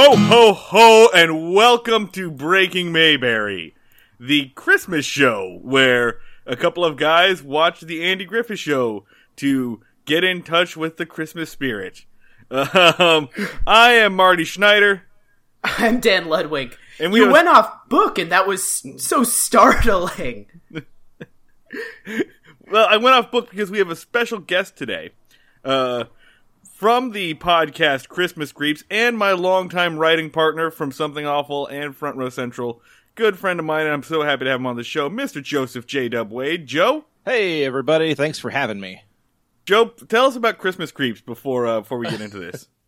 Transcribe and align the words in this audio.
Ho, 0.00 0.14
ho, 0.16 0.52
ho, 0.52 1.08
and 1.12 1.52
welcome 1.52 2.06
to 2.10 2.30
Breaking 2.30 2.92
Mayberry, 2.92 3.74
the 4.20 4.50
Christmas 4.54 5.04
show 5.04 5.58
where 5.60 6.20
a 6.46 6.54
couple 6.54 6.84
of 6.84 6.96
guys 6.96 7.42
watch 7.42 7.80
the 7.80 8.04
Andy 8.04 8.24
Griffith 8.24 8.60
show 8.60 9.06
to 9.36 9.80
get 10.04 10.22
in 10.22 10.44
touch 10.44 10.76
with 10.76 10.98
the 10.98 11.04
Christmas 11.06 11.50
spirit. 11.50 12.04
Um, 12.48 13.28
I 13.66 13.94
am 13.94 14.14
Marty 14.14 14.44
Schneider. 14.44 15.02
I'm 15.64 15.98
Dan 15.98 16.28
Ludwig. 16.28 16.76
And 17.00 17.12
we 17.12 17.18
you 17.18 17.24
have- 17.24 17.32
went 17.32 17.48
off 17.48 17.88
book, 17.88 18.18
and 18.18 18.30
that 18.30 18.46
was 18.46 18.84
so 19.02 19.24
startling. 19.24 20.46
Well, 22.70 22.86
I 22.88 22.98
went 22.98 23.16
off 23.16 23.30
book 23.30 23.48
because 23.50 23.70
we 23.70 23.78
have 23.78 23.88
a 23.90 23.96
special 23.96 24.38
guest 24.38 24.76
today. 24.76 25.10
Uh, 25.64 26.04
from 26.78 27.10
the 27.10 27.34
podcast 27.34 28.06
Christmas 28.06 28.52
Creeps 28.52 28.84
and 28.88 29.18
my 29.18 29.32
longtime 29.32 29.98
writing 29.98 30.30
partner 30.30 30.70
from 30.70 30.92
Something 30.92 31.26
Awful 31.26 31.66
and 31.66 31.92
Front 31.92 32.16
Row 32.16 32.28
Central, 32.28 32.80
good 33.16 33.36
friend 33.36 33.58
of 33.58 33.66
mine, 33.66 33.86
and 33.86 33.92
I'm 33.92 34.04
so 34.04 34.22
happy 34.22 34.44
to 34.44 34.50
have 34.52 34.60
him 34.60 34.66
on 34.66 34.76
the 34.76 34.84
show, 34.84 35.10
Mr. 35.10 35.42
Joseph 35.42 35.88
J. 35.88 36.08
Dub 36.08 36.30
Wade. 36.30 36.68
Joe? 36.68 37.04
Hey 37.24 37.64
everybody, 37.64 38.14
thanks 38.14 38.38
for 38.38 38.50
having 38.50 38.78
me. 38.78 39.02
Joe, 39.66 39.86
tell 39.86 40.26
us 40.26 40.36
about 40.36 40.58
Christmas 40.58 40.92
Creeps 40.92 41.20
before 41.20 41.66
uh, 41.66 41.80
before 41.80 41.98
we 41.98 42.08
get 42.08 42.20
into 42.20 42.38
this. 42.38 42.68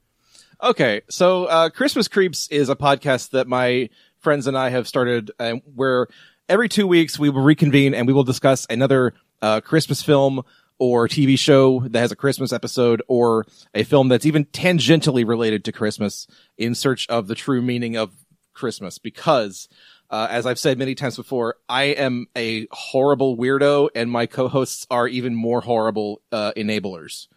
Okay, 0.63 1.01
so 1.09 1.47
uh, 1.47 1.71
Christmas 1.71 2.07
Creeps 2.07 2.47
is 2.49 2.69
a 2.69 2.77
podcast 2.77 3.31
that 3.31 3.49
my 3.49 3.89
friends 4.19 4.47
and 4.47 4.59
I 4.59 4.69
have 4.69 4.87
started, 4.87 5.31
uh, 5.39 5.55
where 5.75 6.07
every 6.51 6.69
two 6.69 6.87
weeks 6.87 7.19
we 7.19 7.31
will 7.31 7.41
reconvene 7.41 7.95
and 7.95 8.07
we 8.07 8.13
will 8.13 8.25
discuss 8.25 8.67
another 8.69 9.15
uh, 9.41 9.63
Christmas 9.63 10.03
film 10.03 10.43
or 10.81 11.07
TV 11.07 11.39
show 11.39 11.81
that 11.81 12.01
has 12.01 12.11
a 12.11 12.17
Christmas 12.17 12.53
episode 12.53 13.03
or 13.07 13.47
a 13.75 13.85
film 13.85 14.09
that's 14.09 14.25
even 14.25 14.47
tangentially 14.47 15.29
related 15.29 15.63
to 15.67 15.73
Christmas 15.73 16.27
in 16.57 16.75
search 16.75 17.07
of 17.09 17.29
the 17.29 17.35
true 17.35 17.61
meaning 17.61 17.97
of 17.97 18.11
Christmas. 18.55 18.97
Because, 18.97 19.69
uh, 20.09 20.27
as 20.31 20.47
I've 20.47 20.59
said 20.59 20.79
many 20.79 20.95
times 20.95 21.17
before, 21.17 21.57
I 21.69 21.85
am 21.85 22.27
a 22.35 22.67
horrible 22.73 23.37
weirdo, 23.37 23.91
and 23.95 24.11
my 24.11 24.25
co-hosts 24.25 24.87
are 24.91 25.07
even 25.07 25.35
more 25.35 25.61
horrible 25.61 26.23
uh, 26.33 26.53
enablers. 26.57 27.29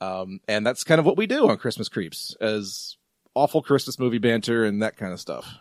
Um, 0.00 0.40
and 0.46 0.64
that's 0.64 0.84
kind 0.84 1.00
of 1.00 1.04
what 1.04 1.16
we 1.16 1.26
do 1.26 1.48
on 1.48 1.58
Christmas 1.58 1.88
Creeps, 1.88 2.36
as 2.40 2.96
awful 3.34 3.60
Christmas 3.60 3.98
movie 3.98 4.18
banter 4.18 4.64
and 4.64 4.82
that 4.82 4.96
kind 4.96 5.12
of 5.12 5.20
stuff. 5.20 5.56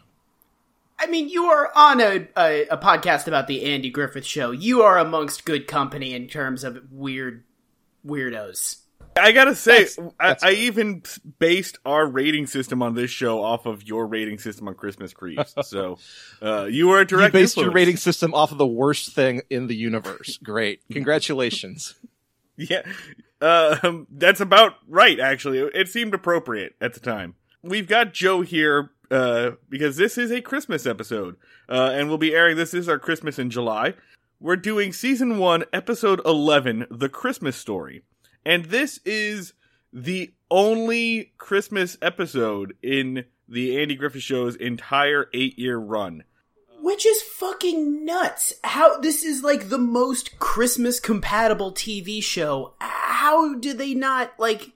I 1.01 1.07
mean, 1.07 1.29
you 1.29 1.45
are 1.45 1.71
on 1.75 1.99
a, 1.99 2.27
a, 2.37 2.67
a 2.67 2.77
podcast 2.77 3.27
about 3.27 3.47
the 3.47 3.63
Andy 3.73 3.89
Griffith 3.89 4.25
Show. 4.25 4.51
You 4.51 4.83
are 4.83 4.99
amongst 4.99 5.45
good 5.45 5.65
company 5.67 6.13
in 6.13 6.27
terms 6.27 6.63
of 6.63 6.77
weird 6.91 7.43
weirdos. 8.05 8.77
I 9.19 9.31
gotta 9.33 9.55
say, 9.55 9.85
That's- 9.85 9.99
I, 10.19 10.27
that's 10.29 10.43
I 10.43 10.49
good. 10.51 10.59
even 10.59 11.03
based 11.39 11.79
our 11.85 12.05
rating 12.07 12.45
system 12.47 12.81
on 12.83 12.93
this 12.93 13.09
show 13.11 13.43
off 13.43 13.65
of 13.65 13.83
your 13.83 14.05
rating 14.07 14.37
system 14.37 14.67
on 14.67 14.75
Christmas 14.75 15.11
Creeps. 15.11 15.53
so 15.63 15.97
uh, 16.41 16.65
you 16.65 16.87
were 16.87 16.97
a 16.97 17.01
You 17.01 17.05
direct 17.07 17.33
based 17.33 17.57
your 17.57 17.71
rating 17.71 17.97
system 17.97 18.33
off 18.33 18.51
of 18.51 18.57
the 18.57 18.67
worst 18.67 19.13
thing 19.13 19.41
in 19.49 19.67
the 19.67 19.75
universe. 19.75 20.37
Great. 20.37 20.81
Congratulations. 20.91 21.95
Yeah, 22.55 22.83
um, 23.41 24.05
that's 24.11 24.39
about 24.39 24.75
right. 24.87 25.19
Actually, 25.19 25.59
it 25.59 25.89
seemed 25.89 26.13
appropriate 26.13 26.75
at 26.79 26.93
the 26.93 26.99
time. 26.99 27.35
We've 27.63 27.87
got 27.87 28.13
Joe 28.13 28.41
here 28.41 28.91
uh, 29.11 29.51
because 29.69 29.97
this 29.97 30.17
is 30.17 30.31
a 30.31 30.41
Christmas 30.41 30.85
episode, 30.85 31.35
uh, 31.69 31.91
and 31.93 32.07
we'll 32.07 32.17
be 32.17 32.33
airing 32.33 32.55
this. 32.55 32.71
This 32.71 32.83
is 32.83 32.89
our 32.89 32.99
Christmas 32.99 33.37
in 33.37 33.49
July. 33.49 33.93
We're 34.39 34.55
doing 34.55 34.93
season 34.93 35.37
one, 35.37 35.65
episode 35.73 36.21
eleven, 36.25 36.87
"The 36.89 37.09
Christmas 37.09 37.55
Story," 37.57 38.03
and 38.45 38.65
this 38.65 38.99
is 39.05 39.53
the 39.93 40.33
only 40.49 41.33
Christmas 41.37 41.97
episode 42.01 42.75
in 42.81 43.25
the 43.47 43.79
Andy 43.81 43.95
Griffith 43.95 44.23
Show's 44.23 44.55
entire 44.55 45.27
eight-year 45.33 45.77
run. 45.77 46.23
Which 46.81 47.05
is 47.05 47.21
fucking 47.21 48.05
nuts. 48.05 48.53
How 48.63 48.97
this 48.99 49.23
is 49.23 49.43
like 49.43 49.69
the 49.69 49.77
most 49.77 50.39
Christmas 50.39 50.99
compatible 50.99 51.73
TV 51.73 52.23
show. 52.23 52.73
How 52.79 53.55
do 53.55 53.73
they 53.73 53.93
not 53.93 54.31
like 54.39 54.71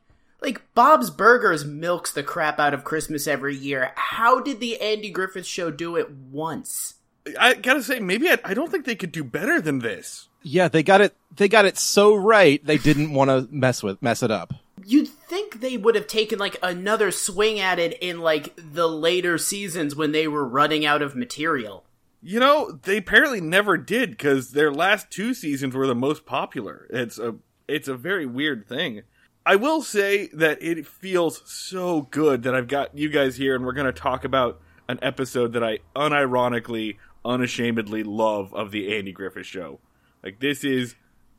like 0.45 0.61
Bob's 0.73 1.09
Burgers 1.09 1.65
milks 1.65 2.11
the 2.11 2.23
crap 2.23 2.59
out 2.59 2.73
of 2.73 2.83
Christmas 2.83 3.27
every 3.27 3.55
year. 3.55 3.91
How 3.95 4.39
did 4.39 4.59
the 4.59 4.79
Andy 4.79 5.09
Griffith 5.09 5.45
show 5.45 5.71
do 5.71 5.95
it 5.95 6.11
once? 6.11 6.95
I 7.39 7.55
gotta 7.55 7.81
say, 7.81 7.99
maybe 7.99 8.29
I, 8.29 8.37
I 8.43 8.53
don't 8.53 8.71
think 8.71 8.85
they 8.85 8.95
could 8.95 9.11
do 9.11 9.23
better 9.23 9.59
than 9.59 9.79
this. 9.79 10.29
Yeah, 10.43 10.67
they 10.67 10.83
got 10.83 11.01
it. 11.01 11.15
They 11.35 11.47
got 11.47 11.65
it 11.65 11.77
so 11.77 12.13
right. 12.15 12.63
They 12.63 12.77
didn't 12.77 13.13
want 13.13 13.29
to 13.31 13.47
mess 13.51 13.81
with 13.81 14.01
mess 14.01 14.21
it 14.21 14.29
up. 14.29 14.53
You'd 14.85 15.07
think 15.07 15.59
they 15.59 15.77
would 15.77 15.95
have 15.95 16.05
taken 16.05 16.37
like 16.37 16.57
another 16.61 17.09
swing 17.11 17.59
at 17.59 17.79
it 17.79 17.97
in 17.99 18.19
like 18.19 18.53
the 18.55 18.87
later 18.87 19.39
seasons 19.39 19.95
when 19.95 20.11
they 20.11 20.27
were 20.27 20.47
running 20.47 20.85
out 20.85 21.01
of 21.01 21.15
material. 21.15 21.83
You 22.21 22.39
know, 22.39 22.79
they 22.83 22.97
apparently 22.97 23.41
never 23.41 23.77
did 23.77 24.11
because 24.11 24.51
their 24.51 24.71
last 24.71 25.09
two 25.09 25.33
seasons 25.33 25.73
were 25.73 25.87
the 25.87 25.95
most 25.95 26.27
popular. 26.27 26.85
It's 26.91 27.17
a 27.17 27.35
it's 27.67 27.87
a 27.87 27.95
very 27.95 28.27
weird 28.27 28.67
thing. 28.67 29.01
I 29.45 29.55
will 29.57 29.81
say 29.83 30.27
that 30.33 30.61
it 30.61 30.87
feels 30.87 31.43
so 31.45 32.03
good 32.03 32.43
that 32.43 32.55
I've 32.55 32.67
got 32.67 32.97
you 32.97 33.09
guys 33.09 33.35
here 33.35 33.55
and 33.55 33.63
we're 33.63 33.73
going 33.73 33.85
to 33.85 33.93
talk 33.93 34.25
about 34.25 34.59
an 34.89 34.97
episode 35.03 35.53
that 35.53 35.63
I 35.63 35.79
unironically, 35.95 36.97
unashamedly 37.23 38.03
love 38.03 38.53
of 38.55 38.71
the 38.71 38.97
Andy 38.97 39.11
Griffith 39.11 39.45
show. 39.45 39.79
Like 40.23 40.39
this 40.39 40.63
is 40.63 40.95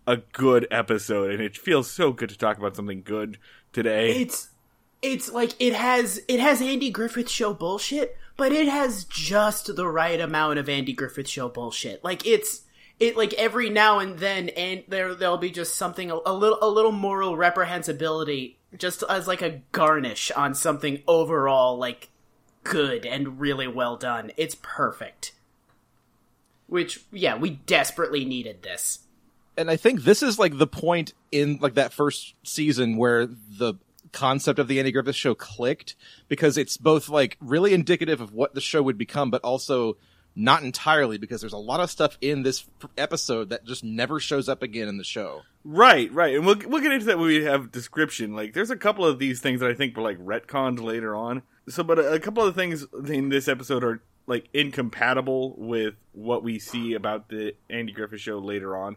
a 0.07 0.19
good 0.19 0.69
episode 0.71 1.33
and 1.33 1.43
it 1.43 1.57
feels 1.57 1.91
so 1.91 2.13
good 2.13 2.29
to 2.29 2.39
talk 2.39 2.59
about 2.59 2.77
something 2.77 3.03
good 3.03 3.39
today. 3.73 4.21
It's 4.21 4.51
it's 5.03 5.33
like 5.33 5.53
it 5.59 5.75
has 5.75 6.21
it 6.29 6.39
has 6.39 6.63
Andy 6.63 6.91
Griffith 6.91 7.29
show 7.29 7.53
bullshit, 7.55 8.17
but 8.37 8.53
it 8.53 8.69
has 8.69 9.05
just 9.05 9.75
the 9.75 9.89
right 9.89 10.21
amount 10.21 10.61
of 10.61 10.69
Andy 10.69 10.93
Griffith 10.93 11.29
show 11.29 11.49
bullshit. 11.49 12.05
Like 12.05 12.25
it's 12.25 12.63
it 12.99 13.17
like 13.17 13.33
every 13.35 13.69
now 13.71 13.99
and 13.99 14.19
then 14.19 14.49
and 14.51 14.85
there 14.89 15.15
there'll 15.15 15.37
be 15.37 15.51
just 15.51 15.75
something 15.75 16.11
a, 16.11 16.19
a 16.27 16.33
little 16.33 16.59
a 16.63 16.69
little 16.69 16.93
moral 16.93 17.37
reprehensibility 17.37 18.57
just 18.77 19.03
as 19.09 19.27
like 19.27 19.43
a 19.43 19.63
garnish 19.73 20.31
on 20.33 20.55
something 20.55 21.03
overall 21.07 21.77
like 21.79 22.09
good 22.65 23.07
and 23.07 23.41
really 23.41 23.69
well 23.69 23.97
done. 23.97 24.33
It's 24.37 24.57
perfect. 24.61 25.33
Which 26.67 27.05
yeah, 27.13 27.37
we 27.37 27.51
desperately 27.51 28.25
needed 28.25 28.63
this. 28.63 29.01
and 29.57 29.71
I 29.71 29.77
think 29.77 30.03
this 30.03 30.23
is 30.23 30.39
like 30.39 30.59
the 30.59 30.67
point 30.67 31.15
in 31.31 31.59
like 31.61 31.75
that 31.75 31.93
first 31.93 32.35
season 32.43 32.97
where 32.97 33.27
the 33.27 33.75
concept 34.13 34.59
of 34.59 34.69
the 34.69 34.79
Andy 34.79 34.93
Griffith 34.93 35.17
show 35.17 35.35
clicked 35.35 35.95
because 36.29 36.57
it's 36.57 36.77
both 36.77 37.09
like 37.09 37.37
really 37.41 37.75
indicative 37.75 38.21
of 38.21 38.33
what 38.33 38.55
the 38.55 38.61
show 38.61 38.83
would 38.83 38.99
become, 38.99 39.31
but 39.31 39.43
also 39.43 39.97
not 40.37 40.63
entirely 40.63 41.17
because 41.17 41.41
there's 41.41 41.55
a 41.55 41.59
lot 41.59 41.81
of 41.81 41.91
stuff 41.91 42.19
in 42.21 42.43
this 42.43 42.67
episode 42.99 43.49
that 43.49 43.65
just 43.65 43.83
never 43.83 44.21
shows 44.21 44.49
up 44.49 44.63
again 44.63 44.87
in 44.87 44.99
the 44.99 45.05
show. 45.05 45.41
Right, 45.65 46.13
right, 46.13 46.37
and 46.37 46.45
we'll 46.45 46.59
we'll 46.67 46.83
get 46.83 46.93
into 46.93 47.07
that 47.07 47.19
when 47.19 47.29
we 47.29 47.45
have 47.45 47.73
description. 47.73 48.35
Like, 48.35 48.53
there's 48.53 48.71
a 48.71 48.77
couple 48.77 49.05
of 49.05 49.19
these 49.19 49.41
things 49.41 49.61
that 49.61 49.71
I 49.71 49.75
think 49.75 49.97
were 49.97 50.03
like 50.03 50.19
retcons 50.19 50.81
later 50.81 51.17
on. 51.17 51.43
So, 51.69 51.83
but 51.83 51.99
a, 51.99 52.13
a 52.13 52.21
couple 52.21 52.45
of 52.45 52.55
the 52.55 52.61
things 52.61 52.87
in 53.09 53.31
this 53.31 53.49
episode 53.49 53.83
are 53.83 54.03
like 54.27 54.49
incompatible 54.53 55.55
with 55.57 55.95
what 56.13 56.45
we 56.45 56.59
see 56.59 56.95
about 56.95 57.29
the 57.29 57.55
Andy 57.71 57.93
Griffith 57.93 58.21
show 58.21 58.39
later 58.39 58.77
on, 58.77 58.97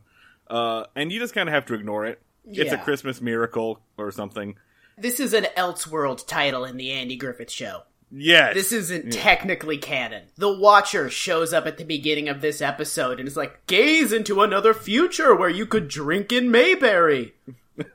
uh, 0.49 0.83
and 0.95 1.11
you 1.11 1.19
just 1.19 1.33
kind 1.33 1.47
of 1.47 1.53
have 1.55 1.65
to 1.67 1.73
ignore 1.73 2.05
it. 2.05 2.21
It's 2.45 2.73
a 2.73 2.77
Christmas 2.77 3.21
miracle 3.21 3.79
or 3.97 4.11
something. 4.11 4.55
This 4.97 5.19
is 5.19 5.33
an 5.33 5.47
Elseworld 5.55 6.27
title 6.27 6.65
in 6.65 6.77
the 6.77 6.91
Andy 6.91 7.15
Griffith 7.15 7.51
show. 7.51 7.83
Yes, 8.11 8.55
This 8.55 8.71
isn't 8.71 9.13
technically 9.13 9.77
canon. 9.77 10.23
The 10.35 10.51
Watcher 10.51 11.09
shows 11.09 11.53
up 11.53 11.67
at 11.67 11.77
the 11.77 11.83
beginning 11.83 12.27
of 12.27 12.41
this 12.41 12.59
episode 12.61 13.19
and 13.19 13.27
is 13.27 13.37
like, 13.37 13.65
gaze 13.67 14.11
into 14.11 14.41
another 14.41 14.73
future 14.73 15.35
where 15.35 15.49
you 15.49 15.65
could 15.67 15.87
drink 15.87 16.31
in 16.31 16.49
Mayberry. 16.49 17.33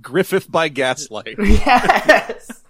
Griffith 0.00 0.50
by 0.50 0.68
Gaslight. 0.68 1.36
Yes. 1.38 2.62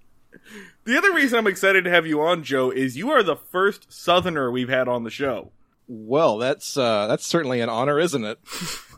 the 0.84 0.96
other 0.96 1.12
reason 1.12 1.38
I'm 1.38 1.46
excited 1.46 1.84
to 1.84 1.90
have 1.90 2.06
you 2.06 2.20
on, 2.22 2.42
Joe, 2.42 2.70
is 2.70 2.96
you 2.96 3.10
are 3.10 3.22
the 3.22 3.36
first 3.36 3.92
Southerner 3.92 4.50
we've 4.50 4.68
had 4.68 4.88
on 4.88 5.04
the 5.04 5.10
show. 5.10 5.50
well, 5.88 6.38
that's 6.38 6.76
uh 6.76 7.06
that's 7.08 7.26
certainly 7.26 7.60
an 7.60 7.68
honor, 7.68 7.98
isn't 7.98 8.24
it? 8.24 8.38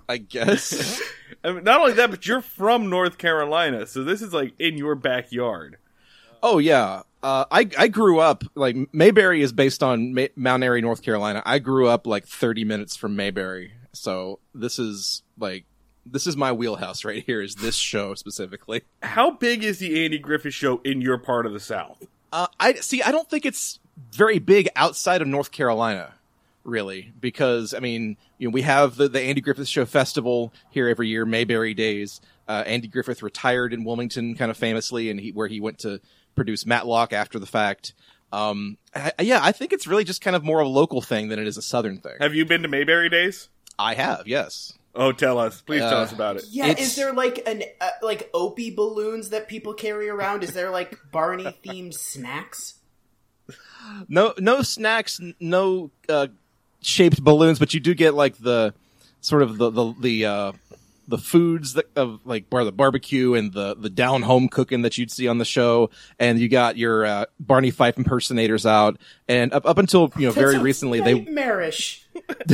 I 0.09 0.19
guess. 0.19 1.01
I 1.43 1.53
mean, 1.53 1.65
not 1.65 1.81
only 1.81 1.93
that, 1.95 2.11
but 2.11 2.27
you're 2.27 2.43
from 2.43 2.91
North 2.91 3.17
Carolina, 3.19 3.87
so 3.87 4.05
this 4.05 4.21
is 4.21 4.33
like 4.35 4.53
in 4.59 4.77
your 4.77 4.95
backyard. 4.95 5.79
Oh 6.43 6.59
yeah. 6.59 7.03
Uh, 7.23 7.45
I 7.51 7.69
I 7.79 7.89
grew 7.89 8.19
up 8.19 8.43
like 8.55 8.77
Mayberry 8.93 9.43
is 9.43 9.53
based 9.53 9.83
on 9.83 10.13
Ma- 10.13 10.27
Mount 10.35 10.65
Airy, 10.65 10.81
North 10.81 11.03
Carolina. 11.03 11.43
I 11.47 11.61
grew 11.61 11.87
up 11.87 12.07
like 12.07 12.27
30 12.27 12.65
minutes 12.65 12.97
from 12.97 13.15
Mayberry, 13.15 13.75
so 13.93 14.41
this 14.53 14.79
is 14.79 15.23
like 15.39 15.65
this 16.05 16.27
is 16.27 16.37
my 16.37 16.51
wheelhouse 16.51 17.05
right 17.05 17.23
here. 17.25 17.41
Is 17.41 17.55
this 17.55 17.77
show 17.77 18.15
specifically? 18.15 18.83
How 19.03 19.31
big 19.31 19.63
is 19.63 19.79
the 19.79 20.05
Andy 20.05 20.19
Griffith 20.19 20.55
Show 20.55 20.81
in 20.85 21.01
your 21.01 21.17
part 21.17 21.47
of 21.47 21.53
the 21.53 21.61
South? 21.61 22.05
Uh, 22.33 22.49
I 22.59 22.75
see. 22.75 23.03
I 23.03 23.13
don't 23.13 23.31
think 23.31 23.47
it's 23.47 23.79
very 24.11 24.41
big 24.41 24.69
outside 24.75 25.23
of 25.23 25.29
North 25.29 25.53
Carolina, 25.53 26.15
really, 26.65 27.13
because 27.21 27.73
I 27.73 27.79
mean, 27.79 28.17
you 28.39 28.49
know, 28.49 28.53
we 28.53 28.63
have 28.63 28.97
the 28.97 29.09
the 29.09 29.21
Andy 29.21 29.41
Griffith 29.41 29.69
Show 29.69 29.85
Festival 29.85 30.53
here 30.71 30.89
every 30.89 31.09
year, 31.09 31.25
Mayberry 31.25 31.75
Days. 31.75 32.21
Uh, 32.49 32.65
Andy 32.67 32.89
Griffith 32.89 33.23
retired 33.23 33.73
in 33.73 33.85
Wilmington, 33.85 34.35
kind 34.35 34.51
of 34.51 34.57
famously, 34.57 35.09
and 35.09 35.21
he 35.21 35.31
where 35.31 35.47
he 35.47 35.61
went 35.61 35.79
to 35.81 36.01
produce 36.35 36.65
Matlock 36.67 37.13
after 37.13 37.39
the 37.39 37.47
fact. 37.47 37.95
Um, 38.33 38.79
I, 38.95 39.13
yeah, 39.21 39.41
I 39.43 39.53
think 39.53 39.73
it's 39.73 39.87
really 39.87 40.05
just 40.05 40.21
kind 40.23 40.35
of 40.35 40.43
more 40.43 40.61
of 40.61 40.67
a 40.67 40.71
local 40.71 41.03
thing 41.03 41.29
than 41.29 41.39
it 41.39 41.47
is 41.47 41.57
a 41.57 41.63
Southern 41.63 41.99
thing. 41.99 42.15
Have 42.21 42.35
you 42.35 42.45
been 42.47 42.63
to 42.63 42.69
Mayberry 42.69 43.09
Days? 43.11 43.49
I 43.79 43.95
have, 43.95 44.27
yes. 44.27 44.73
Oh, 44.95 45.13
tell 45.13 45.39
us, 45.39 45.61
please 45.63 45.81
tell 45.81 45.99
Uh, 45.99 46.03
us 46.05 46.13
about 46.13 46.37
it. 46.37 46.45
Yeah, 46.51 46.67
It's- 46.69 46.87
is 46.89 46.97
there 46.97 47.13
like 47.15 47.47
an 47.47 47.63
uh, 47.81 47.89
like 48.03 48.29
Opie 48.35 48.71
balloons 48.75 49.31
that 49.31 49.49
people 49.49 49.73
carry 49.75 50.09
around? 50.11 50.43
Is 50.45 50.53
there 50.53 50.71
like 50.71 50.99
Barney 51.11 51.45
themed 51.65 51.95
snacks? 51.95 52.75
No, 54.09 54.35
no 54.39 54.63
snacks, 54.63 55.21
no 55.41 55.91
uh, 56.09 56.29
shaped 56.81 57.23
balloons, 57.23 57.59
but 57.59 57.75
you 57.75 57.81
do 57.81 57.95
get 57.95 58.15
like 58.15 58.37
the 58.39 58.75
sort 59.21 59.43
of 59.43 59.59
the 59.59 59.71
the 59.71 59.95
the 60.01 60.27
uh, 60.27 60.53
the 61.09 61.19
foods 61.19 61.75
that 61.75 61.87
of 61.97 62.21
like 62.25 62.49
bar 62.49 62.65
the 62.65 62.73
barbecue 62.73 63.35
and 63.35 63.53
the 63.53 63.75
the 63.75 63.91
down 63.91 64.23
home 64.23 64.49
cooking 64.49 64.83
that 64.83 64.97
you'd 64.99 65.11
see 65.11 65.29
on 65.29 65.39
the 65.39 65.45
show, 65.45 65.91
and 66.19 66.39
you 66.39 66.49
got 66.49 66.77
your 66.77 67.05
uh, 67.05 67.25
Barney 67.41 67.71
Fife 67.71 67.99
impersonators 67.99 68.67
out, 68.67 68.99
and 69.29 69.53
up 69.53 69.67
up 69.67 69.79
until 69.79 70.13
you 70.17 70.27
know 70.27 70.33
very 70.33 70.59
recently 70.59 71.01
they 71.01 71.15
nightmarish. 71.15 72.07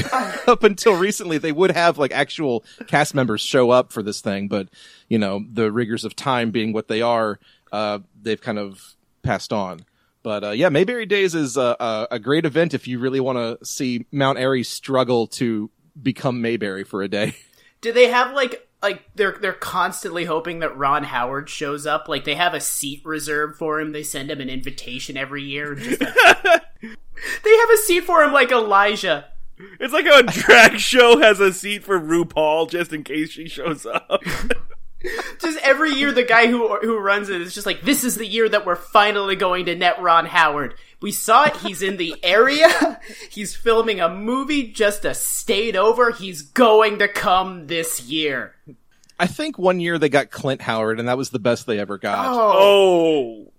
up 0.46 0.62
until 0.62 0.94
recently 0.94 1.36
they 1.38 1.52
would 1.52 1.72
have 1.72 1.98
like 1.98 2.12
actual 2.12 2.64
cast 2.86 3.14
members 3.14 3.40
show 3.40 3.70
up 3.70 3.92
for 3.92 4.02
this 4.02 4.20
thing, 4.20 4.48
but 4.48 4.68
you 5.08 5.18
know 5.18 5.44
the 5.52 5.70
rigors 5.70 6.04
of 6.04 6.16
time 6.16 6.50
being 6.50 6.72
what 6.72 6.88
they 6.88 7.02
are, 7.02 7.38
uh, 7.72 7.98
they've 8.20 8.40
kind 8.40 8.58
of 8.58 8.94
passed 9.22 9.52
on. 9.52 9.80
But 10.22 10.44
uh, 10.44 10.50
yeah, 10.50 10.68
Mayberry 10.68 11.06
Days 11.06 11.34
is 11.34 11.56
a, 11.56 11.76
a, 11.78 12.08
a 12.12 12.18
great 12.18 12.44
event 12.44 12.74
if 12.74 12.88
you 12.88 12.98
really 12.98 13.20
want 13.20 13.38
to 13.38 13.64
see 13.64 14.06
Mount 14.10 14.38
Airy 14.38 14.62
struggle 14.62 15.26
to 15.28 15.70
become 16.00 16.40
Mayberry 16.40 16.84
for 16.84 17.02
a 17.02 17.08
day. 17.08 17.34
Do 17.80 17.92
they 17.92 18.08
have 18.08 18.34
like 18.34 18.68
like 18.82 19.02
they're 19.14 19.36
they're 19.40 19.52
constantly 19.52 20.24
hoping 20.24 20.60
that 20.60 20.76
Ron 20.76 21.04
Howard 21.04 21.48
shows 21.48 21.86
up? 21.86 22.08
Like 22.08 22.24
they 22.24 22.34
have 22.34 22.54
a 22.54 22.60
seat 22.60 23.02
reserved 23.04 23.56
for 23.56 23.80
him. 23.80 23.92
They 23.92 24.02
send 24.02 24.30
him 24.30 24.40
an 24.40 24.48
invitation 24.48 25.16
every 25.16 25.42
year. 25.42 25.74
Just 25.74 26.00
like, 26.00 26.14
they 26.82 27.56
have 27.56 27.70
a 27.70 27.78
seat 27.78 28.04
for 28.04 28.22
him, 28.22 28.32
like 28.32 28.52
Elijah. 28.52 29.26
It's 29.80 29.92
like 29.92 30.06
a 30.06 30.22
drag 30.22 30.78
show 30.78 31.18
has 31.18 31.40
a 31.40 31.52
seat 31.52 31.82
for 31.84 31.98
RuPaul 31.98 32.70
just 32.70 32.92
in 32.92 33.02
case 33.02 33.30
she 33.30 33.48
shows 33.48 33.86
up. 33.86 34.22
Just 35.40 35.60
every 35.62 35.92
year, 35.92 36.10
the 36.10 36.24
guy 36.24 36.48
who 36.48 36.76
who 36.78 36.98
runs 36.98 37.28
it 37.28 37.40
is 37.40 37.54
just 37.54 37.66
like, 37.66 37.82
this 37.82 38.02
is 38.02 38.16
the 38.16 38.26
year 38.26 38.48
that 38.48 38.66
we're 38.66 38.74
finally 38.74 39.36
going 39.36 39.66
to 39.66 39.76
net 39.76 40.02
Ron 40.02 40.26
Howard. 40.26 40.74
We 41.00 41.12
saw 41.12 41.44
it. 41.44 41.56
He's 41.58 41.82
in 41.82 41.96
the 41.96 42.16
area. 42.22 43.00
He's 43.30 43.54
filming 43.54 44.00
a 44.00 44.08
movie 44.08 44.72
just 44.72 45.04
a 45.04 45.14
state 45.14 45.76
over. 45.76 46.10
He's 46.10 46.42
going 46.42 46.98
to 46.98 47.08
come 47.08 47.68
this 47.68 48.02
year. 48.02 48.56
I 49.20 49.26
think 49.26 49.58
one 49.58 49.80
year 49.80 49.98
they 49.98 50.08
got 50.08 50.30
Clint 50.30 50.62
Howard, 50.62 50.98
and 50.98 51.08
that 51.08 51.18
was 51.18 51.30
the 51.30 51.38
best 51.38 51.66
they 51.66 51.78
ever 51.78 51.98
got. 51.98 52.26
oh, 52.28 53.52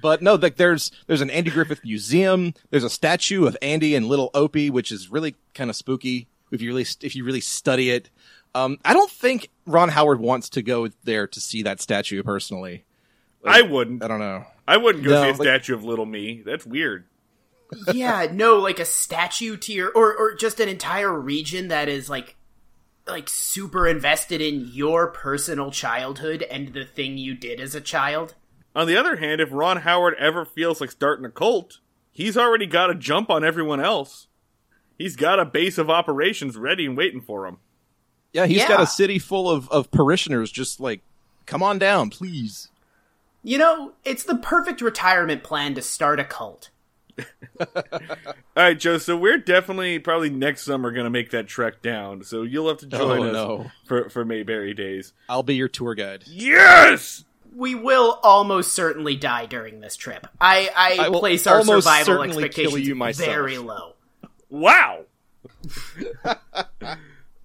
But 0.00 0.22
no, 0.22 0.34
like 0.34 0.56
there's 0.56 0.90
there's 1.06 1.20
an 1.20 1.30
Andy 1.30 1.50
Griffith 1.50 1.84
museum. 1.84 2.54
There's 2.70 2.84
a 2.84 2.90
statue 2.90 3.46
of 3.46 3.56
Andy 3.62 3.94
and 3.94 4.06
Little 4.06 4.30
Opie, 4.34 4.70
which 4.70 4.92
is 4.92 5.10
really 5.10 5.34
kind 5.54 5.70
of 5.70 5.76
spooky 5.76 6.28
if 6.52 6.60
you 6.62 6.68
really 6.70 6.86
if 7.02 7.14
you 7.16 7.24
really 7.24 7.40
study 7.40 7.90
it. 7.90 8.10
Um, 8.54 8.78
I 8.84 8.92
don't 8.92 9.10
think 9.10 9.48
Ron 9.66 9.90
Howard 9.90 10.20
wants 10.20 10.48
to 10.50 10.62
go 10.62 10.88
there 11.04 11.26
to 11.28 11.40
see 11.40 11.62
that 11.62 11.80
statue 11.80 12.22
personally. 12.24 12.84
I 13.44 13.62
wouldn't. 13.62 14.02
I 14.02 14.08
don't 14.08 14.18
know. 14.20 14.44
I 14.68 14.76
wouldn't 14.76 15.04
go 15.04 15.10
No, 15.10 15.22
see 15.22 15.28
a 15.28 15.32
like- 15.32 15.42
statue 15.42 15.74
of 15.74 15.84
Little 15.84 16.06
Me. 16.06 16.42
That's 16.44 16.66
weird. 16.66 17.06
yeah, 17.92 18.26
no, 18.32 18.56
like 18.58 18.78
a 18.80 18.84
statue 18.84 19.56
tier 19.56 19.88
or 19.94 20.14
or 20.16 20.34
just 20.34 20.58
an 20.60 20.68
entire 20.68 21.12
region 21.18 21.68
that 21.68 21.88
is 21.88 22.10
like, 22.10 22.36
like 23.06 23.28
super 23.28 23.86
invested 23.86 24.40
in 24.40 24.68
your 24.72 25.06
personal 25.08 25.70
childhood 25.70 26.42
and 26.42 26.72
the 26.74 26.84
thing 26.84 27.16
you 27.16 27.34
did 27.34 27.60
as 27.60 27.74
a 27.76 27.80
child. 27.80 28.34
On 28.74 28.86
the 28.88 28.96
other 28.96 29.16
hand, 29.16 29.40
if 29.40 29.48
Ron 29.52 29.78
Howard 29.78 30.14
ever 30.18 30.44
feels 30.44 30.80
like 30.80 30.90
starting 30.90 31.24
a 31.24 31.30
cult, 31.30 31.78
he's 32.10 32.36
already 32.36 32.66
got 32.66 32.90
a 32.90 32.94
jump 32.94 33.30
on 33.30 33.44
everyone 33.44 33.80
else. 33.80 34.26
He's 34.98 35.14
got 35.16 35.38
a 35.40 35.44
base 35.44 35.78
of 35.78 35.88
operations 35.88 36.56
ready 36.56 36.86
and 36.86 36.96
waiting 36.96 37.20
for 37.20 37.46
him. 37.46 37.58
Yeah, 38.32 38.46
he's 38.46 38.58
Yeah. 38.58 38.68
got 38.68 38.80
a 38.82 38.86
city 38.86 39.18
full 39.20 39.48
of 39.48 39.68
of 39.70 39.90
parishioners. 39.92 40.50
Just 40.52 40.80
like, 40.80 41.02
come 41.46 41.62
on 41.62 41.78
down, 41.78 42.10
please. 42.10 42.68
You 43.42 43.58
know, 43.58 43.92
it's 44.04 44.24
the 44.24 44.36
perfect 44.36 44.80
retirement 44.80 45.42
plan 45.42 45.74
to 45.74 45.82
start 45.82 46.20
a 46.20 46.24
cult. 46.24 46.70
All 47.60 47.66
right, 48.56 48.78
Joe. 48.78 48.98
So 48.98 49.16
we're 49.16 49.38
definitely 49.38 49.98
probably 49.98 50.30
next 50.30 50.62
summer 50.62 50.90
going 50.92 51.04
to 51.04 51.10
make 51.10 51.30
that 51.30 51.46
trek 51.48 51.82
down. 51.82 52.22
So 52.24 52.42
you'll 52.42 52.68
have 52.68 52.78
to 52.78 52.86
oh, 52.92 52.98
join 52.98 53.20
Oh, 53.20 53.24
us 53.24 53.32
no. 53.32 53.70
for 53.86 54.08
for 54.10 54.24
Mayberry 54.24 54.74
days. 54.74 55.12
I'll 55.28 55.42
be 55.42 55.54
your 55.56 55.68
tour 55.68 55.94
guide. 55.94 56.24
Yes. 56.26 57.24
We 57.54 57.74
will 57.74 58.20
almost 58.22 58.72
certainly 58.74 59.16
die 59.16 59.46
during 59.46 59.80
this 59.80 59.96
trip. 59.96 60.26
I, 60.40 60.70
I, 60.76 61.06
I 61.06 61.08
place 61.10 61.46
our 61.48 61.64
survival 61.64 62.22
expectations 62.22 62.86
you 62.86 62.94
myself. 62.94 63.28
very 63.28 63.58
low. 63.58 63.94
Wow. 64.48 65.00
All 66.24 66.36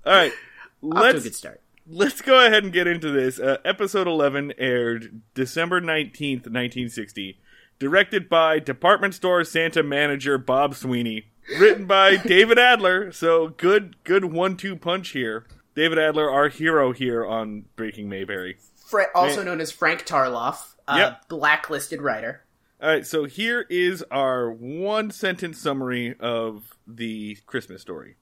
right. 0.06 0.31
Off 0.31 0.33
to 0.81 0.88
a 0.88 1.01
Let's 1.01 1.24
good 1.24 1.36
start. 1.36 1.62
Let's 1.88 2.22
go 2.22 2.46
ahead 2.46 2.64
and 2.64 2.74
get 2.74 2.88
into 2.88 3.12
this. 3.12 3.40
Uh, 3.40 3.58
episode 3.66 4.08
11 4.08 4.54
aired 4.58 5.22
December 5.34 5.82
19th, 5.82 6.48
1960. 6.48 7.40
Directed 7.78 8.30
by 8.30 8.60
department 8.60 9.14
store 9.14 9.44
Santa 9.44 9.84
manager 9.84 10.38
Bob 10.38 10.76
Sweeney. 10.76 11.28
Written 11.60 11.86
by 11.86 12.16
David 12.26 12.58
Adler. 12.58 13.12
So 13.12 13.50
good, 13.50 14.04
good 14.04 14.26
one-two 14.26 14.76
punch 14.78 15.10
here. 15.10 15.46
David 15.76 16.00
Adler, 16.00 16.30
our 16.30 16.48
hero 16.48 16.94
here 16.94 17.26
on 17.26 17.66
Breaking 17.76 18.08
Mayberry. 18.08 18.58
Fra- 18.88 19.08
also 19.14 19.44
known 19.44 19.60
as 19.60 19.72
Frank 19.72 20.06
Tarloff, 20.06 20.76
a 20.88 20.98
Yep. 20.98 21.28
blacklisted 21.28 22.02
writer. 22.02 22.44
All 22.81 22.90
right, 22.90 23.06
so 23.06 23.26
here 23.26 23.66
is 23.69 24.04
our 24.12 24.50
one-sentence 24.52 25.57
summary 25.59 26.16
of 26.19 26.78
the 26.88 27.38
Christmas 27.45 27.81
story 27.81 28.16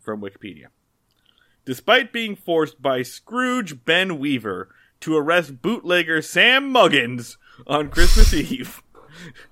from 0.00 0.20
Wikipedia. 0.20 0.66
Despite 1.72 2.14
being 2.14 2.34
forced 2.34 2.80
by 2.80 3.02
Scrooge 3.02 3.84
Ben 3.84 4.18
Weaver 4.18 4.70
to 5.00 5.14
arrest 5.18 5.60
bootlegger 5.60 6.22
Sam 6.22 6.72
Muggins 6.72 7.36
on 7.66 7.90
Christmas 7.90 8.32
Eve, 8.32 8.82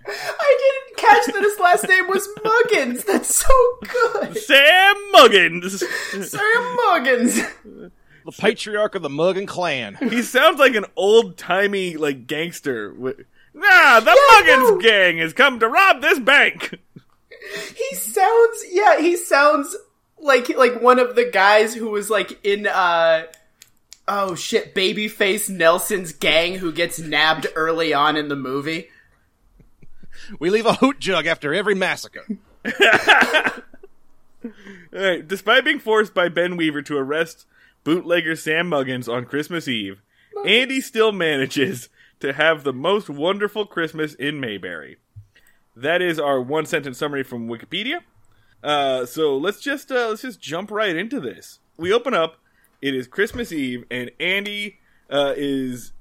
I 0.09 0.57
didn't 0.87 0.97
catch 0.97 1.27
that 1.27 1.43
his 1.43 1.61
last 1.61 1.87
name 1.87 2.09
was 2.09 2.27
Muggins. 2.43 3.05
That's 3.05 3.35
so 3.37 3.79
good. 3.83 4.39
Sam 4.39 4.97
Muggins. 5.13 5.81
Sam 6.27 6.77
Muggins. 6.87 7.93
The 8.25 8.33
patriarch 8.33 8.95
of 8.95 9.03
the 9.03 9.11
Muggan 9.11 9.45
clan. 9.45 9.97
He 9.97 10.23
sounds 10.23 10.59
like 10.59 10.75
an 10.75 10.87
old-timey 10.97 11.99
like 11.99 12.27
gangster. 12.27 12.93
wi- 12.93 13.25
Nah, 13.53 14.01
the 14.01 14.11
Yeah, 14.11 14.41
Muggins 14.57 14.71
no. 14.71 14.79
gang 14.79 15.19
has 15.19 15.35
come 15.35 15.61
to 15.61 15.69
rob 15.69 16.01
this 16.01 16.19
bank. 16.19 16.81
He 17.77 17.95
sounds 17.95 18.65
yeah, 18.73 18.99
he 19.01 19.17
sounds 19.17 19.77
like 20.19 20.49
like 20.57 20.81
one 20.81 20.99
of 20.99 21.15
the 21.15 21.31
guys 21.31 21.75
who 21.75 21.91
was 21.91 22.11
like 22.11 22.45
in 22.45 22.67
uh 22.67 23.25
oh 24.09 24.35
shit, 24.35 24.75
babyface 24.75 25.49
Nelson's 25.49 26.13
gang 26.13 26.57
who 26.57 26.73
gets 26.73 26.99
nabbed 26.99 27.47
early 27.55 27.93
on 27.93 28.17
in 28.17 28.29
the 28.29 28.37
movie. 28.37 28.89
We 30.39 30.51
leave 30.51 30.67
a 30.67 30.75
hoot 30.75 30.99
jug 30.99 31.27
after 31.27 31.55
every 31.55 31.75
massacre. 31.75 32.27
All 34.45 34.53
right, 34.93 35.27
despite 35.27 35.65
being 35.65 35.79
forced 35.79 36.15
by 36.15 36.29
Ben 36.29 36.57
Weaver 36.57 36.83
to 36.83 36.97
arrest 36.97 37.47
bootlegger 37.85 38.35
Sam 38.35 38.71
Muggins 38.71 39.09
on 39.09 39.27
Christmas 39.27 39.69
Eve, 39.69 40.01
Andy 40.45 40.81
still 40.81 41.13
manages 41.13 41.89
to 42.21 42.33
have 42.33 42.65
the 42.65 42.73
most 42.73 43.11
wonderful 43.11 43.67
Christmas 43.67 44.15
in 44.15 44.41
Mayberry. 44.41 44.97
That 45.75 46.01
is 46.01 46.19
our 46.19 46.41
one 46.41 46.65
sentence 46.65 46.99
summary 46.99 47.23
from 47.23 47.49
Wikipedia. 47.49 48.01
Uh, 48.67 49.07
so 49.07 49.37
let's 49.39 49.61
just 49.61 49.93
uh, 49.93 50.09
let's 50.09 50.23
just 50.23 50.41
jump 50.41 50.73
right 50.73 50.97
into 50.97 51.21
this. 51.21 51.61
We 51.77 51.93
open 51.93 52.15
up. 52.15 52.39
It 52.83 52.95
is 52.95 53.07
Christmas 53.07 53.53
Eve, 53.53 53.85
and 53.93 54.11
Andy 54.19 54.79
uh, 55.09 55.35
is 55.37 55.93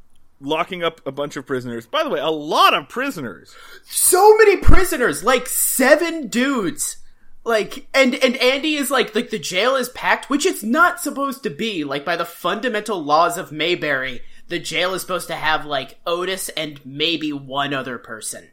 locking 0.42 0.84
up 0.84 1.00
a 1.06 1.12
bunch 1.12 1.38
of 1.38 1.46
prisoners. 1.46 1.86
By 1.86 2.04
the 2.04 2.10
way, 2.10 2.20
a 2.20 2.30
lot 2.32 2.74
of 2.74 2.90
prisoners. 2.90 3.56
So 3.86 4.36
many 4.38 4.58
prisoners, 4.58 5.24
like 5.24 5.48
seven 5.48 6.28
dudes. 6.28 6.98
like 7.44 7.88
and 7.94 8.16
and 8.16 8.36
Andy 8.38 8.74
is 8.76 8.90
like 8.90 9.14
like 9.14 9.30
the 9.30 9.38
jail 9.40 9.76
is 9.76 9.90
packed, 9.90 10.30
which 10.32 10.46
it's 10.46 10.64
not 10.64 11.00
supposed 11.00 11.44
to 11.44 11.52
be. 11.52 11.84
Like 11.84 12.04
by 12.04 12.16
the 12.16 12.26
fundamental 12.26 13.02
laws 13.02 13.38
of 13.38 13.52
Mayberry, 13.52 14.22
the 14.48 14.60
jail 14.60 14.96
is 14.96 15.02
supposed 15.02 15.28
to 15.28 15.36
have 15.36 15.66
like 15.66 16.00
Otis 16.08 16.50
and 16.50 16.84
maybe 16.84 17.32
one 17.32 17.74
other 17.76 18.00
person. 18.00 18.50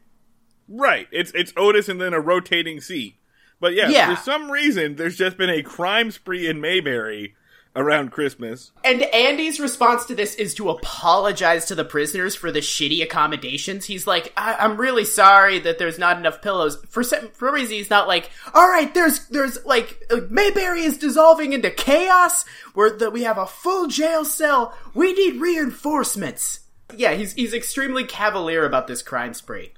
Right. 0.69 1.07
It's 1.11 1.31
it's 1.33 1.53
Otis 1.57 1.89
and 1.89 1.99
then 1.99 2.13
a 2.13 2.19
rotating 2.21 2.79
seat. 2.79 3.15
But 3.63 3.75
yeah, 3.75 3.87
Yeah. 3.87 4.13
for 4.13 4.21
some 4.21 4.51
reason, 4.51 4.97
there's 4.97 5.15
just 5.15 5.37
been 5.37 5.49
a 5.49 5.63
crime 5.63 6.11
spree 6.11 6.47
in 6.47 6.59
Mayberry 6.59 7.33
around 7.77 8.11
Christmas. 8.11 8.71
And 8.83 9.01
Andy's 9.01 9.57
response 9.57 10.03
to 10.07 10.15
this 10.15 10.35
is 10.35 10.53
to 10.55 10.69
apologize 10.69 11.63
to 11.67 11.75
the 11.75 11.85
prisoners 11.85 12.35
for 12.35 12.51
the 12.51 12.59
shitty 12.59 13.01
accommodations. 13.01 13.85
He's 13.85 14.05
like, 14.05 14.33
I- 14.35 14.55
I'm 14.59 14.75
really 14.75 15.05
sorry 15.05 15.59
that 15.59 15.79
there's 15.79 15.97
not 15.97 16.17
enough 16.17 16.41
pillows. 16.41 16.77
For 16.89 17.03
some, 17.03 17.29
for 17.29 17.47
some 17.47 17.55
reason, 17.55 17.75
he's 17.75 17.89
not 17.89 18.07
like, 18.09 18.29
all 18.53 18.67
right, 18.69 18.93
there's, 18.93 19.27
there's 19.29 19.65
like, 19.65 19.97
uh, 20.11 20.17
Mayberry 20.29 20.81
is 20.83 20.97
dissolving 20.97 21.53
into 21.53 21.71
chaos 21.71 22.43
where 22.73 22.91
that 22.97 23.13
we 23.13 23.23
have 23.23 23.37
a 23.37 23.47
full 23.47 23.87
jail 23.87 24.25
cell. 24.25 24.77
We 24.93 25.13
need 25.13 25.39
reinforcements. 25.41 26.59
Yeah, 26.95 27.13
he's, 27.13 27.31
he's 27.33 27.53
extremely 27.53 28.03
cavalier 28.03 28.65
about 28.65 28.87
this 28.87 29.01
crime 29.01 29.33
spree. 29.33 29.71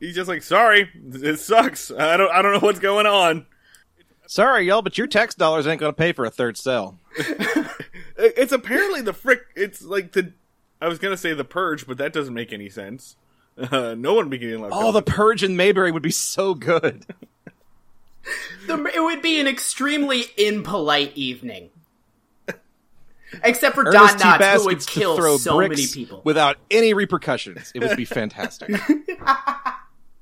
He's 0.00 0.14
just 0.14 0.28
like, 0.28 0.42
"Sorry, 0.42 0.90
it 1.12 1.38
sucks. 1.38 1.90
I 1.90 2.16
don't 2.16 2.30
I 2.30 2.42
don't 2.42 2.52
know 2.52 2.66
what's 2.66 2.78
going 2.80 3.06
on." 3.06 3.46
Sorry, 4.26 4.66
y'all, 4.66 4.82
but 4.82 4.96
your 4.98 5.06
tax 5.06 5.34
dollars 5.34 5.66
ain't 5.66 5.80
going 5.80 5.92
to 5.92 5.96
pay 5.96 6.12
for 6.12 6.24
a 6.24 6.30
third 6.30 6.56
cell. 6.56 6.98
It's 8.16 8.52
apparently 8.52 9.02
the 9.02 9.12
frick. 9.12 9.40
It's 9.56 9.82
like 9.82 10.12
the. 10.12 10.32
I 10.80 10.86
was 10.86 10.98
gonna 10.98 11.16
say 11.16 11.34
the 11.34 11.44
purge, 11.44 11.86
but 11.86 11.98
that 11.98 12.12
doesn't 12.12 12.32
make 12.32 12.52
any 12.52 12.68
sense. 12.68 13.16
Uh, 13.58 13.94
no 13.98 14.14
one 14.14 14.26
would 14.26 14.30
be 14.30 14.38
getting 14.38 14.60
locked 14.60 14.74
Oh, 14.76 14.92
the 14.92 15.02
purge 15.02 15.42
in 15.42 15.56
Mayberry 15.56 15.90
would 15.90 16.02
be 16.02 16.10
so 16.10 16.54
good. 16.54 17.06
The, 18.66 18.82
it 18.94 19.00
would 19.02 19.20
be 19.20 19.38
an 19.38 19.46
extremely 19.46 20.24
impolite 20.38 21.14
evening. 21.14 21.68
Except 23.44 23.74
for 23.74 23.84
Don 23.84 23.96
Ernest 23.96 24.18
T. 24.18 24.24
Knotts, 24.24 24.56
who 24.56 24.64
would 24.64 24.86
kill 24.86 25.16
throw 25.16 25.36
so 25.36 25.58
many 25.58 25.86
people. 25.86 26.22
without 26.24 26.56
any 26.70 26.94
repercussions. 26.94 27.70
It 27.74 27.82
would 27.82 27.98
be 27.98 28.06
fantastic. 28.06 28.70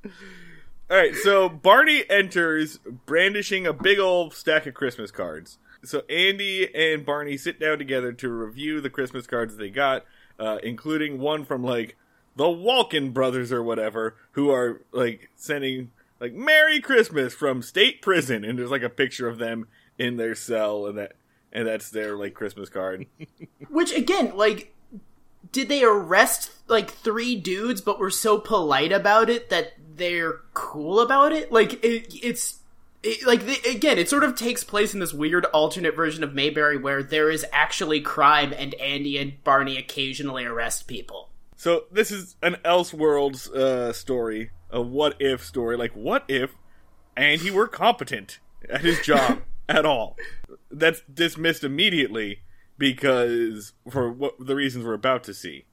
All 0.04 0.98
right, 0.98 1.14
so 1.14 1.48
Barney 1.48 2.04
enters 2.10 2.78
brandishing 3.06 3.66
a 3.66 3.72
big 3.72 3.98
old 3.98 4.34
stack 4.34 4.66
of 4.66 4.74
Christmas 4.74 5.10
cards. 5.10 5.58
So 5.84 6.02
Andy 6.08 6.72
and 6.74 7.04
Barney 7.04 7.36
sit 7.36 7.58
down 7.58 7.78
together 7.78 8.12
to 8.12 8.28
review 8.28 8.80
the 8.80 8.90
Christmas 8.90 9.26
cards 9.26 9.56
they 9.56 9.70
got, 9.70 10.04
uh, 10.38 10.58
including 10.62 11.18
one 11.18 11.44
from 11.44 11.64
like 11.64 11.96
the 12.36 12.44
Walken 12.44 13.12
brothers 13.12 13.52
or 13.52 13.62
whatever, 13.62 14.16
who 14.32 14.50
are 14.50 14.82
like 14.92 15.30
sending 15.34 15.90
like 16.20 16.32
"Merry 16.34 16.80
Christmas" 16.80 17.34
from 17.34 17.62
state 17.62 18.00
prison, 18.02 18.44
and 18.44 18.58
there's 18.58 18.70
like 18.70 18.82
a 18.82 18.88
picture 18.88 19.28
of 19.28 19.38
them 19.38 19.66
in 19.98 20.16
their 20.18 20.34
cell, 20.34 20.86
and 20.86 20.98
that 20.98 21.14
and 21.52 21.66
that's 21.66 21.90
their 21.90 22.16
like 22.16 22.34
Christmas 22.34 22.68
card. 22.68 23.06
Which 23.68 23.92
again, 23.92 24.36
like, 24.36 24.74
did 25.50 25.68
they 25.68 25.82
arrest 25.82 26.52
like 26.68 26.90
three 26.90 27.34
dudes, 27.34 27.80
but 27.80 27.98
were 27.98 28.10
so 28.10 28.38
polite 28.38 28.92
about 28.92 29.28
it 29.28 29.50
that 29.50 29.72
they're 29.96 30.40
cool 30.54 31.00
about 31.00 31.32
it? 31.32 31.52
Like, 31.52 31.84
it, 31.84 32.14
it's 32.22 32.60
it, 33.02 33.26
like 33.26 33.44
the, 33.46 33.58
again, 33.68 33.98
it 33.98 34.08
sort 34.08 34.24
of 34.24 34.36
takes 34.36 34.62
place 34.64 34.94
in 34.94 35.00
this 35.00 35.12
weird 35.12 35.44
alternate 35.46 35.96
version 35.96 36.22
of 36.22 36.34
Mayberry 36.34 36.76
where 36.76 37.02
there 37.02 37.30
is 37.30 37.44
actually 37.52 38.00
crime, 38.00 38.52
and 38.56 38.74
Andy 38.74 39.18
and 39.18 39.42
Barney 39.44 39.76
occasionally 39.76 40.44
arrest 40.44 40.86
people. 40.86 41.28
So 41.56 41.84
this 41.90 42.10
is 42.10 42.36
an 42.42 42.56
Elseworlds 42.64 43.48
uh, 43.52 43.92
story, 43.92 44.50
a 44.70 44.80
what 44.80 45.16
if 45.20 45.44
story. 45.44 45.76
Like, 45.76 45.92
what 45.92 46.24
if 46.28 46.54
Andy 47.16 47.50
were 47.50 47.68
competent 47.68 48.38
at 48.68 48.82
his 48.82 49.00
job 49.00 49.42
at 49.68 49.84
all? 49.84 50.16
That's 50.70 51.02
dismissed 51.02 51.64
immediately 51.64 52.40
because 52.78 53.72
for 53.90 54.10
what 54.10 54.34
the 54.38 54.54
reasons 54.54 54.84
we're 54.84 54.94
about 54.94 55.24
to 55.24 55.34
see. 55.34 55.64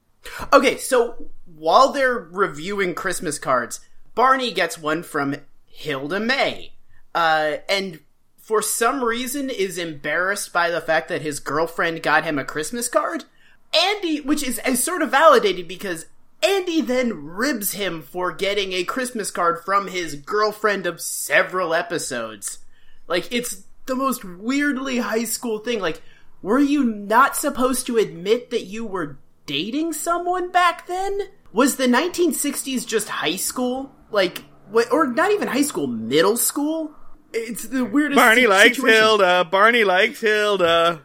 Okay, 0.52 0.76
so 0.76 1.30
while 1.46 1.92
they're 1.92 2.18
reviewing 2.18 2.94
Christmas 2.94 3.38
cards, 3.38 3.80
Barney 4.20 4.52
gets 4.52 4.76
one 4.76 5.02
from 5.02 5.36
Hilda 5.64 6.20
Mae. 6.20 6.74
Uh, 7.14 7.54
and 7.70 8.00
for 8.36 8.60
some 8.60 9.02
reason 9.02 9.48
is 9.48 9.78
embarrassed 9.78 10.52
by 10.52 10.68
the 10.68 10.82
fact 10.82 11.08
that 11.08 11.22
his 11.22 11.40
girlfriend 11.40 12.02
got 12.02 12.24
him 12.24 12.38
a 12.38 12.44
Christmas 12.44 12.86
card. 12.86 13.24
Andy, 13.74 14.20
which 14.20 14.42
is, 14.42 14.60
is 14.66 14.84
sort 14.84 15.00
of 15.00 15.10
validated 15.10 15.66
because 15.66 16.04
Andy 16.42 16.82
then 16.82 17.28
ribs 17.28 17.72
him 17.72 18.02
for 18.02 18.30
getting 18.30 18.74
a 18.74 18.84
Christmas 18.84 19.30
card 19.30 19.64
from 19.64 19.88
his 19.88 20.16
girlfriend 20.16 20.84
of 20.84 21.00
several 21.00 21.72
episodes. 21.72 22.58
Like, 23.08 23.26
it's 23.32 23.64
the 23.86 23.96
most 23.96 24.22
weirdly 24.22 24.98
high 24.98 25.24
school 25.24 25.60
thing. 25.60 25.80
Like, 25.80 26.02
were 26.42 26.58
you 26.58 26.84
not 26.84 27.36
supposed 27.36 27.86
to 27.86 27.96
admit 27.96 28.50
that 28.50 28.66
you 28.66 28.84
were 28.84 29.16
dating 29.46 29.94
someone 29.94 30.52
back 30.52 30.86
then? 30.86 31.22
Was 31.54 31.76
the 31.76 31.86
1960s 31.86 32.86
just 32.86 33.08
high 33.08 33.36
school? 33.36 33.96
Like, 34.10 34.44
what, 34.70 34.92
or 34.92 35.06
not 35.06 35.30
even 35.30 35.48
high 35.48 35.62
school, 35.62 35.86
middle 35.86 36.36
school? 36.36 36.92
It's 37.32 37.68
the 37.68 37.84
weirdest 37.84 38.16
Barney 38.16 38.46
likes 38.46 38.76
situation. 38.76 39.00
Hilda. 39.00 39.44
Barney 39.50 39.84
likes 39.84 40.20
Hilda. 40.20 41.02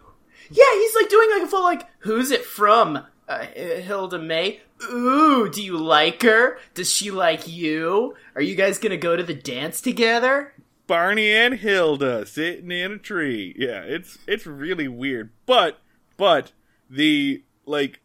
Yeah, 0.50 0.74
he's 0.74 0.96
like 0.96 1.10
doing 1.10 1.30
like 1.32 1.44
a 1.44 1.48
full 1.48 1.64
like, 1.64 1.88
who's 2.00 2.32
it 2.32 2.46
from? 2.46 3.06
Uh, 3.28 3.46
Hilda 3.46 4.20
Mae. 4.20 4.62
Ooh, 4.92 5.50
do 5.50 5.64
you 5.64 5.78
like 5.78 6.22
her? 6.22 6.60
Does 6.74 6.92
she 6.92 7.10
like 7.12 7.48
you? 7.48 8.16
Are 8.36 8.42
you 8.42 8.56
guys 8.56 8.78
gonna 8.78 8.98
go 8.98 9.16
to 9.16 9.24
the 9.24 9.34
dance 9.34 9.82
together? 9.82 10.54
Barney 10.88 11.32
and 11.32 11.56
Hilda 11.56 12.26
sitting 12.26 12.72
in 12.72 12.92
a 12.92 12.98
tree. 12.98 13.56
Yeah, 13.58 13.82
it's 13.82 14.18
it's 14.28 14.46
really 14.46 14.88
weird. 14.88 15.32
But 15.46 15.80
but 16.18 16.52
the 16.90 17.44
like 17.66 18.02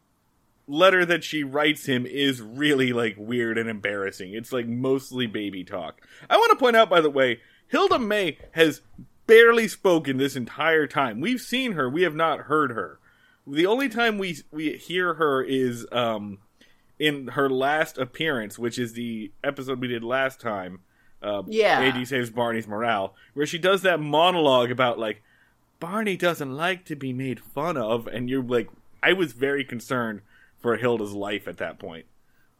letter 0.70 1.04
that 1.04 1.24
she 1.24 1.42
writes 1.42 1.86
him 1.86 2.06
is 2.06 2.40
really 2.40 2.92
like 2.92 3.16
weird 3.18 3.58
and 3.58 3.68
embarrassing. 3.68 4.32
It's 4.34 4.52
like 4.52 4.66
mostly 4.66 5.26
baby 5.26 5.64
talk. 5.64 6.00
I 6.28 6.36
want 6.36 6.50
to 6.50 6.56
point 6.56 6.76
out 6.76 6.88
by 6.88 7.00
the 7.00 7.10
way, 7.10 7.40
Hilda 7.68 7.98
Mae 7.98 8.38
has 8.52 8.80
barely 9.26 9.68
spoken 9.68 10.16
this 10.16 10.36
entire 10.36 10.86
time. 10.86 11.20
We've 11.20 11.40
seen 11.40 11.72
her, 11.72 11.88
we 11.88 12.02
have 12.02 12.14
not 12.14 12.40
heard 12.42 12.70
her. 12.72 12.98
The 13.46 13.66
only 13.66 13.88
time 13.88 14.18
we 14.18 14.38
we 14.52 14.76
hear 14.76 15.14
her 15.14 15.42
is 15.42 15.86
um 15.90 16.38
in 16.98 17.28
her 17.28 17.48
last 17.50 17.98
appearance, 17.98 18.58
which 18.58 18.78
is 18.78 18.92
the 18.92 19.32
episode 19.42 19.80
we 19.80 19.88
did 19.88 20.04
last 20.04 20.40
time. 20.40 20.80
Uh, 21.22 21.42
Yeah. 21.46 21.80
Andy 21.80 22.04
saves 22.04 22.30
Barney's 22.30 22.68
morale, 22.68 23.14
where 23.34 23.46
she 23.46 23.58
does 23.58 23.82
that 23.82 24.00
monologue 24.00 24.70
about 24.70 24.98
like 24.98 25.22
Barney 25.80 26.16
doesn't 26.16 26.54
like 26.54 26.84
to 26.84 26.94
be 26.96 27.12
made 27.12 27.40
fun 27.40 27.76
of, 27.78 28.06
and 28.06 28.28
you're 28.28 28.42
like, 28.42 28.68
I 29.02 29.14
was 29.14 29.32
very 29.32 29.64
concerned 29.64 30.20
for 30.60 30.76
Hilda's 30.76 31.12
life 31.12 31.48
at 31.48 31.58
that 31.58 31.78
point. 31.78 32.06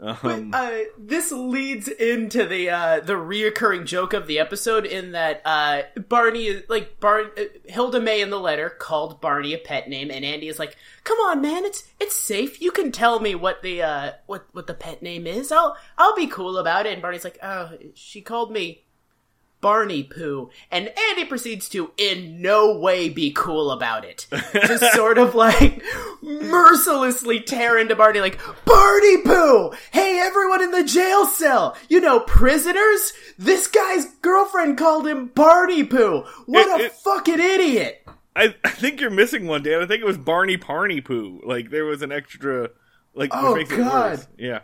Um, 0.01 0.51
Uh, 0.55 0.79
this 0.97 1.31
leads 1.31 1.87
into 1.87 2.47
the 2.47 2.71
uh, 2.71 3.01
the 3.01 3.13
reoccurring 3.13 3.85
joke 3.85 4.15
of 4.15 4.27
the 4.27 4.39
episode 4.39 4.87
in 4.87 5.13
that 5.13 5.43
uh, 5.45 5.83
Barney 6.09 6.47
is 6.47 6.63
like 6.71 6.97
uh, 7.03 7.25
Hilda 7.67 8.01
Mae 8.01 8.23
in 8.23 8.31
the 8.31 8.41
letter 8.41 8.71
called 8.71 9.21
Barney 9.21 9.53
a 9.53 9.59
pet 9.59 9.89
name, 9.91 10.11
and 10.11 10.25
Andy 10.25 10.49
is 10.49 10.59
like, 10.59 10.77
"Come 11.05 11.19
on, 11.19 11.43
man, 11.43 11.67
it's 11.67 11.85
it's 12.01 12.17
safe. 12.17 12.63
You 12.63 12.71
can 12.71 12.93
tell 12.93 13.21
me 13.21 13.35
what 13.35 13.63
the 13.63 13.83
uh, 13.83 14.13
what 14.25 14.47
what 14.53 14.67
the 14.67 14.75
pet 14.75 15.03
name 15.03 15.27
is. 15.27 15.53
I'll 15.53 15.77
I'll 15.99 16.17
be 16.17 16.27
cool 16.27 16.57
about 16.57 16.87
it." 16.87 16.95
And 16.95 17.03
Barney's 17.03 17.25
like, 17.25 17.39
"Oh, 17.43 17.73
she 17.95 18.23
called 18.23 18.53
me." 18.53 18.85
Barney 19.61 20.03
Poo, 20.05 20.51
and 20.71 20.91
Andy 21.11 21.25
proceeds 21.27 21.69
to 21.71 21.91
in 21.97 22.41
no 22.41 22.77
way 22.79 23.09
be 23.09 23.31
cool 23.33 23.71
about 23.71 24.05
it. 24.05 24.27
Just 24.53 24.93
sort 24.95 25.19
of 25.19 25.35
like 25.35 25.83
mercilessly 26.23 27.41
tear 27.41 27.79
into 27.79 27.95
Barney, 27.97 28.21
like, 28.21 28.39
Barney 28.65 29.23
Poo! 29.23 29.73
Hey, 29.93 30.21
everyone 30.21 30.63
in 30.63 30.71
the 30.71 30.85
jail 30.85 31.27
cell! 31.27 31.77
You 31.89 32.01
know, 32.01 32.21
prisoners? 32.21 33.13
This 33.39 33.67
guy's 33.67 34.07
girlfriend 34.23 34.79
called 34.79 35.07
him 35.07 35.27
Barney 35.29 35.85
Poo! 35.85 36.25
What 36.47 36.81
It- 36.81 36.83
a 36.83 36.85
it- 36.87 36.93
fucking 36.93 37.41
idiot! 37.41 37.97
I, 38.37 38.55
I 38.65 38.71
think 38.71 39.01
you're 39.01 39.11
missing 39.11 39.47
one, 39.49 39.63
Dan. 39.65 39.83
I 39.83 39.87
think 39.87 40.01
it 40.01 40.07
was 40.07 40.17
Barney 40.17 40.57
Parney 40.57 41.01
Poo. 41.01 41.41
Like 41.45 41.71
there 41.71 41.85
was 41.85 42.01
an 42.03 42.13
extra, 42.13 42.71
like 43.13 43.31
Oh, 43.35 43.61
God. 43.65 44.25
Yeah. 44.39 44.61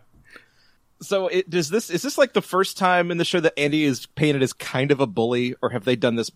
So, 1.03 1.29
it, 1.29 1.51
does 1.51 1.69
this 1.69 1.91
is 1.91 2.03
this 2.03 2.17
like 2.17 2.33
the 2.33 2.43
first 2.43 2.79
time 2.79 3.11
in 3.11 3.19
the 3.19 3.25
show 3.25 3.41
that 3.41 3.59
Andy 3.59 3.85
is 3.85 4.07
painted 4.07 4.43
as 4.43 4.53
kind 4.53 4.91
of 4.91 5.01
a 5.01 5.07
bully, 5.07 5.55
or 5.61 5.71
have 5.71 5.85
they 5.85 5.97
done 5.97 6.17
this 6.17 6.31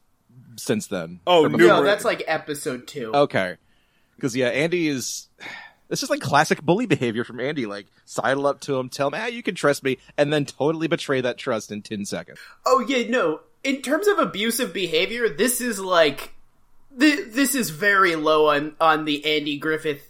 since 0.56 0.86
then? 0.86 1.20
Oh, 1.26 1.42
no. 1.42 1.48
before? 1.48 1.58
No, 1.58 1.74
Numerous- 1.76 1.90
that's 1.92 2.04
like 2.04 2.22
episode 2.26 2.86
two. 2.86 3.10
Okay, 3.14 3.56
because 4.16 4.36
yeah, 4.36 4.48
Andy 4.48 4.88
is. 4.88 5.28
This 5.88 6.04
is 6.04 6.10
like 6.10 6.20
classic 6.20 6.62
bully 6.62 6.86
behavior 6.86 7.24
from 7.24 7.40
Andy. 7.40 7.66
Like 7.66 7.86
sidle 8.04 8.46
up 8.46 8.60
to 8.60 8.78
him, 8.78 8.88
tell 8.90 9.08
him, 9.08 9.14
"Ah, 9.16 9.26
you 9.26 9.42
can 9.42 9.56
trust 9.56 9.82
me," 9.82 9.98
and 10.16 10.32
then 10.32 10.44
totally 10.44 10.86
betray 10.86 11.20
that 11.22 11.36
trust 11.36 11.72
in 11.72 11.82
ten 11.82 12.04
seconds. 12.04 12.38
Oh 12.64 12.84
yeah, 12.86 13.08
no. 13.08 13.40
In 13.64 13.82
terms 13.82 14.06
of 14.06 14.18
abusive 14.20 14.72
behavior, 14.72 15.28
this 15.28 15.60
is 15.60 15.80
like 15.80 16.32
th- 16.98 17.32
this 17.32 17.56
is 17.56 17.70
very 17.70 18.14
low 18.14 18.50
on 18.50 18.76
on 18.80 19.04
the 19.04 19.24
Andy 19.24 19.58
Griffith 19.58 20.09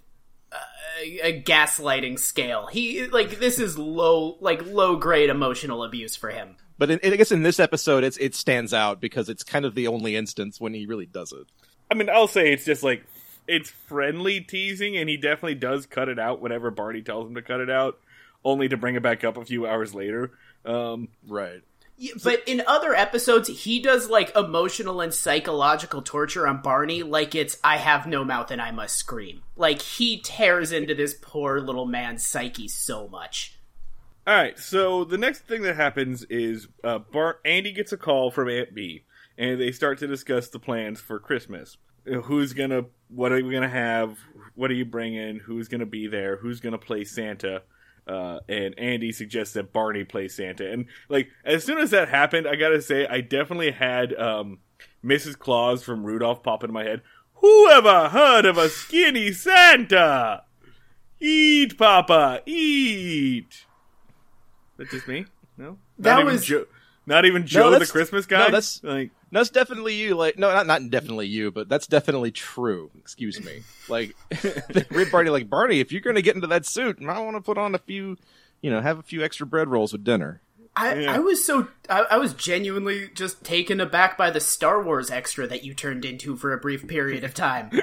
uh, 1.01 1.41
gaslighting 1.43 2.19
scale. 2.19 2.67
He 2.67 3.07
like 3.07 3.39
this 3.39 3.59
is 3.59 3.79
low 3.79 4.37
like 4.41 4.65
low 4.67 4.97
grade 4.97 5.31
emotional 5.31 5.83
abuse 5.85 6.17
for 6.17 6.31
him. 6.31 6.57
But 6.79 6.91
in, 6.91 7.01
I 7.03 7.17
guess 7.17 7.33
in 7.33 7.43
this 7.43 7.61
episode, 7.61 8.05
it's 8.05 8.17
it 8.17 8.35
stands 8.35 8.73
out 8.73 9.01
because 9.01 9.29
it's 9.29 9.43
kind 9.45 9.65
of 9.65 9.75
the 9.75 9.87
only 9.87 10.17
instance 10.17 10.61
when 10.61 10.73
he 10.75 10.87
really 10.87 11.07
does 11.07 11.33
it. 11.33 11.47
I 11.91 11.95
mean, 11.95 12.09
I'll 12.09 12.29
say 12.29 12.53
it's 12.53 12.65
just 12.65 12.83
like 12.83 13.05
it's 13.47 13.71
friendly 13.71 14.41
teasing, 14.41 14.97
and 14.97 15.09
he 15.09 15.17
definitely 15.17 15.57
does 15.57 15.87
cut 15.87 16.09
it 16.09 16.19
out 16.19 16.41
whenever 16.41 16.71
Barney 16.71 17.03
tells 17.03 17.27
him 17.27 17.35
to 17.35 17.43
cut 17.43 17.61
it 17.61 17.71
out, 17.71 17.99
only 18.45 18.69
to 18.69 18.77
bring 18.77 18.95
it 18.95 19.03
back 19.03 19.25
up 19.25 19.37
a 19.37 19.45
few 19.45 19.67
hours 19.67 19.95
later. 19.95 20.31
Um, 20.65 21.09
Right. 21.27 21.63
But 22.25 22.43
in 22.47 22.63
other 22.67 22.95
episodes, 22.95 23.49
he 23.49 23.81
does 23.81 24.09
like 24.09 24.35
emotional 24.35 25.01
and 25.01 25.13
psychological 25.13 26.01
torture 26.01 26.47
on 26.47 26.63
Barney, 26.63 27.03
like 27.03 27.35
it's 27.35 27.59
I 27.63 27.77
have 27.77 28.07
no 28.07 28.25
mouth 28.25 28.51
and 28.51 28.61
I 28.61 28.71
must 28.71 28.97
scream. 28.97 29.43
Like 29.57 29.83
he 29.83 30.19
tears 30.19 30.73
into 30.73 30.95
this 30.95 31.15
poor 31.21 31.61
little 31.61 31.87
man's 31.87 32.25
psyche 32.25 32.69
so 32.69 33.07
much. 33.09 33.59
All 34.27 34.35
right, 34.35 34.59
so 34.59 35.05
the 35.05 35.19
next 35.19 35.41
thing 35.41 35.63
that 35.63 35.77
happens 35.77 36.25
is 36.25 36.69
uh, 36.85 36.99
Bar- 36.99 37.41
Andy 37.45 37.73
gets 37.73 37.93
a 37.93 37.97
call 37.97 38.31
from 38.31 38.49
Aunt 38.49 38.75
Bee, 38.75 39.05
and 39.37 39.61
they 39.61 39.73
start 39.73 39.99
to 39.99 40.07
discuss 40.07 40.49
the 40.49 40.59
plans 40.59 41.01
for 41.01 41.19
Christmas. 41.19 41.79
Who's 42.05 42.53
gonna? 42.53 42.85
What 43.09 43.33
are 43.33 43.43
we 43.45 43.53
gonna 43.53 43.69
have? 43.69 44.19
What 44.55 44.71
are 44.71 44.75
you 44.75 44.85
bringing? 44.85 45.39
Who's 45.39 45.69
gonna 45.69 45.87
be 45.87 46.07
there? 46.07 46.37
Who's 46.37 46.61
gonna 46.61 46.79
play 46.79 47.05
Santa? 47.05 47.63
Uh, 48.11 48.41
and 48.49 48.77
Andy 48.79 49.13
suggests 49.13 49.55
that 49.55 49.73
Barney 49.73 50.03
play 50.05 50.27
Santa. 50.27 50.71
And 50.71 50.87
like 51.09 51.29
as 51.45 51.63
soon 51.65 51.79
as 51.79 51.91
that 51.91 52.09
happened, 52.09 52.49
I 52.49 52.57
gotta 52.57 52.83
say 52.83 53.07
I 53.07 53.21
definitely 53.21 53.71
had 53.71 54.13
um, 54.19 54.59
Mrs. 55.05 55.39
Claus 55.39 55.85
from 55.85 56.05
Rudolph 56.05 56.43
pop 56.43 56.65
into 56.65 56.73
my 56.73 56.85
head. 56.85 57.03
Who 57.35 57.71
ever 57.71 58.09
heard 58.09 58.45
of 58.47 58.59
a 58.59 58.69
skinny 58.69 59.33
Santa? 59.33 60.43
Eat, 61.21 61.79
Papa, 61.79 62.41
eat. 62.47 63.65
That's 64.77 64.91
just 64.91 65.07
me. 65.07 65.27
No, 65.57 65.79
That 65.99 66.13
not 66.15 66.21
even 66.23 66.33
was- 66.33 66.45
Joe. 66.45 66.67
Not 67.07 67.25
even 67.25 67.47
Joe, 67.47 67.65
the 67.67 67.71
that's- 67.73 67.91
Christmas 67.91 68.29
no, 68.31 68.37
guy. 68.39 68.45
that's- 68.47 68.81
like 68.83 69.11
No, 69.33 69.41
that's 69.41 69.51
definitely 69.51 69.95
you. 69.95 70.15
Like, 70.17 70.39
no, 70.39 70.53
not 70.53 70.67
not 70.67 70.91
definitely 70.91 71.29
you, 71.29 71.51
but 71.51 71.69
that's 71.69 71.87
definitely 71.87 72.33
true. 72.33 72.91
Excuse 72.99 73.43
me. 73.45 73.63
Like, 73.89 74.17
Rib 74.91 75.11
Barney, 75.11 75.31
like 75.31 75.49
Barney, 75.49 75.81
if 75.81 75.93
you're 75.93 76.01
going 76.01 76.17
to 76.17 76.23
get 76.23 76.35
into 76.35 76.49
that 76.49 76.67
suit, 76.67 76.99
I 77.07 77.21
want 77.21 77.37
to 77.37 77.41
put 77.41 77.59
on 77.59 77.75
a 77.75 77.79
few, 77.79 78.17
you 78.61 78.71
know, 78.71 78.81
have 78.81 78.99
a 78.99 79.03
few 79.03 79.23
extra 79.23 79.47
bread 79.47 79.69
rolls 79.69 79.93
with 79.93 80.05
dinner. 80.05 80.41
I, 80.77 80.95
Yeah. 80.95 81.15
I 81.15 81.19
was 81.19 81.45
so 81.45 81.69
I, 81.89 82.07
I 82.13 82.17
was 82.19 82.35
genuinely 82.35 83.09
just 83.15 83.45
taken 83.45 83.81
aback 83.81 84.17
by 84.17 84.31
the 84.31 84.41
Star 84.41 84.83
Wars 84.83 85.11
extra 85.11 85.47
that 85.47 85.65
you 85.65 85.75
turned 85.75 86.05
into 86.05 86.37
for 86.37 86.53
a 86.53 86.59
brief 86.59 86.87
period 86.87 87.25
of 87.25 87.35
time. 87.35 87.71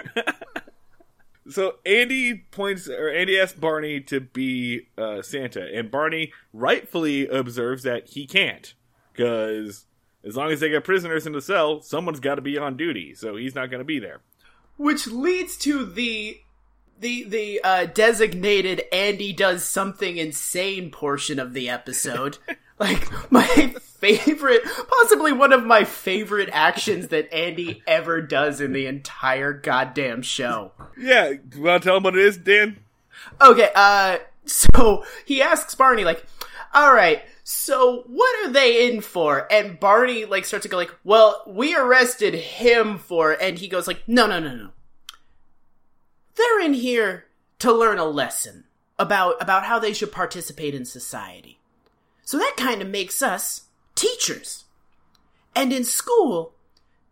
So 1.50 1.76
Andy 1.86 2.36
points, 2.52 2.90
or 2.90 3.10
Andy 3.10 3.40
asks 3.40 3.58
Barney 3.58 4.02
to 4.02 4.20
be 4.20 4.88
uh, 4.98 5.22
Santa, 5.22 5.66
and 5.74 5.90
Barney 5.90 6.34
rightfully 6.52 7.28
observes 7.28 7.84
that 7.84 8.10
he 8.10 8.28
can't, 8.28 8.74
because 9.14 9.86
as 10.28 10.36
long 10.36 10.52
as 10.52 10.60
they 10.60 10.70
get 10.70 10.84
prisoners 10.84 11.26
in 11.26 11.34
the 11.34 11.42
cell, 11.42 11.82
someone's 11.82 12.20
got 12.20 12.36
to 12.36 12.42
be 12.42 12.58
on 12.58 12.76
duty, 12.78 13.16
so 13.16 13.36
he's 13.36 13.56
not 13.56 13.70
going 13.72 13.80
to 13.80 13.86
be 13.86 14.00
there. 14.00 14.20
which 14.76 15.08
leads 15.08 15.58
to 15.58 15.86
the 15.86 16.40
the 17.00 17.24
the 17.24 17.62
uh, 17.64 17.86
designated 17.86 18.84
Andy 18.92 19.32
does 19.34 19.64
something 19.64 20.18
insane 20.18 20.92
portion 20.92 21.40
of 21.40 21.54
the 21.54 21.70
episode. 21.70 22.38
like 22.80 23.10
my 23.32 23.46
favorite, 23.46 24.62
possibly 24.88 25.32
one 25.32 25.54
of 25.54 25.64
my 25.64 25.84
favorite 25.84 26.50
actions 26.52 27.08
that 27.08 27.32
Andy 27.34 27.82
ever 27.88 28.22
does 28.22 28.62
in 28.62 28.74
the 28.74 28.86
entire 28.86 29.54
goddamn 29.54 30.22
show. 30.22 30.72
Yeah, 30.98 31.30
you 31.30 31.62
want 31.62 31.82
to 31.82 31.88
tell 31.88 31.98
him 31.98 32.04
what 32.04 32.16
it 32.16 32.24
is, 32.24 32.38
Dan? 32.38 32.78
Okay, 33.42 33.70
uh, 33.76 34.18
so 34.46 35.04
he 35.26 35.42
asks 35.42 35.74
Barney, 35.76 36.04
like, 36.04 36.26
all 36.74 36.94
right, 36.94 37.24
so 37.50 38.04
what 38.08 38.46
are 38.46 38.52
they 38.52 38.90
in 38.90 39.00
for? 39.00 39.48
And 39.50 39.80
Barney, 39.80 40.26
like, 40.26 40.44
starts 40.44 40.64
to 40.64 40.70
go, 40.70 40.76
like, 40.76 40.94
well, 41.06 41.44
we 41.48 41.74
arrested 41.74 42.34
him 42.34 42.98
for, 42.98 43.32
and 43.32 43.58
he 43.58 43.70
goes, 43.70 43.88
like, 43.88 44.04
no, 44.06 44.28
no, 44.28 44.38
no, 44.42 44.54
no. 44.54 44.70
They're 46.36 46.60
in 46.60 46.74
here 46.74 47.28
to 47.60 47.72
learn 47.72 48.00
a 48.00 48.04
lesson 48.04 48.66
about, 49.00 49.42
about 49.42 49.64
how 49.64 49.80
they 49.80 49.94
should 49.94 50.12
participate 50.12 50.76
in 50.76 50.84
society. 50.84 51.58
So 52.26 52.38
that 52.38 52.56
kind 52.58 52.82
of 52.82 52.90
makes 52.90 53.22
us 53.22 53.68
teachers. 53.96 54.66
And 55.56 55.72
in 55.72 55.86
school, 55.86 56.54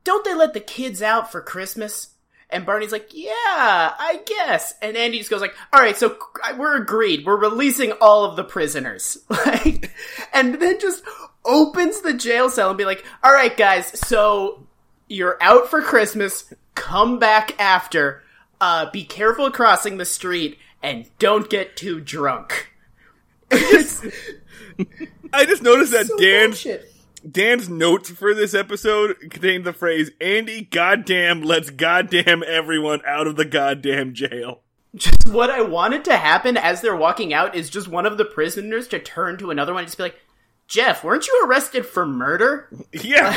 don't 0.03 0.25
they 0.25 0.35
let 0.35 0.53
the 0.53 0.59
kids 0.59 1.01
out 1.01 1.31
for 1.31 1.39
Christmas? 1.39 2.09
And 2.49 2.65
Barney's 2.65 2.91
like, 2.91 3.09
yeah, 3.11 3.31
I 3.33 4.21
guess. 4.25 4.75
And 4.81 4.95
Andy 4.95 5.17
just 5.17 5.29
goes 5.29 5.41
like, 5.41 5.55
all 5.73 5.79
right, 5.81 5.97
so 5.97 6.17
we're 6.57 6.77
agreed. 6.81 7.25
We're 7.25 7.39
releasing 7.39 7.91
all 7.93 8.23
of 8.25 8.35
the 8.35 8.43
prisoners. 8.43 9.17
Like, 9.29 9.91
and 10.33 10.55
then 10.55 10.79
just 10.79 11.03
opens 11.43 12.01
the 12.01 12.13
jail 12.13 12.49
cell 12.49 12.69
and 12.69 12.77
be 12.77 12.85
like, 12.85 13.05
all 13.23 13.31
right, 13.31 13.55
guys, 13.55 13.87
so 14.07 14.65
you're 15.07 15.37
out 15.41 15.69
for 15.69 15.81
Christmas. 15.81 16.53
Come 16.73 17.19
back 17.19 17.59
after. 17.59 18.23
Uh, 18.59 18.89
be 18.91 19.03
careful 19.03 19.51
crossing 19.51 19.97
the 19.97 20.05
street 20.05 20.57
and 20.81 21.09
don't 21.19 21.49
get 21.49 21.75
too 21.75 21.99
drunk. 21.99 22.71
I 23.51 25.45
just 25.45 25.63
noticed 25.63 25.91
that 25.91 26.07
so 26.07 26.17
Dan's 26.17 26.63
bullshit. 26.63 26.91
Dan's 27.29 27.69
notes 27.69 28.09
for 28.09 28.33
this 28.33 28.53
episode 28.53 29.17
contained 29.19 29.65
the 29.65 29.73
phrase 29.73 30.11
"Andy, 30.21 30.61
goddamn, 30.61 31.41
let's 31.41 31.69
goddamn 31.69 32.43
everyone 32.45 33.01
out 33.05 33.27
of 33.27 33.35
the 33.35 33.45
goddamn 33.45 34.13
jail." 34.13 34.61
just 34.95 35.27
what 35.27 35.49
I 35.49 35.61
wanted 35.61 36.05
to 36.05 36.15
happen 36.15 36.57
as 36.57 36.81
they're 36.81 36.95
walking 36.95 37.33
out 37.33 37.55
is 37.55 37.69
just 37.69 37.87
one 37.87 38.05
of 38.05 38.17
the 38.17 38.25
prisoners 38.25 38.87
to 38.89 38.99
turn 38.99 39.37
to 39.37 39.51
another 39.51 39.73
one 39.73 39.81
and 39.81 39.87
just 39.87 39.97
be 39.97 40.03
like, 40.03 40.19
Jeff, 40.67 41.03
weren't 41.03 41.27
you 41.27 41.43
arrested 41.45 41.85
for 41.85 42.05
murder? 42.05 42.69
Yeah, 42.91 43.35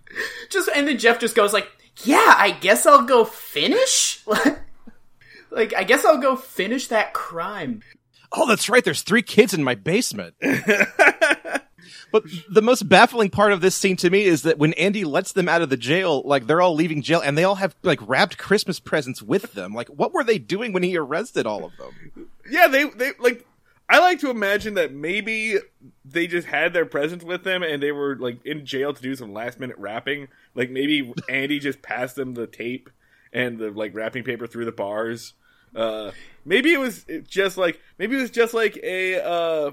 just 0.50 0.68
and 0.74 0.86
then 0.86 0.98
Jeff 0.98 1.20
just 1.20 1.34
goes 1.34 1.52
like, 1.52 1.68
Yeah, 2.04 2.34
I 2.36 2.50
guess 2.50 2.84
I'll 2.84 3.04
go 3.04 3.24
finish. 3.24 4.22
like, 5.50 5.74
I 5.74 5.84
guess 5.84 6.04
I'll 6.04 6.18
go 6.18 6.36
finish 6.36 6.88
that 6.88 7.14
crime. 7.14 7.82
Oh, 8.30 8.46
that's 8.46 8.68
right. 8.68 8.84
There's 8.84 9.00
three 9.02 9.22
kids 9.22 9.54
in 9.54 9.64
my 9.64 9.74
basement. 9.74 10.34
but 12.12 12.24
the 12.50 12.62
most 12.62 12.88
baffling 12.88 13.30
part 13.30 13.52
of 13.52 13.60
this 13.60 13.74
scene 13.74 13.96
to 13.98 14.10
me 14.10 14.24
is 14.24 14.42
that 14.42 14.58
when 14.58 14.72
Andy 14.74 15.04
lets 15.04 15.32
them 15.32 15.48
out 15.48 15.62
of 15.62 15.70
the 15.70 15.76
jail, 15.76 16.22
like 16.24 16.46
they're 16.46 16.60
all 16.60 16.74
leaving 16.74 17.02
jail 17.02 17.20
and 17.20 17.36
they 17.36 17.44
all 17.44 17.56
have 17.56 17.74
like 17.82 18.00
wrapped 18.06 18.38
Christmas 18.38 18.80
presents 18.80 19.22
with 19.22 19.52
them. 19.52 19.74
Like, 19.74 19.88
what 19.88 20.12
were 20.12 20.24
they 20.24 20.38
doing 20.38 20.72
when 20.72 20.82
he 20.82 20.96
arrested 20.96 21.46
all 21.46 21.64
of 21.64 21.76
them? 21.76 22.28
yeah. 22.50 22.68
They 22.68 22.84
they 22.84 23.12
like. 23.18 23.44
I 23.90 24.00
like 24.00 24.20
to 24.20 24.28
imagine 24.28 24.74
that 24.74 24.92
maybe 24.92 25.56
they 26.04 26.26
just 26.26 26.46
had 26.46 26.74
their 26.74 26.84
presents 26.84 27.24
with 27.24 27.42
them 27.42 27.62
and 27.62 27.82
they 27.82 27.90
were 27.90 28.16
like 28.16 28.44
in 28.44 28.66
jail 28.66 28.92
to 28.92 29.00
do 29.00 29.14
some 29.14 29.32
last 29.32 29.58
minute 29.58 29.78
wrapping. 29.78 30.28
Like 30.54 30.70
maybe 30.70 31.10
Andy 31.26 31.58
just 31.58 31.80
passed 31.80 32.14
them 32.14 32.34
the 32.34 32.46
tape 32.46 32.90
and 33.32 33.58
the 33.58 33.70
like 33.70 33.94
wrapping 33.94 34.24
paper 34.24 34.46
through 34.46 34.66
the 34.66 34.72
bars. 34.72 35.32
Uh, 35.74 36.10
maybe 36.44 36.72
it 36.72 36.78
was 36.78 37.06
just 37.26 37.56
like 37.56 37.80
maybe 37.98 38.16
it 38.16 38.20
was 38.20 38.30
just 38.30 38.52
like 38.54 38.78
a 38.82 39.22
uh, 39.22 39.70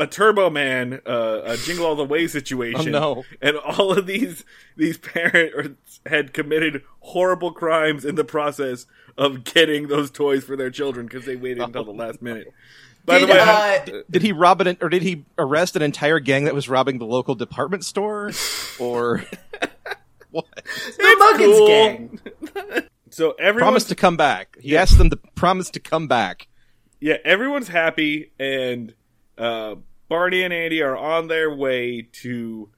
a 0.00 0.06
Turbo 0.06 0.50
Man, 0.50 1.00
uh, 1.06 1.40
a 1.44 1.56
Jingle 1.56 1.86
All 1.86 1.96
the 1.96 2.04
Way 2.04 2.26
situation. 2.26 2.94
Oh, 2.94 3.14
no. 3.14 3.24
And 3.40 3.56
all 3.56 3.92
of 3.96 4.06
these 4.06 4.44
these 4.76 4.98
parents 4.98 6.00
had 6.06 6.32
committed 6.32 6.82
horrible 7.00 7.52
crimes 7.52 8.04
in 8.04 8.14
the 8.14 8.24
process 8.24 8.86
of 9.18 9.44
getting 9.44 9.88
those 9.88 10.10
toys 10.10 10.44
for 10.44 10.56
their 10.56 10.70
children 10.70 11.06
because 11.06 11.24
they 11.26 11.36
waited 11.36 11.62
until 11.62 11.84
the 11.84 11.92
last 11.92 12.22
minute. 12.22 12.48
By 13.04 13.18
the 13.18 13.26
Did, 13.26 13.32
way, 13.34 13.38
uh, 13.40 13.44
I- 13.46 14.02
Did 14.10 14.22
he 14.22 14.32
rob 14.32 14.60
an, 14.60 14.76
or 14.80 14.88
did 14.88 15.02
he 15.02 15.24
arrest 15.38 15.74
an 15.76 15.82
entire 15.82 16.20
gang 16.20 16.44
that 16.44 16.54
was 16.54 16.68
robbing 16.68 16.98
the 16.98 17.06
local 17.06 17.34
department 17.34 17.84
store? 17.84 18.30
Or 18.78 19.24
what? 20.30 20.44
The 20.54 21.16
Muggins 21.18 21.56
cool. 21.58 21.66
gang. 21.66 22.20
so 23.10 23.32
everyone 23.32 23.68
Promise 23.70 23.84
to 23.84 23.94
come 23.94 24.16
back. 24.16 24.56
He 24.60 24.76
asked 24.76 24.98
them 24.98 25.10
to 25.10 25.16
promise 25.34 25.70
to 25.70 25.80
come 25.80 26.08
back. 26.08 26.46
yeah, 27.00 27.16
everyone's 27.24 27.68
happy, 27.68 28.32
and 28.38 28.94
uh, 29.38 29.76
Barney 30.10 30.42
and 30.42 30.52
Andy 30.52 30.82
are 30.82 30.96
on 30.96 31.28
their 31.28 31.54
way 31.54 32.02
to 32.22 32.68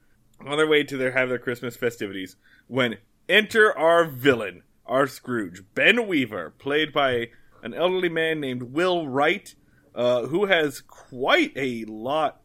on 0.47 0.59
their 0.59 0.69
way 0.69 0.85
to 0.85 0.97
their 0.99 1.13
have 1.13 1.31
their 1.31 1.39
Christmas 1.39 1.77
festivities 1.77 2.37
when 2.67 2.99
enter 3.27 3.77
our 3.77 4.05
villain, 4.05 4.63
our 4.85 5.07
Scrooge, 5.07 5.63
Ben 5.75 6.07
Weaver, 6.07 6.53
played 6.59 6.93
by 6.93 7.31
an 7.63 7.73
elderly 7.73 8.11
man 8.11 8.39
named 8.39 8.63
Will 8.63 9.09
Wright, 9.09 9.55
uh, 9.95 10.27
who 10.27 10.45
has 10.45 10.83
quite 10.83 11.53
a 11.57 11.87
lot 11.87 12.43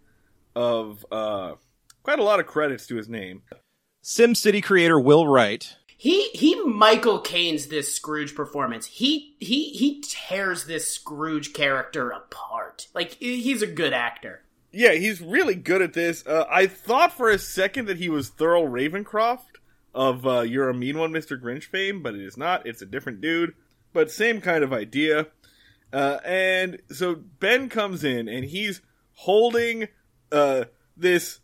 of 0.56 1.06
uh, 1.12 1.56
quite 2.02 2.20
a 2.20 2.24
lot 2.24 2.40
of 2.40 2.48
credits 2.48 2.88
to 2.88 2.96
his 2.96 3.10
name. 3.10 3.42
SimCity 4.02 4.64
creator 4.64 4.98
Will 4.98 5.28
Wright. 5.28 5.76
He 5.98 6.30
he 6.30 6.64
Michael 6.64 7.20
Caine's 7.20 7.68
this 7.68 7.94
Scrooge 7.94 8.34
performance. 8.34 8.86
He 8.86 9.36
he 9.40 9.72
he 9.72 10.02
tears 10.08 10.64
this 10.64 10.88
Scrooge 10.88 11.52
character 11.52 12.10
apart. 12.10 12.88
Like 12.94 13.16
he's 13.16 13.62
a 13.62 13.68
good 13.68 13.92
actor. 13.92 14.44
Yeah, 14.72 14.94
he's 14.94 15.22
really 15.22 15.56
good 15.56 15.82
at 15.82 15.94
this. 15.94 16.26
Uh, 16.26 16.46
I 16.50 16.68
thought 16.68 17.14
for 17.14 17.30
a 17.30 17.40
second 17.40 17.86
that 17.88 17.98
he 17.98 18.10
was 18.10 18.30
Thurl 18.30 18.68
Ravenscroft 18.70 19.46
of 19.94 20.28
uh, 20.28 20.42
"You're 20.42 20.70
a 20.70 20.74
Mean 20.74 20.98
One, 20.98 21.12
Mr. 21.12 21.42
Grinch" 21.42 21.64
fame, 21.66 22.04
but 22.04 22.14
it 22.14 22.22
is 22.22 22.38
not. 22.38 22.68
It's 22.68 22.82
a 22.82 22.86
different 22.86 23.22
dude, 23.22 23.54
but 23.94 24.12
same 24.12 24.42
kind 24.42 24.64
of 24.64 24.74
idea. 24.74 25.28
Uh, 25.94 26.18
and 26.26 26.82
so 26.92 27.16
Ben 27.16 27.70
comes 27.70 28.04
in, 28.04 28.28
and 28.28 28.44
he's 28.46 28.82
holding 29.14 29.88
uh, 30.32 30.66
this. 30.96 31.40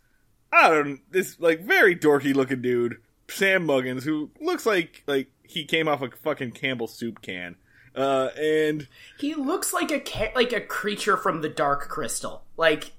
I 0.52 0.68
don't 0.68 1.00
this 1.10 1.40
like 1.40 1.60
very 1.64 1.96
dorky 1.96 2.34
looking 2.34 2.62
dude, 2.62 2.98
Sam 3.28 3.66
Muggins, 3.66 4.04
who 4.04 4.30
looks 4.40 4.66
like 4.66 5.02
like 5.06 5.30
he 5.42 5.64
came 5.64 5.88
off 5.88 6.02
a 6.02 6.10
fucking 6.10 6.52
Campbell 6.52 6.86
soup 6.86 7.22
can. 7.22 7.56
Uh, 7.96 8.28
and 8.36 8.88
He 9.18 9.34
looks 9.34 9.72
like 9.72 9.90
a 9.92 10.00
ca- 10.00 10.32
like 10.34 10.52
a 10.52 10.60
creature 10.60 11.16
from 11.16 11.40
the 11.42 11.48
Dark 11.48 11.88
Crystal. 11.88 12.44
Like 12.56 12.92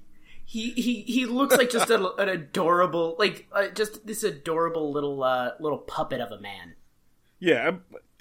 he 0.46 0.70
he 0.70 1.02
he 1.02 1.26
looks 1.26 1.56
like 1.56 1.70
just 1.70 1.90
a, 1.90 2.14
an 2.14 2.30
adorable 2.30 3.16
like 3.18 3.46
uh, 3.52 3.68
just 3.68 4.06
this 4.06 4.22
adorable 4.22 4.90
little 4.92 5.22
uh 5.22 5.50
little 5.60 5.78
puppet 5.78 6.20
of 6.20 6.30
a 6.32 6.40
man. 6.40 6.76
yeah, 7.38 7.72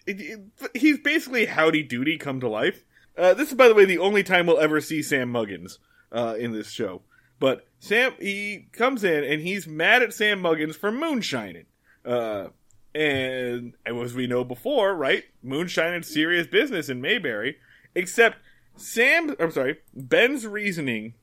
it, 0.06 0.20
it, 0.20 0.40
he's 0.76 1.00
basically 1.00 1.46
Howdy 1.46 1.84
Doody 1.84 2.18
come 2.18 2.40
to 2.42 2.50
life. 2.50 2.84
Uh, 3.18 3.34
this 3.34 3.50
is, 3.50 3.56
by 3.56 3.68
the 3.70 3.74
way, 3.74 3.86
the 3.86 3.98
only 4.00 4.24
time 4.24 4.46
we'll 4.46 4.60
ever 4.60 4.82
see 4.82 5.02
Sam 5.02 5.32
Muggins 5.32 5.78
uh, 6.12 6.36
in 6.38 6.52
this 6.52 6.70
show. 6.70 7.02
But 7.40 7.66
Sam, 7.80 8.14
he 8.20 8.68
comes 8.74 9.04
in 9.04 9.24
and 9.24 9.42
he's 9.42 9.68
mad 9.68 10.04
at 10.04 10.14
Sam 10.14 10.42
Muggins 10.42 10.76
for 10.76 10.92
moonshining. 10.92 11.66
Uh, 12.04 12.48
and 12.94 13.74
as 13.86 14.14
we 14.14 14.28
know 14.28 14.44
before, 14.44 14.96
right, 14.96 15.24
moonshining 15.44 16.04
serious 16.04 16.48
business 16.48 16.90
in 16.90 17.02
Mayberry. 17.02 17.58
Except 17.94 18.38
Sam, 18.76 19.36
I'm 19.40 19.52
sorry, 19.52 19.78
Ben's 19.94 20.46
reasoning, 20.46 21.14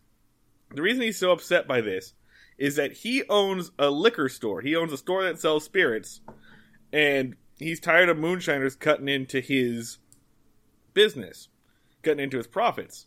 the 0.75 0.83
reason 0.83 1.03
he's 1.03 1.19
so 1.19 1.33
upset 1.33 1.67
by 1.67 1.81
this 1.81 2.15
is 2.59 2.77
that 2.77 2.93
he 2.93 3.25
owns 3.29 3.71
a 3.79 3.91
liquor 3.91 4.29
store. 4.29 4.61
He 4.61 4.77
owns 4.77 4.93
a 4.93 4.97
store 4.97 5.25
that 5.25 5.41
sells 5.41 5.65
spirits, 5.65 6.21
and 6.93 7.37
he's 7.59 7.81
tired 7.81 8.09
of 8.09 8.19
moonshiners 8.19 8.77
cutting 8.77 9.09
into 9.09 9.41
his 9.41 9.99
business, 10.95 11.49
cutting 12.03 12.23
into 12.23 12.37
his 12.37 12.47
profits. 12.47 13.07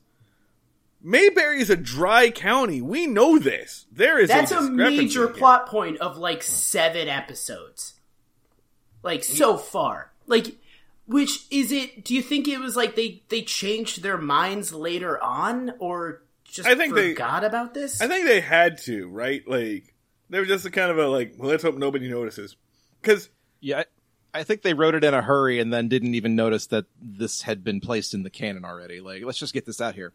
Mayberry 1.01 1.62
is 1.62 1.69
a 1.69 1.75
dry 1.75 2.32
county. 2.32 2.82
We 2.82 3.06
know 3.06 3.38
this. 3.38 3.86
There 3.91 4.17
is 4.17 4.30
That's 4.30 4.51
a 4.51 4.56
discrepancy 4.56 4.97
major 4.97 5.28
plot 5.28 5.67
point 5.67 5.97
of 5.97 6.17
like 6.17 6.41
seven 6.41 7.08
episodes. 7.08 7.93
Like 9.04 9.23
so 9.23 9.56
far. 9.56 10.12
Like 10.25 10.58
which 11.06 11.45
is 11.51 11.71
it 11.71 12.04
do 12.04 12.15
you 12.15 12.23
think 12.23 12.47
it 12.47 12.60
was 12.60 12.75
like 12.75 12.95
they 12.95 13.21
they 13.30 13.43
changed 13.43 14.01
their 14.01 14.17
minds 14.17 14.73
later 14.73 15.21
on 15.23 15.73
or 15.78 16.23
just 16.55 16.67
I 16.67 16.75
think 16.75 16.93
they- 16.95 17.13
forgot 17.13 17.43
about 17.43 17.73
this? 17.73 18.01
I 18.01 18.07
think 18.07 18.25
they 18.25 18.41
had 18.41 18.77
to, 18.83 19.07
right? 19.07 19.47
Like 19.47 19.93
they 20.29 20.39
were 20.39 20.45
just 20.45 20.65
a 20.65 20.71
kind 20.71 20.91
of 20.91 20.97
a 20.97 21.07
like, 21.07 21.33
well, 21.37 21.49
let's 21.49 21.63
hope 21.63 21.75
nobody 21.77 22.09
notices, 22.09 22.55
because 23.01 23.29
Yeah, 23.61 23.79
I, 24.33 24.39
I 24.39 24.43
think 24.43 24.61
they 24.63 24.73
wrote 24.73 24.95
it 24.95 25.03
in 25.03 25.13
a 25.13 25.21
hurry 25.21 25.59
and 25.59 25.71
then 25.71 25.87
didn't 25.87 26.15
even 26.15 26.35
notice 26.35 26.67
that 26.67 26.85
this 27.01 27.41
had 27.43 27.63
been 27.63 27.79
placed 27.79 28.13
in 28.13 28.23
the 28.23 28.29
canon 28.29 28.65
already. 28.65 28.99
Like, 28.99 29.23
let's 29.23 29.37
just 29.39 29.53
get 29.53 29.65
this 29.65 29.79
out 29.81 29.95
here. 29.95 30.13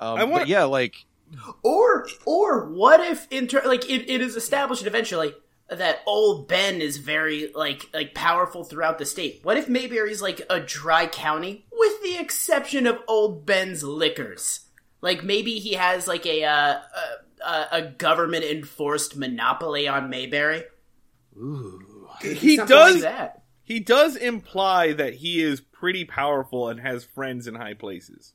Um, 0.00 0.18
I 0.18 0.24
want- 0.24 0.48
yeah, 0.48 0.64
like 0.64 0.94
Or 1.62 2.06
or 2.24 2.68
what 2.70 3.00
if 3.00 3.26
inter 3.30 3.62
like 3.64 3.88
it, 3.88 4.10
it 4.10 4.20
is 4.20 4.36
established 4.36 4.86
eventually 4.86 5.34
that 5.68 6.00
old 6.06 6.48
Ben 6.48 6.80
is 6.82 6.98
very 6.98 7.50
like 7.54 7.88
like 7.94 8.14
powerful 8.14 8.62
throughout 8.64 8.98
the 8.98 9.06
state. 9.06 9.40
What 9.42 9.56
if 9.56 9.68
Mayberry's 9.68 10.20
like 10.20 10.42
a 10.50 10.60
dry 10.60 11.06
county 11.06 11.64
with 11.72 12.02
the 12.02 12.16
exception 12.18 12.86
of 12.86 12.98
old 13.08 13.46
Ben's 13.46 13.82
liquors? 13.82 14.60
Like 15.02 15.24
maybe 15.24 15.58
he 15.58 15.74
has 15.74 16.08
like 16.08 16.24
a 16.24 16.44
uh, 16.44 16.80
a, 17.44 17.66
a 17.72 17.82
government 17.82 18.44
enforced 18.44 19.16
monopoly 19.16 19.86
on 19.88 20.08
Mayberry. 20.08 20.62
he 22.20 22.56
does 22.56 22.94
like 22.94 23.02
that. 23.02 23.42
he 23.64 23.80
does 23.80 24.16
imply 24.16 24.92
that 24.92 25.14
he 25.14 25.42
is 25.42 25.60
pretty 25.60 26.04
powerful 26.04 26.68
and 26.68 26.80
has 26.80 27.04
friends 27.04 27.46
in 27.46 27.54
high 27.56 27.74
places. 27.74 28.32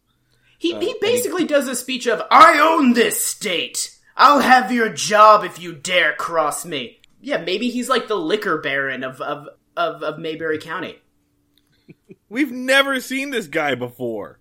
He 0.60 0.75
he 0.77 0.95
basically 0.99 1.45
does 1.45 1.67
a 1.67 1.75
speech 1.75 2.08
of 2.08 2.21
"I 2.30 2.60
own 2.60 2.93
this 2.93 3.23
state. 3.23 3.95
I'll 4.15 4.39
have 4.39 4.71
your 4.71 4.89
job 4.89 5.43
if 5.45 5.60
you 5.60 5.73
dare 5.73 6.13
cross 6.13 6.65
me." 6.65 6.99
Yeah, 7.21 7.38
maybe 7.38 7.69
he's 7.69 7.89
like 7.89 8.08
the 8.08 8.15
liquor 8.15 8.58
baron 8.58 9.03
of 9.03 9.21
of 9.21 9.47
of, 9.77 10.03
of 10.03 10.19
Mayberry 10.19 10.58
County. 10.58 10.97
We've 12.30 12.51
never 12.51 12.99
seen 12.99 13.30
this 13.30 13.47
guy 13.47 13.75
before, 13.75 14.39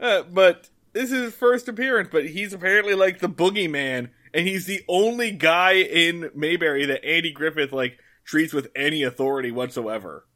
uh, 0.00 0.22
but 0.24 0.68
this 0.96 1.12
is 1.12 1.24
his 1.24 1.34
first 1.34 1.68
appearance. 1.68 2.08
But 2.10 2.26
he's 2.26 2.52
apparently 2.52 2.94
like 2.94 3.20
the 3.20 3.28
boogeyman, 3.28 4.10
and 4.34 4.46
he's 4.48 4.66
the 4.66 4.82
only 4.88 5.30
guy 5.30 5.72
in 5.74 6.30
Mayberry 6.34 6.86
that 6.86 7.04
Andy 7.04 7.30
Griffith 7.32 7.72
like 7.72 7.98
treats 8.24 8.52
with 8.52 8.68
any 8.74 9.02
authority 9.02 9.50
whatsoever. 9.50 10.26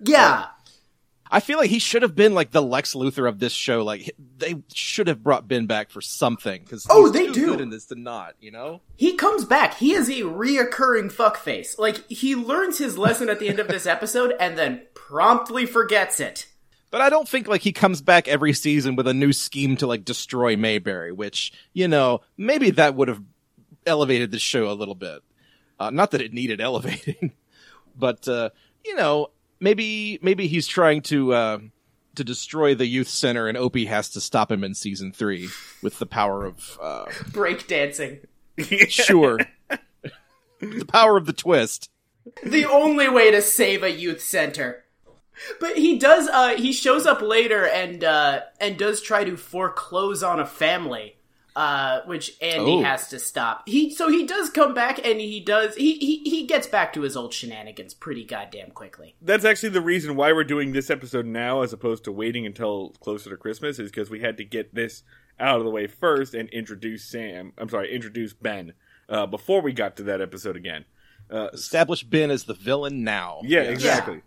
Yeah, 0.00 0.46
I 1.30 1.40
feel 1.40 1.58
like 1.58 1.70
he 1.70 1.78
should 1.78 2.02
have 2.02 2.14
been 2.14 2.34
like 2.34 2.50
the 2.50 2.62
Lex 2.62 2.94
Luthor 2.94 3.28
of 3.28 3.38
this 3.38 3.52
show. 3.52 3.82
Like 3.84 4.14
they 4.36 4.62
should 4.74 5.08
have 5.08 5.22
brought 5.22 5.48
Ben 5.48 5.66
back 5.66 5.90
for 5.90 6.00
something 6.00 6.62
because 6.62 6.86
Oh, 6.90 7.08
they 7.08 7.30
do. 7.32 7.46
good 7.46 7.60
in 7.60 7.70
this 7.70 7.86
to 7.86 7.94
not. 7.94 8.34
You 8.40 8.50
know, 8.52 8.82
he 8.96 9.14
comes 9.14 9.44
back. 9.44 9.74
He 9.78 9.92
is 9.92 10.08
a 10.08 10.22
reoccurring 10.22 11.12
fuckface. 11.12 11.78
Like 11.78 12.06
he 12.08 12.34
learns 12.34 12.78
his 12.78 12.96
lesson 12.98 13.28
at 13.28 13.40
the 13.40 13.48
end 13.48 13.58
of 13.58 13.68
this 13.68 13.86
episode 13.96 14.34
and 14.38 14.56
then 14.58 14.82
promptly 14.94 15.66
forgets 15.66 16.20
it. 16.20 16.46
But 16.90 17.00
I 17.00 17.10
don't 17.10 17.28
think 17.28 17.48
like 17.48 17.62
he 17.62 17.72
comes 17.72 18.00
back 18.00 18.28
every 18.28 18.52
season 18.52 18.96
with 18.96 19.06
a 19.06 19.14
new 19.14 19.32
scheme 19.32 19.76
to 19.78 19.86
like 19.86 20.04
destroy 20.04 20.56
Mayberry. 20.56 21.12
Which 21.12 21.52
you 21.72 21.88
know 21.88 22.20
maybe 22.36 22.70
that 22.70 22.94
would 22.94 23.08
have 23.08 23.22
elevated 23.86 24.30
the 24.30 24.38
show 24.38 24.70
a 24.70 24.74
little 24.74 24.94
bit. 24.94 25.22
Uh, 25.78 25.90
not 25.90 26.10
that 26.12 26.22
it 26.22 26.32
needed 26.32 26.60
elevating, 26.60 27.32
but 27.96 28.26
uh, 28.28 28.50
you 28.84 28.96
know 28.96 29.28
maybe 29.60 30.18
maybe 30.22 30.46
he's 30.46 30.66
trying 30.66 31.02
to 31.02 31.32
uh, 31.32 31.58
to 32.14 32.24
destroy 32.24 32.74
the 32.74 32.86
youth 32.86 33.08
center, 33.08 33.48
and 33.48 33.56
Opie 33.56 33.86
has 33.86 34.10
to 34.10 34.20
stop 34.20 34.50
him 34.50 34.64
in 34.64 34.74
season 34.74 35.12
three 35.12 35.48
with 35.82 35.98
the 35.98 36.06
power 36.06 36.44
of 36.44 36.78
uh, 36.80 37.06
Break 37.32 37.66
dancing. 37.66 38.20
sure 38.88 39.38
the 40.60 40.84
power 40.86 41.16
of 41.16 41.26
the 41.26 41.32
twist. 41.32 41.90
the 42.42 42.64
only 42.64 43.08
way 43.08 43.30
to 43.30 43.42
save 43.42 43.82
a 43.82 43.90
youth 43.90 44.22
center. 44.22 44.84
But 45.60 45.76
he 45.76 45.98
does 45.98 46.28
uh 46.28 46.56
he 46.56 46.72
shows 46.72 47.06
up 47.06 47.20
later 47.22 47.66
and 47.66 48.02
uh 48.04 48.40
and 48.60 48.78
does 48.78 49.00
try 49.02 49.24
to 49.24 49.36
foreclose 49.36 50.22
on 50.22 50.40
a 50.40 50.46
family. 50.46 51.12
Uh, 51.54 52.02
which 52.04 52.32
Andy 52.42 52.72
Oh. 52.72 52.82
has 52.82 53.08
to 53.08 53.18
stop. 53.18 53.66
He 53.66 53.88
so 53.94 54.10
he 54.10 54.26
does 54.26 54.50
come 54.50 54.74
back 54.74 54.98
and 55.06 55.18
he 55.18 55.40
does 55.40 55.74
he, 55.74 55.94
he 55.96 56.18
he 56.28 56.46
gets 56.46 56.66
back 56.66 56.92
to 56.92 57.00
his 57.00 57.16
old 57.16 57.32
shenanigans 57.32 57.94
pretty 57.94 58.24
goddamn 58.26 58.72
quickly. 58.72 59.14
That's 59.22 59.46
actually 59.46 59.70
the 59.70 59.80
reason 59.80 60.16
why 60.16 60.34
we're 60.34 60.44
doing 60.44 60.72
this 60.72 60.90
episode 60.90 61.24
now, 61.24 61.62
as 61.62 61.72
opposed 61.72 62.04
to 62.04 62.12
waiting 62.12 62.44
until 62.44 62.90
closer 63.00 63.30
to 63.30 63.38
Christmas, 63.38 63.78
is 63.78 63.90
because 63.90 64.10
we 64.10 64.20
had 64.20 64.36
to 64.36 64.44
get 64.44 64.74
this 64.74 65.02
out 65.40 65.56
of 65.56 65.64
the 65.64 65.70
way 65.70 65.86
first 65.86 66.34
and 66.34 66.50
introduce 66.50 67.06
Sam. 67.06 67.54
I'm 67.56 67.70
sorry, 67.70 67.90
introduce 67.90 68.34
Ben 68.34 68.74
uh, 69.08 69.24
before 69.24 69.62
we 69.62 69.72
got 69.72 69.96
to 69.96 70.02
that 70.02 70.20
episode 70.20 70.56
again. 70.56 70.84
Uh, 71.30 71.48
Establish 71.54 72.02
Ben 72.02 72.30
as 72.30 72.44
the 72.44 72.52
villain 72.54 73.02
now. 73.02 73.40
yeah, 73.44 73.60
exactly. 73.62 74.20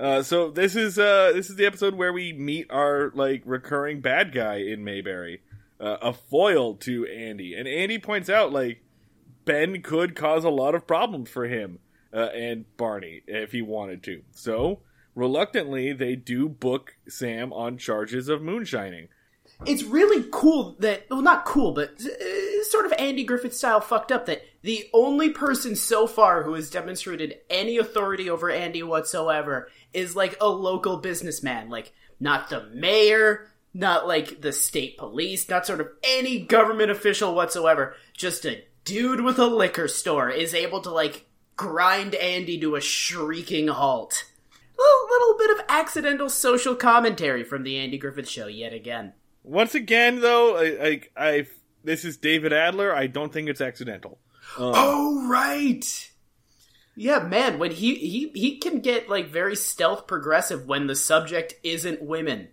Uh, 0.00 0.22
so 0.22 0.50
this 0.50 0.76
is 0.76 0.98
uh, 0.98 1.30
this 1.34 1.50
is 1.50 1.56
the 1.56 1.66
episode 1.66 1.94
where 1.94 2.12
we 2.12 2.32
meet 2.32 2.66
our 2.70 3.12
like 3.14 3.42
recurring 3.44 4.00
bad 4.00 4.32
guy 4.32 4.54
in 4.54 4.82
Mayberry, 4.82 5.42
uh, 5.78 5.98
a 6.00 6.14
foil 6.14 6.74
to 6.76 7.04
Andy, 7.06 7.54
and 7.54 7.68
Andy 7.68 7.98
points 7.98 8.30
out 8.30 8.50
like 8.50 8.82
Ben 9.44 9.82
could 9.82 10.16
cause 10.16 10.42
a 10.42 10.48
lot 10.48 10.74
of 10.74 10.86
problems 10.86 11.28
for 11.28 11.44
him 11.44 11.80
uh, 12.14 12.30
and 12.34 12.64
Barney 12.78 13.20
if 13.26 13.52
he 13.52 13.60
wanted 13.60 14.02
to. 14.04 14.22
So 14.30 14.80
reluctantly, 15.14 15.92
they 15.92 16.16
do 16.16 16.48
book 16.48 16.96
Sam 17.06 17.52
on 17.52 17.76
charges 17.76 18.30
of 18.30 18.40
moonshining. 18.40 19.08
It's 19.66 19.82
really 19.82 20.26
cool 20.32 20.76
that 20.78 21.10
well 21.10 21.20
not 21.20 21.44
cool 21.44 21.72
but 21.72 22.00
uh, 22.00 22.64
sort 22.70 22.86
of 22.86 22.94
Andy 22.94 23.24
Griffith 23.24 23.54
style 23.54 23.82
fucked 23.82 24.12
up 24.12 24.24
that 24.24 24.40
the 24.62 24.88
only 24.92 25.30
person 25.30 25.74
so 25.74 26.06
far 26.06 26.42
who 26.42 26.54
has 26.54 26.70
demonstrated 26.70 27.38
any 27.48 27.78
authority 27.78 28.28
over 28.28 28.50
Andy 28.50 28.82
whatsoever 28.82 29.68
is 29.92 30.16
like 30.16 30.36
a 30.40 30.48
local 30.48 30.98
businessman 30.98 31.68
like 31.68 31.92
not 32.18 32.48
the 32.50 32.66
mayor 32.74 33.50
not 33.72 34.06
like 34.06 34.40
the 34.40 34.52
state 34.52 34.98
police 34.98 35.48
not 35.48 35.66
sort 35.66 35.80
of 35.80 35.88
any 36.04 36.40
government 36.40 36.90
official 36.90 37.34
whatsoever 37.34 37.94
just 38.12 38.44
a 38.44 38.64
dude 38.84 39.20
with 39.20 39.38
a 39.38 39.46
liquor 39.46 39.88
store 39.88 40.30
is 40.30 40.54
able 40.54 40.80
to 40.80 40.90
like 40.90 41.26
grind 41.56 42.14
Andy 42.14 42.58
to 42.60 42.76
a 42.76 42.80
shrieking 42.80 43.68
halt 43.68 44.24
a 44.78 45.06
little 45.10 45.36
bit 45.36 45.50
of 45.58 45.64
accidental 45.68 46.30
social 46.30 46.74
commentary 46.74 47.44
from 47.44 47.62
the 47.62 47.76
Andy 47.78 47.98
Griffith 47.98 48.28
show 48.28 48.46
yet 48.46 48.72
again 48.72 49.12
Once 49.42 49.74
again, 49.74 50.20
though, 50.20 50.56
I, 50.56 50.86
I, 50.86 51.00
I 51.16 51.46
this 51.84 52.04
is 52.04 52.16
David 52.18 52.52
Adler. 52.52 52.94
I 52.94 53.06
don't 53.06 53.32
think 53.32 53.48
it's 53.48 53.60
accidental. 53.60 54.18
Um, 54.58 54.72
Oh 54.74 55.28
right. 55.28 56.10
Yeah, 56.96 57.20
man, 57.20 57.58
when 57.58 57.70
he 57.70 57.94
he 57.94 58.30
he 58.34 58.58
can 58.58 58.80
get 58.80 59.08
like 59.08 59.28
very 59.30 59.56
stealth 59.56 60.06
progressive 60.06 60.66
when 60.66 60.86
the 60.86 60.96
subject 60.96 61.54
isn't 61.62 62.02
women. 62.02 62.48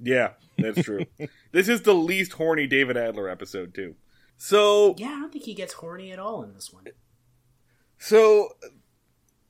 Yeah, 0.00 0.30
that's 0.58 0.82
true. 0.82 1.04
this 1.52 1.68
is 1.68 1.82
the 1.82 1.94
least 1.94 2.32
horny 2.32 2.66
David 2.66 2.96
Adler 2.96 3.28
episode 3.28 3.74
too. 3.74 3.94
So, 4.38 4.96
Yeah, 4.98 5.08
I 5.08 5.20
don't 5.20 5.32
think 5.32 5.44
he 5.44 5.54
gets 5.54 5.74
horny 5.74 6.10
at 6.10 6.18
all 6.18 6.42
in 6.42 6.52
this 6.54 6.72
one. 6.72 6.86
so 7.98 8.48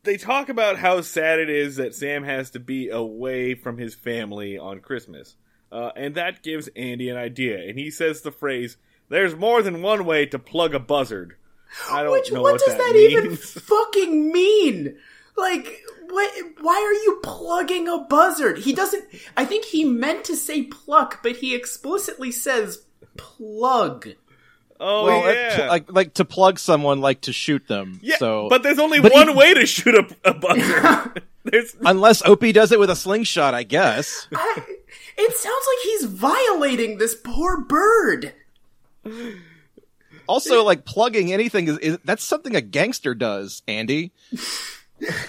they 0.02 0.16
talk 0.18 0.48
about 0.50 0.76
how 0.78 1.00
sad 1.00 1.38
it 1.38 1.48
is 1.48 1.76
that 1.76 1.94
Sam 1.94 2.24
has 2.24 2.50
to 2.50 2.60
be 2.60 2.90
away 2.90 3.54
from 3.54 3.78
his 3.78 3.94
family 3.94 4.58
on 4.58 4.80
Christmas, 4.80 5.36
uh, 5.70 5.92
and 5.96 6.14
that 6.16 6.42
gives 6.42 6.68
Andy 6.76 7.08
an 7.08 7.16
idea. 7.16 7.58
And 7.66 7.78
he 7.78 7.90
says 7.90 8.20
the 8.20 8.32
phrase, 8.32 8.76
"There's 9.08 9.34
more 9.34 9.62
than 9.62 9.80
one 9.80 10.04
way 10.04 10.26
to 10.26 10.38
plug 10.38 10.74
a 10.74 10.80
buzzard." 10.80 11.36
I 11.90 12.02
don't 12.02 12.12
Which, 12.12 12.30
know 12.32 12.42
what, 12.42 12.52
what, 12.52 12.61
does 12.61 12.76
that, 12.76 12.78
that, 12.78 12.96
even 12.96 13.37
fucking 13.37 14.32
mean? 14.32 14.96
Like, 15.37 15.82
what? 16.08 16.30
Why 16.61 16.74
are 16.74 16.92
you 17.04 17.20
plugging 17.22 17.88
a 17.88 17.98
buzzard? 17.98 18.58
He 18.58 18.72
doesn't. 18.74 19.04
I 19.37 19.44
think 19.46 19.64
he 19.64 19.85
meant 19.85 20.24
to 20.24 20.37
say 20.37 20.64
pluck, 20.64 21.22
but 21.22 21.37
he 21.37 21.54
explicitly 21.54 22.30
says 22.30 22.85
plug. 23.16 24.08
oh 24.78 25.04
Well, 25.06 25.28
it- 25.28 25.35
yeah, 25.58 25.68
like 25.68 25.90
like 25.90 26.14
to 26.14 26.24
plug 26.26 26.58
someone, 26.58 27.00
like 27.00 27.22
to 27.22 27.32
shoot 27.32 27.66
them. 27.68 27.98
yeah. 28.02 28.16
So, 28.18 28.48
but 28.50 28.62
there's 28.62 28.78
only 28.78 29.00
but 29.00 29.12
one 29.12 29.28
he- 29.28 29.35
way 29.35 29.54
to 29.54 29.64
shoot 29.66 29.94
a, 29.94 30.06
a 30.30 30.35
buzzard. 30.35 31.22
there's 31.44 31.74
unless 31.80 32.22
Opie 32.24 32.52
does 32.52 32.72
it 32.72 32.78
with 32.78 32.90
a 32.90 32.96
slingshot, 32.96 33.54
I 33.54 33.62
guess. 33.62 34.28
I, 34.35 34.62
it 35.16 35.37
sounds 35.37 35.66
like 35.66 35.85
he's 35.85 36.04
violating 36.04 36.98
this 36.98 37.14
poor 37.14 37.61
bird. 37.62 38.35
Also, 40.32 40.64
like 40.64 40.86
plugging 40.86 41.30
anything 41.30 41.68
is, 41.68 41.78
is 41.78 41.98
that's 42.04 42.24
something 42.24 42.56
a 42.56 42.62
gangster 42.62 43.14
does. 43.14 43.62
Andy, 43.68 44.12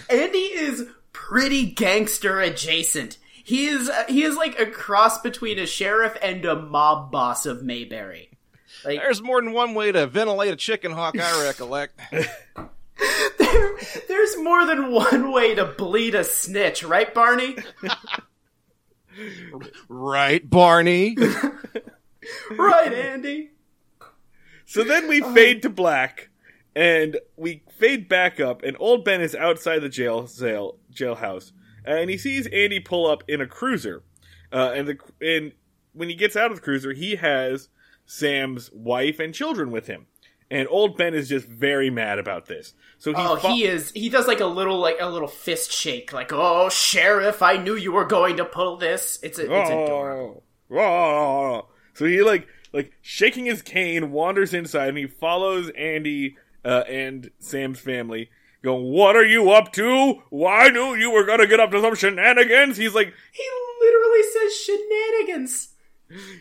Andy 0.09 0.37
is 0.37 0.85
pretty 1.11 1.71
gangster 1.71 2.39
adjacent. 2.39 3.17
He 3.43 3.65
is 3.65 3.89
uh, 3.89 4.05
he 4.07 4.23
is 4.23 4.37
like 4.37 4.57
a 4.57 4.65
cross 4.65 5.19
between 5.19 5.59
a 5.59 5.65
sheriff 5.65 6.17
and 6.21 6.45
a 6.45 6.55
mob 6.55 7.11
boss 7.11 7.45
of 7.45 7.63
Mayberry. 7.63 8.29
Like 8.85 8.99
there's 8.99 9.21
more 9.21 9.41
than 9.41 9.51
one 9.51 9.73
way 9.73 9.91
to 9.91 10.07
ventilate 10.07 10.53
a 10.53 10.55
chicken 10.55 10.93
hawk. 10.93 11.19
I 11.19 11.43
recollect. 11.43 11.99
there, 12.11 13.71
there's 14.07 14.37
more 14.37 14.65
than 14.65 14.89
one 14.89 15.33
way 15.33 15.53
to 15.55 15.65
bleed 15.65 16.15
a 16.15 16.23
snitch, 16.23 16.83
right, 16.83 17.13
Barney? 17.13 17.57
right, 19.89 20.49
Barney. 20.49 21.17
right, 22.51 22.93
Andy. 22.93 23.49
So 24.73 24.83
then 24.83 25.07
we 25.07 25.21
Uh-huh. 25.21 25.33
fade 25.35 25.61
to 25.61 25.69
black, 25.69 26.29
and 26.75 27.19
we 27.37 27.61
fade 27.77 28.09
back 28.09 28.39
up, 28.39 28.63
and 28.63 28.75
old 28.79 29.05
Ben 29.05 29.21
is 29.21 29.35
outside 29.35 29.79
the 29.79 29.89
jail 29.89 30.25
jail 30.27 30.79
jailhouse, 30.91 31.51
and 31.85 32.09
he 32.09 32.17
sees 32.17 32.47
Andy 32.47 32.79
pull 32.79 33.05
up 33.07 33.23
in 33.27 33.39
a 33.39 33.45
cruiser, 33.47 34.01
uh, 34.51 34.71
and 34.73 34.87
the 34.87 34.97
and 35.21 35.51
when 35.93 36.09
he 36.09 36.15
gets 36.15 36.35
out 36.35 36.49
of 36.49 36.55
the 36.57 36.61
cruiser, 36.63 36.91
he 36.93 37.15
has 37.17 37.69
Sam's 38.07 38.71
wife 38.73 39.19
and 39.19 39.31
children 39.31 39.69
with 39.69 39.85
him, 39.85 40.07
and 40.49 40.67
old 40.71 40.97
Ben 40.97 41.13
is 41.13 41.29
just 41.29 41.47
very 41.47 41.91
mad 41.91 42.17
about 42.17 42.47
this. 42.47 42.73
So 42.97 43.11
he 43.13 43.21
Oh, 43.21 43.35
fo- 43.35 43.49
he 43.53 43.65
is. 43.65 43.91
He 43.91 44.09
does 44.09 44.27
like 44.27 44.39
a 44.39 44.45
little, 44.47 44.79
like 44.79 44.97
a 44.99 45.07
little 45.07 45.27
fist 45.27 45.71
shake, 45.71 46.11
like, 46.13 46.31
"Oh, 46.33 46.69
sheriff, 46.69 47.43
I 47.43 47.57
knew 47.57 47.75
you 47.75 47.91
were 47.91 48.05
going 48.05 48.37
to 48.37 48.45
pull 48.45 48.77
this." 48.77 49.19
It's 49.21 49.37
a, 49.37 49.43
it's 49.43 49.69
adorable. 49.69 50.43
Oh, 50.71 50.77
oh. 50.79 51.67
So 51.93 52.05
he 52.05 52.23
like 52.23 52.47
like 52.73 52.93
shaking 53.01 53.45
his 53.45 53.61
cane 53.61 54.11
wanders 54.11 54.53
inside 54.53 54.89
and 54.89 54.97
he 54.97 55.07
follows 55.07 55.69
Andy 55.77 56.37
uh, 56.65 56.83
and 56.89 57.29
Sam's 57.39 57.79
family. 57.79 58.29
Going, 58.63 58.83
what 58.91 59.15
are 59.17 59.25
you 59.25 59.51
up 59.51 59.73
to? 59.73 60.21
Why 60.29 60.69
knew 60.69 60.95
you 60.95 61.11
were 61.11 61.25
gonna 61.25 61.47
get 61.47 61.59
up 61.59 61.71
to 61.71 61.81
some 61.81 61.95
shenanigans? 61.95 62.77
He's 62.77 62.95
like, 62.95 63.13
He 63.31 63.43
literally 63.81 64.23
says 64.31 64.57
shenanigans. 64.61 65.69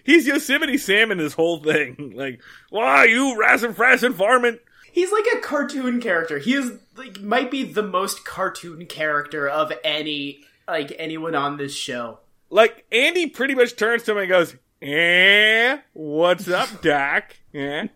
he's 0.04 0.26
Yosemite 0.26 0.78
Sam 0.78 1.10
in 1.10 1.18
this 1.18 1.34
whole 1.34 1.62
thing. 1.62 2.12
Like, 2.16 2.40
why 2.70 3.04
you 3.06 3.38
rassin' 3.38 3.74
frassin' 3.74 4.12
varmint? 4.12 4.60
He's 4.92 5.10
like 5.10 5.24
a 5.34 5.40
cartoon 5.40 6.00
character. 6.00 6.38
He 6.38 6.54
is 6.54 6.72
like 6.96 7.20
might 7.20 7.50
be 7.50 7.64
the 7.64 7.82
most 7.82 8.24
cartoon 8.24 8.86
character 8.86 9.48
of 9.48 9.72
any 9.82 10.44
like 10.68 10.92
anyone 10.98 11.34
on 11.34 11.56
this 11.56 11.74
show. 11.74 12.20
Like, 12.50 12.84
Andy 12.92 13.26
pretty 13.28 13.54
much 13.54 13.76
turns 13.76 14.02
to 14.04 14.12
him 14.12 14.18
and 14.18 14.28
goes, 14.28 14.54
eh, 14.82 15.78
what's 15.92 16.48
up, 16.48 16.68
Doc? 16.82 17.36
Eh? 17.54 17.86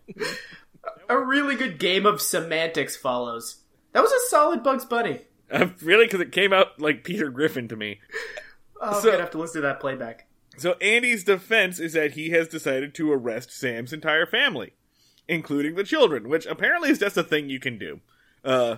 A 1.09 1.19
really 1.19 1.55
good 1.55 1.79
game 1.79 2.05
of 2.05 2.21
semantics 2.21 2.95
follows. 2.95 3.57
That 3.93 4.01
was 4.03 4.11
a 4.11 4.29
solid 4.29 4.63
Bugs 4.63 4.85
Bunny. 4.85 5.21
Uh, 5.51 5.67
really? 5.81 6.05
Because 6.05 6.21
it 6.21 6.31
came 6.31 6.53
out 6.53 6.79
like 6.79 7.03
Peter 7.03 7.29
Griffin 7.29 7.67
to 7.69 7.75
me. 7.75 7.99
Oh, 8.81 8.93
So- 8.93 9.09
I'm 9.09 9.13
gonna 9.13 9.23
have 9.23 9.31
to 9.31 9.37
listen 9.37 9.61
to 9.61 9.67
that 9.67 9.79
playback. 9.79 10.27
So 10.57 10.73
Andy's 10.81 11.23
defense 11.23 11.79
is 11.79 11.93
that 11.93 12.13
he 12.13 12.31
has 12.31 12.47
decided 12.47 12.95
to 12.95 13.11
arrest 13.11 13.51
Sam's 13.51 13.93
entire 13.93 14.25
family, 14.25 14.73
including 15.27 15.75
the 15.75 15.83
children, 15.83 16.29
which 16.29 16.47
apparently 16.47 16.89
is 16.89 16.97
just 16.97 17.15
a 17.15 17.21
thing 17.23 17.47
you 17.49 17.59
can 17.59 17.77
do. 17.77 17.99
Uh, 18.43 18.77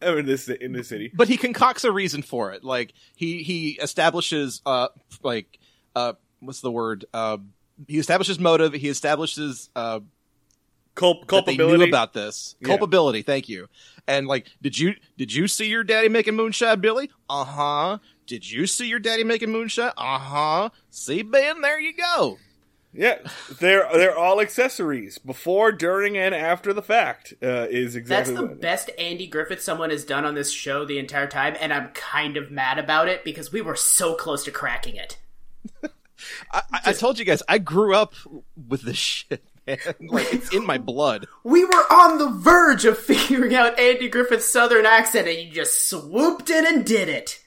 in 0.00 0.26
this 0.26 0.48
in 0.48 0.72
this 0.72 0.88
city. 0.88 1.10
but 1.14 1.28
he 1.28 1.36
concocts 1.36 1.84
a 1.84 1.92
reason 1.92 2.22
for 2.22 2.52
it. 2.52 2.62
Like 2.64 2.92
he 3.16 3.42
he 3.44 3.78
establishes 3.80 4.60
uh 4.66 4.88
like 5.22 5.58
uh 5.94 6.14
what's 6.42 6.60
the 6.60 6.70
word 6.70 7.04
uh 7.14 7.38
he 7.88 7.98
establishes 7.98 8.38
motive. 8.38 8.74
He 8.74 8.88
establishes 8.88 9.70
uh 9.74 10.00
Culp- 10.94 11.26
that 11.28 11.46
they 11.46 11.56
knew 11.56 11.82
about 11.82 12.12
this 12.12 12.54
Yeah. 12.60 12.68
culpability. 12.68 13.22
Thank 13.22 13.48
you. 13.48 13.68
And 14.06 14.26
like, 14.26 14.46
did 14.60 14.78
you 14.78 14.94
did 15.16 15.32
you 15.32 15.48
see 15.48 15.66
your 15.68 15.84
daddy 15.84 16.10
making 16.10 16.34
moonshine, 16.36 16.80
Billy? 16.80 17.10
Uh 17.30 17.44
huh. 17.44 17.98
Did 18.26 18.50
you 18.50 18.66
see 18.66 18.86
your 18.88 18.98
daddy 18.98 19.24
making 19.24 19.50
moonshine? 19.50 19.92
Uh 19.96 20.18
huh. 20.18 20.68
See, 20.90 21.22
Ben, 21.22 21.62
there 21.62 21.80
you 21.80 21.94
go. 21.96 22.36
yeah, 22.92 23.18
they're 23.58 23.88
they're 23.94 24.16
all 24.18 24.38
accessories 24.38 25.16
before, 25.16 25.72
during, 25.72 26.18
and 26.18 26.34
after 26.34 26.74
the 26.74 26.82
fact. 26.82 27.32
Uh, 27.42 27.66
is 27.70 27.96
exactly 27.96 28.34
That's 28.34 28.42
the 28.42 28.46
what- 28.48 28.60
best 28.60 28.90
Andy 28.98 29.26
Griffith 29.26 29.62
someone 29.62 29.88
has 29.88 30.04
done 30.04 30.26
on 30.26 30.34
this 30.34 30.52
show 30.52 30.84
the 30.84 30.98
entire 30.98 31.26
time, 31.26 31.56
and 31.58 31.72
I'm 31.72 31.88
kind 31.94 32.36
of 32.36 32.50
mad 32.50 32.78
about 32.78 33.08
it 33.08 33.24
because 33.24 33.50
we 33.50 33.62
were 33.62 33.76
so 33.76 34.14
close 34.14 34.44
to 34.44 34.50
cracking 34.50 34.96
it. 34.96 35.16
I, 36.50 36.62
I, 36.72 36.80
I 36.86 36.92
told 36.92 37.18
you 37.18 37.24
guys, 37.24 37.42
I 37.48 37.58
grew 37.58 37.94
up 37.94 38.14
with 38.68 38.82
this 38.82 38.96
shit, 38.96 39.44
man. 39.66 39.78
Like 40.00 40.32
it's 40.32 40.54
in 40.54 40.66
my 40.66 40.78
blood. 40.78 41.26
We 41.44 41.64
were 41.64 41.92
on 41.92 42.18
the 42.18 42.28
verge 42.28 42.84
of 42.84 42.98
figuring 42.98 43.54
out 43.54 43.78
Andy 43.78 44.08
Griffith's 44.08 44.48
southern 44.48 44.86
accent, 44.86 45.28
and 45.28 45.38
you 45.38 45.50
just 45.50 45.88
swooped 45.88 46.50
in 46.50 46.66
and 46.66 46.84
did 46.84 47.08
it. 47.08 47.40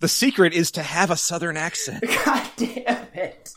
The 0.00 0.08
secret 0.08 0.52
is 0.52 0.70
to 0.72 0.82
have 0.82 1.10
a 1.10 1.16
southern 1.16 1.56
accent. 1.56 2.04
God 2.24 2.50
damn 2.56 3.06
it. 3.14 3.50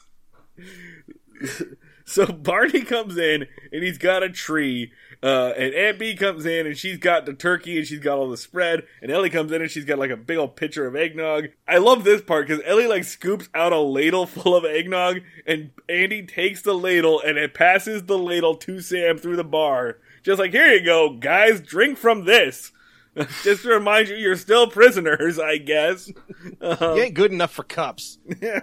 So 2.05 2.25
Barney 2.25 2.81
comes 2.81 3.17
in 3.17 3.45
and 3.71 3.83
he's 3.83 3.99
got 3.99 4.23
a 4.23 4.29
tree, 4.29 4.91
uh, 5.21 5.51
and 5.57 5.73
Aunt 5.73 5.99
Bee 5.99 6.15
comes 6.15 6.45
in 6.45 6.65
and 6.65 6.77
she's 6.77 6.97
got 6.97 7.25
the 7.25 7.33
turkey 7.33 7.77
and 7.77 7.85
she's 7.85 7.99
got 7.99 8.17
all 8.17 8.29
the 8.29 8.37
spread, 8.37 8.83
and 9.01 9.11
Ellie 9.11 9.29
comes 9.29 9.51
in 9.51 9.61
and 9.61 9.69
she's 9.69 9.85
got 9.85 9.99
like 9.99 10.11
a 10.11 10.17
big 10.17 10.37
old 10.37 10.55
pitcher 10.55 10.85
of 10.87 10.95
eggnog. 10.95 11.49
I 11.67 11.77
love 11.77 12.03
this 12.03 12.21
part 12.21 12.47
because 12.47 12.63
Ellie 12.65 12.87
like 12.87 13.03
scoops 13.03 13.49
out 13.53 13.73
a 13.73 13.79
ladle 13.79 14.25
full 14.25 14.55
of 14.55 14.63
eggnog, 14.63 15.21
and 15.45 15.71
Andy 15.89 16.25
takes 16.25 16.61
the 16.61 16.73
ladle 16.73 17.21
and 17.21 17.37
it 17.37 17.53
passes 17.53 18.03
the 18.03 18.17
ladle 18.17 18.55
to 18.55 18.79
Sam 18.79 19.17
through 19.17 19.35
the 19.35 19.43
bar, 19.43 19.97
just 20.23 20.39
like 20.39 20.51
here 20.51 20.73
you 20.73 20.85
go, 20.85 21.09
guys, 21.17 21.59
drink 21.61 21.97
from 21.97 22.25
this. 22.25 22.71
Just 23.43 23.63
to 23.63 23.69
remind 23.69 24.07
you, 24.07 24.15
you're 24.15 24.35
still 24.37 24.67
prisoners, 24.67 25.39
I 25.39 25.57
guess. 25.57 26.09
Um, 26.61 26.95
You 26.95 27.03
ain't 27.03 27.15
good 27.15 27.31
enough 27.33 27.51
for 27.51 27.63
cups. 27.63 28.17
Yeah 28.41 28.61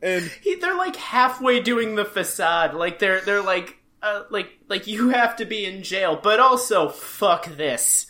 and 0.00 0.24
He, 0.42 0.54
they're 0.56 0.76
like 0.76 0.96
halfway 0.96 1.60
doing 1.60 1.94
the 1.94 2.04
facade. 2.04 2.74
Like 2.74 2.98
they're 2.98 3.20
they're 3.20 3.42
like 3.42 3.77
uh, 4.02 4.22
like 4.30 4.50
like 4.68 4.86
you 4.86 5.08
have 5.10 5.36
to 5.36 5.44
be 5.44 5.64
in 5.64 5.82
jail, 5.82 6.18
but 6.22 6.40
also 6.40 6.88
fuck 6.88 7.46
this. 7.56 8.06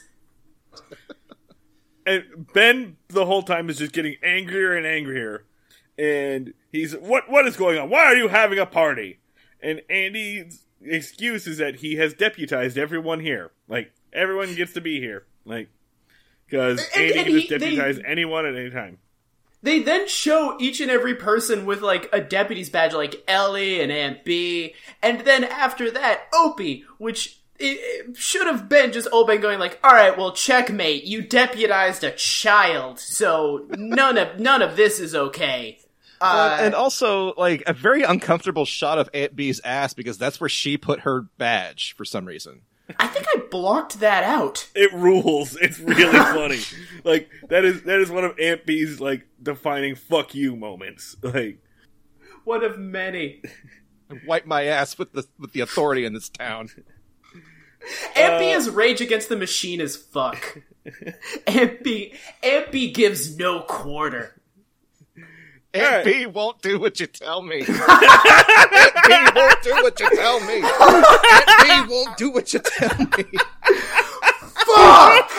and 2.07 2.25
Ben 2.55 2.97
the 3.09 3.27
whole 3.27 3.43
time 3.43 3.69
is 3.69 3.79
just 3.79 3.93
getting 3.93 4.17
angrier 4.23 4.77
and 4.77 4.87
angrier. 4.87 5.45
And 5.99 6.55
he's 6.71 6.95
what 6.95 7.31
what 7.31 7.47
is 7.47 7.57
going 7.57 7.79
on? 7.79 7.91
Why 7.91 8.05
are 8.05 8.17
you 8.17 8.29
having 8.29 8.59
a 8.59 8.67
party? 8.67 9.19
And 9.61 9.83
Andy's 9.91 10.65
excuse 10.81 11.47
is 11.47 11.59
that 11.59 11.77
he 11.77 11.97
has 11.97 12.15
deputized 12.15 12.79
everyone 12.79 13.21
here. 13.21 13.51
Like 13.69 13.93
everyone 14.13 14.55
gets 14.55 14.73
to 14.75 14.81
be 14.81 15.01
here. 15.01 15.27
Like 15.45 15.69
because 16.47 16.81
Andy 16.97 17.15
and 17.19 17.25
can 17.27 17.35
just 17.35 17.47
he- 17.49 17.59
they- 17.59 17.59
deputize 17.59 18.01
anyone 18.07 18.47
at 18.47 18.55
any 18.55 18.71
time. 18.71 18.99
They 19.63 19.83
then 19.83 20.07
show 20.07 20.57
each 20.61 20.81
and 20.81 20.91
every 20.91 21.15
person 21.15 21.67
with 21.67 21.83
like 21.83 22.09
a 22.13 22.21
deputy's 22.21 22.71
badge, 22.71 22.95
like 22.95 23.23
Ellie 23.27 23.81
and 23.81 23.91
Aunt 23.91 24.25
Bee, 24.25 24.75
and 25.03 25.21
then 25.21 25.45
after 25.45 25.91
that, 25.91 26.29
Opie, 26.33 26.85
which 26.99 27.41
it, 27.59 27.79
it 28.11 28.17
should 28.17 28.47
have 28.47 28.69
been 28.69 28.93
just 28.93 29.09
Oben 29.13 29.41
going 29.41 29.59
like, 29.59 29.79
"All 29.83 29.93
right, 29.93 30.17
well, 30.17 30.33
checkmate. 30.33 31.05
You 31.05 31.23
deputized 31.23 32.05
a 32.05 32.13
child, 32.13 33.01
so 33.01 33.67
none 33.71 34.17
of 34.17 34.39
none 34.39 34.63
of 34.63 34.77
this 34.77 35.01
is 35.01 35.15
okay." 35.15 35.81
Uh, 36.21 36.59
and 36.61 36.75
also, 36.75 37.33
like 37.35 37.63
a 37.67 37.73
very 37.73 38.03
uncomfortable 38.03 38.65
shot 38.65 38.99
of 38.99 39.09
Aunt 39.15 39.37
Bee's 39.37 39.61
ass 39.65 39.95
because 39.95 40.19
that's 40.19 40.41
where 40.41 40.49
she 40.49 40.77
put 40.77 41.01
her 41.01 41.23
badge 41.39 41.95
for 41.97 42.05
some 42.05 42.25
reason. 42.27 42.63
I 42.99 43.07
think 43.07 43.27
I 43.35 43.41
blocked 43.51 44.01
that 44.01 44.25
out. 44.25 44.69
It 44.75 44.93
rules. 44.93 45.57
It's 45.57 45.79
really 45.79 46.13
funny. 46.13 46.61
Like 47.05 47.29
that 47.49 47.65
is 47.65 47.83
that 47.83 48.01
is 48.01 48.11
one 48.11 48.25
of 48.25 48.39
Aunt 48.39 48.65
Bee's 48.65 49.01
like 49.01 49.27
defining 49.43 49.95
fuck 49.95 50.35
you 50.35 50.57
moments. 50.57 51.17
Like 51.23 51.59
One 52.45 52.65
of 52.65 52.79
many. 52.79 53.43
I 54.11 54.19
wipe 54.27 54.47
my 54.47 54.65
ass 54.65 54.97
with 54.99 55.13
the 55.13 55.27
with 55.39 55.53
the 55.53 55.61
authority 55.61 56.05
in 56.05 56.15
this 56.15 56.29
town. 56.29 56.71
Aunt 58.17 58.39
Bee 58.41 58.53
uh, 58.53 58.57
is 58.59 58.71
rage 58.71 59.01
against 59.01 59.29
the 59.29 59.37
machine 59.37 59.81
as 59.81 59.97
fuck. 59.97 60.59
Aunt 61.47 61.83
Bee, 61.83 62.15
Aunt 62.43 62.73
Bee 62.73 62.91
gives 62.91 63.37
no 63.37 63.61
quarter. 63.63 64.38
Aunt 65.75 65.85
Alright. 65.85 66.05
Bee 66.05 66.27
won't 66.27 66.63
do 66.63 66.79
what 66.79 66.99
you 66.99 67.07
tell 67.07 67.43
me. 67.43 67.61
Aunt 67.61 67.67
Bee 69.09 69.31
won't 69.35 69.63
do 69.63 69.73
what 69.83 70.01
you 70.01 70.09
tell 70.17 70.41
me. 70.41 70.63
Aunt 70.63 71.87
Bee 71.89 71.93
won't 71.93 72.17
Do 72.17 72.31
what 72.31 72.53
you 72.53 72.61
tell 72.61 72.99
me. 72.99 73.25
Fuck! 74.65 75.31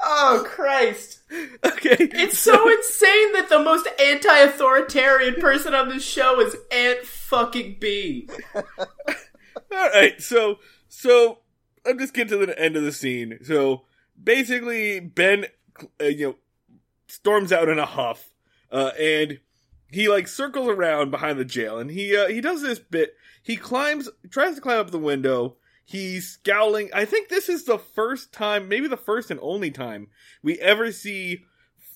oh 0.00 0.44
Christ! 0.46 1.20
okay. 1.64 1.96
It's 1.98 2.38
so 2.38 2.68
insane 2.70 3.32
that 3.34 3.48
the 3.48 3.58
most 3.60 3.88
anti-authoritarian 4.00 5.36
person 5.36 5.74
on 5.74 5.88
this 5.88 6.04
show 6.04 6.40
is 6.40 6.56
Aunt 6.72 7.04
fucking 7.04 7.76
Bee. 7.78 8.28
All 8.54 9.90
right, 9.90 10.20
so 10.20 10.58
so 10.88 11.40
I'm 11.88 11.98
just 11.98 12.14
getting 12.14 12.38
to 12.38 12.46
the 12.46 12.58
end 12.58 12.76
of 12.76 12.82
the 12.82 12.92
scene. 12.92 13.38
So 13.42 13.82
basically, 14.22 15.00
Ben, 15.00 15.46
uh, 16.00 16.04
you 16.04 16.26
know, 16.28 16.34
storms 17.06 17.52
out 17.52 17.68
in 17.68 17.78
a 17.78 17.86
huff, 17.86 18.30
uh, 18.70 18.92
and 19.00 19.40
he 19.90 20.08
like 20.08 20.28
circles 20.28 20.68
around 20.68 21.10
behind 21.10 21.38
the 21.38 21.44
jail, 21.44 21.78
and 21.78 21.90
he 21.90 22.16
uh, 22.16 22.28
he 22.28 22.40
does 22.40 22.62
this 22.62 22.78
bit. 22.78 23.14
He 23.42 23.56
climbs, 23.56 24.08
tries 24.30 24.56
to 24.56 24.60
climb 24.60 24.78
up 24.78 24.90
the 24.90 24.98
window. 24.98 25.56
He's 25.84 26.28
scowling. 26.28 26.90
I 26.92 27.06
think 27.06 27.28
this 27.28 27.48
is 27.48 27.64
the 27.64 27.78
first 27.78 28.30
time, 28.30 28.68
maybe 28.68 28.88
the 28.88 28.98
first 28.98 29.30
and 29.30 29.40
only 29.42 29.70
time 29.70 30.08
we 30.42 30.58
ever 30.58 30.92
see 30.92 31.44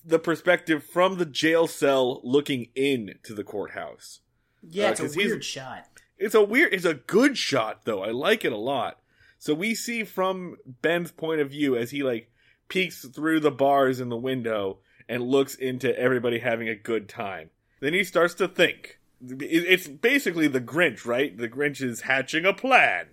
the 0.02 0.18
perspective 0.18 0.82
from 0.82 1.18
the 1.18 1.26
jail 1.26 1.66
cell 1.66 2.22
looking 2.24 2.68
in 2.74 3.16
to 3.24 3.34
the 3.34 3.44
courthouse. 3.44 4.20
Yeah, 4.62 4.88
Uh, 4.88 4.90
it's 4.92 5.00
a 5.00 5.16
weird 5.16 5.44
shot. 5.44 5.88
It's 6.16 6.34
a 6.34 6.42
weird, 6.42 6.72
it's 6.72 6.86
a 6.86 6.94
good 6.94 7.36
shot 7.36 7.84
though. 7.84 8.02
I 8.02 8.12
like 8.12 8.46
it 8.46 8.52
a 8.52 8.56
lot. 8.56 9.00
So 9.42 9.54
we 9.54 9.74
see 9.74 10.04
from 10.04 10.54
Ben's 10.82 11.10
point 11.10 11.40
of 11.40 11.50
view 11.50 11.76
as 11.76 11.90
he 11.90 12.04
like 12.04 12.30
peeks 12.68 13.04
through 13.04 13.40
the 13.40 13.50
bars 13.50 13.98
in 13.98 14.08
the 14.08 14.16
window 14.16 14.78
and 15.08 15.20
looks 15.20 15.56
into 15.56 15.98
everybody 15.98 16.38
having 16.38 16.68
a 16.68 16.76
good 16.76 17.08
time. 17.08 17.50
Then 17.80 17.92
he 17.92 18.04
starts 18.04 18.34
to 18.34 18.46
think. 18.46 19.00
It's 19.20 19.88
basically 19.88 20.46
the 20.46 20.60
Grinch, 20.60 21.04
right? 21.04 21.36
The 21.36 21.48
Grinch 21.48 21.82
is 21.82 22.02
hatching 22.02 22.46
a 22.46 22.52
plan. 22.52 23.06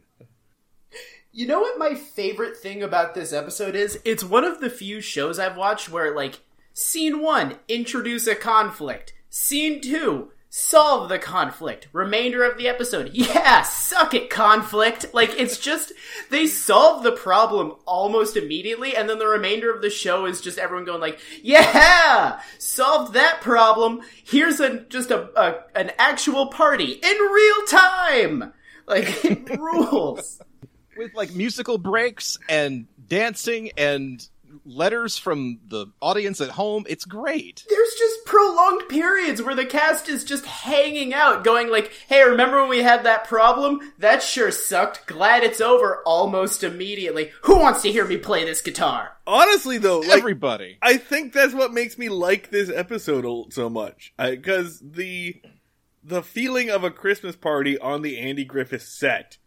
You 1.32 1.48
know 1.48 1.62
what 1.62 1.80
my 1.80 1.96
favorite 1.96 2.58
thing 2.58 2.84
about 2.84 3.16
this 3.16 3.34
episode 3.34 3.76
is? 3.76 4.00
It's 4.06 4.24
one 4.24 4.44
of 4.44 4.62
the 4.62 4.70
few 4.70 5.02
shows 5.02 5.40
I've 5.40 5.58
watched 5.58 5.90
where, 5.90 6.16
like, 6.16 6.42
scene 6.74 7.24
one, 7.24 7.56
introduce 7.68 8.28
a 8.28 8.36
conflict. 8.36 9.14
Scene 9.32 9.82
two, 9.82 10.32
solve 10.50 11.10
the 11.10 11.20
conflict. 11.20 11.88
Remainder 11.94 12.44
of 12.44 12.58
the 12.58 12.68
episode, 12.68 13.12
yeah, 13.14 13.62
suck 13.62 14.14
it, 14.14 14.30
conflict. 14.30 15.14
Like, 15.14 15.32
it's 15.40 15.58
just, 15.58 15.94
they 16.32 16.48
solve 16.48 17.04
the 17.04 17.12
problem 17.12 17.76
almost 17.86 18.36
immediately, 18.36 18.96
and 18.96 19.08
then 19.08 19.20
the 19.20 19.28
remainder 19.28 19.74
of 19.74 19.82
the 19.82 19.90
show 19.90 20.26
is 20.26 20.42
just 20.42 20.58
everyone 20.58 20.86
going 20.86 21.02
like, 21.02 21.20
yeah, 21.44 22.42
solved 22.58 23.14
that 23.14 23.42
problem. 23.42 24.02
Here's 24.24 24.60
a, 24.60 24.82
just 24.82 25.12
a, 25.12 25.30
a 25.40 25.64
an 25.76 25.92
actual 25.98 26.48
party 26.48 26.92
in 26.94 27.18
real 27.18 27.66
time. 27.68 28.54
Like, 28.88 29.24
it 29.24 29.50
rules. 29.60 30.42
with 30.98 31.14
like 31.14 31.34
musical 31.34 31.78
breaks 31.78 32.40
and 32.50 32.88
dancing 33.08 33.72
and 33.78 34.28
letters 34.70 35.18
from 35.18 35.60
the 35.68 35.88
audience 36.02 36.40
at 36.42 36.52
home. 36.52 36.86
It's 36.88 37.06
great. 37.06 37.66
there's 37.70 37.94
just 37.96 38.26
prolonged 38.26 38.88
periods 38.90 39.42
where 39.42 39.56
the 39.56 39.66
cast 39.66 40.08
is 40.10 40.24
just 40.24 40.46
hanging 40.46 41.14
out, 41.14 41.44
going 41.44 41.70
like, 41.70 41.92
"Hey, 42.08 42.24
remember 42.24 42.62
when 42.62 42.70
we 42.70 42.84
had 42.84 43.04
that 43.04 43.26
problem? 43.26 43.94
That 43.98 44.22
sure 44.24 44.52
sucked. 44.52 45.06
Glad 45.08 45.44
it's 45.44 45.62
over." 45.62 46.02
Almost 46.06 46.64
immediately, 46.64 47.32
who 47.44 47.60
wants 47.60 47.82
to 47.82 47.92
hear 47.92 48.06
me 48.06 48.18
play 48.18 48.46
this 48.46 48.62
guitar? 48.62 49.18
Honestly 49.26 49.78
though, 49.78 50.00
like 50.00 50.20
Everybody. 50.20 50.78
I 50.82 50.98
think 50.98 51.34
that's 51.34 51.54
what 51.54 51.74
makes 51.74 51.98
me 51.98 52.10
like 52.10 52.50
this 52.50 52.70
episode 52.70 53.54
so 53.54 53.70
much. 53.70 54.14
Because 54.18 54.80
the 54.80 55.42
the 56.04 56.24
feeling 56.24 56.70
of 56.70 56.84
a 56.84 56.92
Christmas 56.92 57.36
party 57.36 57.78
on 57.78 58.02
the 58.02 58.18
Andy 58.18 58.46
Griffith 58.46 58.84
set, 58.84 59.38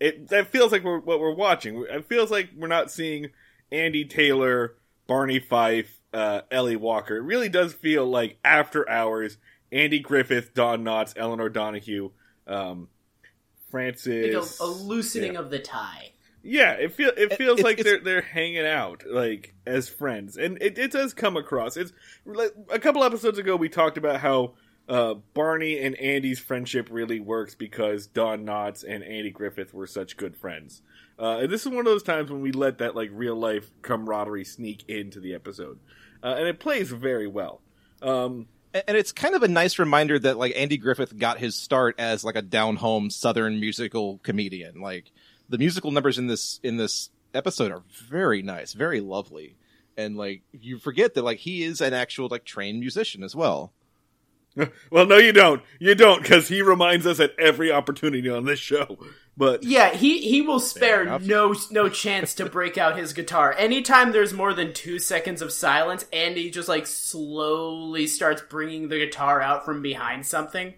it 0.00 0.28
that 0.28 0.48
feels 0.48 0.72
like 0.72 0.84
we're, 0.84 1.00
what 1.00 1.20
we're 1.20 1.34
watching. 1.34 1.84
It 1.88 2.06
feels 2.06 2.30
like 2.30 2.50
we're 2.56 2.68
not 2.68 2.90
seeing 2.90 3.30
Andy 3.72 4.04
Taylor, 4.04 4.76
Barney 5.06 5.38
Fife, 5.40 6.00
uh, 6.12 6.42
Ellie 6.50 6.76
Walker. 6.76 7.16
It 7.16 7.22
really 7.22 7.48
does 7.48 7.72
feel 7.74 8.06
like 8.06 8.38
after 8.44 8.88
hours. 8.88 9.36
Andy 9.70 9.98
Griffith, 9.98 10.54
Don 10.54 10.82
Knotts, 10.82 11.12
Elinor 11.16 11.50
Donahue, 11.50 12.10
um, 12.46 12.88
Like 13.22 13.30
Frances. 13.70 14.60
a, 14.60 14.64
a 14.64 14.66
loosening 14.66 15.34
yeah. 15.34 15.40
of 15.40 15.50
the 15.50 15.58
tie. 15.58 16.12
Yeah, 16.42 16.72
it 16.72 16.92
feel 16.94 17.10
it 17.16 17.34
feels 17.34 17.60
it- 17.60 17.64
like 17.64 17.78
it's- 17.78 17.84
they're 17.84 18.00
they're 18.02 18.22
hanging 18.22 18.64
out 18.66 19.04
like 19.06 19.54
as 19.66 19.88
friends, 19.88 20.38
and 20.38 20.56
it, 20.62 20.78
it 20.78 20.92
does 20.92 21.12
come 21.12 21.36
across. 21.36 21.76
It's 21.76 21.92
like 22.24 22.52
a 22.70 22.78
couple 22.78 23.04
episodes 23.04 23.38
ago 23.38 23.56
we 23.56 23.68
talked 23.68 23.98
about 23.98 24.20
how 24.20 24.54
uh, 24.88 25.14
Barney 25.34 25.78
and 25.80 25.94
Andy's 25.96 26.38
friendship 26.38 26.88
really 26.90 27.20
works 27.20 27.54
because 27.54 28.06
Don 28.06 28.46
Knotts 28.46 28.84
and 28.88 29.04
Andy 29.04 29.30
Griffith 29.30 29.74
were 29.74 29.86
such 29.86 30.16
good 30.16 30.34
friends. 30.34 30.80
Uh, 31.18 31.38
and 31.38 31.50
this 31.50 31.62
is 31.62 31.68
one 31.68 31.78
of 31.78 31.84
those 31.86 32.02
times 32.02 32.30
when 32.30 32.40
we 32.40 32.52
let 32.52 32.78
that 32.78 32.94
like 32.94 33.10
real 33.12 33.34
life 33.34 33.70
camaraderie 33.82 34.44
sneak 34.44 34.84
into 34.88 35.20
the 35.20 35.34
episode, 35.34 35.78
uh, 36.22 36.34
and 36.38 36.46
it 36.46 36.60
plays 36.60 36.90
very 36.90 37.26
well. 37.26 37.60
Um, 38.02 38.46
And 38.74 38.84
and 38.88 38.96
it's 38.96 39.12
kind 39.12 39.34
of 39.34 39.42
a 39.42 39.48
nice 39.48 39.78
reminder 39.78 40.18
that 40.18 40.38
like 40.38 40.52
Andy 40.54 40.76
Griffith 40.76 41.18
got 41.18 41.38
his 41.38 41.56
start 41.56 41.96
as 41.98 42.22
like 42.24 42.36
a 42.36 42.42
down 42.42 42.76
home 42.76 43.10
southern 43.10 43.60
musical 43.60 44.18
comedian. 44.18 44.80
Like 44.80 45.10
the 45.48 45.58
musical 45.58 45.90
numbers 45.90 46.18
in 46.18 46.26
this 46.26 46.60
in 46.62 46.76
this 46.76 47.10
episode 47.34 47.72
are 47.72 47.82
very 48.08 48.42
nice, 48.42 48.72
very 48.72 49.00
lovely. 49.00 49.56
And 49.96 50.16
like 50.16 50.42
you 50.52 50.78
forget 50.78 51.14
that 51.14 51.24
like 51.24 51.38
he 51.38 51.64
is 51.64 51.80
an 51.80 51.94
actual 51.94 52.28
like 52.30 52.44
trained 52.44 52.78
musician 52.80 53.24
as 53.24 53.34
well. 53.34 53.72
well, 54.90 55.06
no, 55.06 55.18
you 55.18 55.32
don't. 55.32 55.62
You 55.78 55.94
don't, 55.94 56.22
because 56.22 56.48
he 56.48 56.62
reminds 56.62 57.06
us 57.06 57.20
at 57.20 57.32
every 57.38 57.70
opportunity 57.70 58.28
on 58.28 58.44
this 58.44 58.58
show. 58.58 58.98
But 59.38 59.62
Yeah, 59.62 59.94
he 59.94 60.18
he 60.18 60.42
will 60.42 60.58
spare 60.58 61.04
no 61.20 61.54
no 61.70 61.88
chance 61.88 62.34
to 62.34 62.46
break 62.46 62.76
out 62.76 62.98
his 62.98 63.12
guitar. 63.12 63.54
Anytime 63.56 64.10
there's 64.10 64.34
more 64.34 64.52
than 64.52 64.72
two 64.72 64.98
seconds 64.98 65.40
of 65.40 65.52
silence, 65.52 66.04
Andy 66.12 66.50
just 66.50 66.68
like 66.68 66.88
slowly 66.88 68.08
starts 68.08 68.42
bringing 68.42 68.88
the 68.88 68.98
guitar 68.98 69.40
out 69.40 69.64
from 69.64 69.80
behind 69.80 70.26
something. 70.26 70.74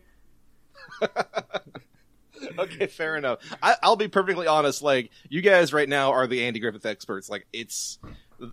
okay, 2.58 2.86
fair 2.86 3.16
enough. 3.16 3.38
I, 3.62 3.76
I'll 3.82 3.96
be 3.96 4.08
perfectly 4.08 4.46
honest. 4.46 4.82
Like 4.82 5.10
you 5.30 5.40
guys 5.40 5.72
right 5.72 5.88
now 5.88 6.12
are 6.12 6.26
the 6.26 6.44
Andy 6.44 6.60
Griffith 6.60 6.84
experts. 6.84 7.30
Like 7.30 7.46
it's 7.54 7.98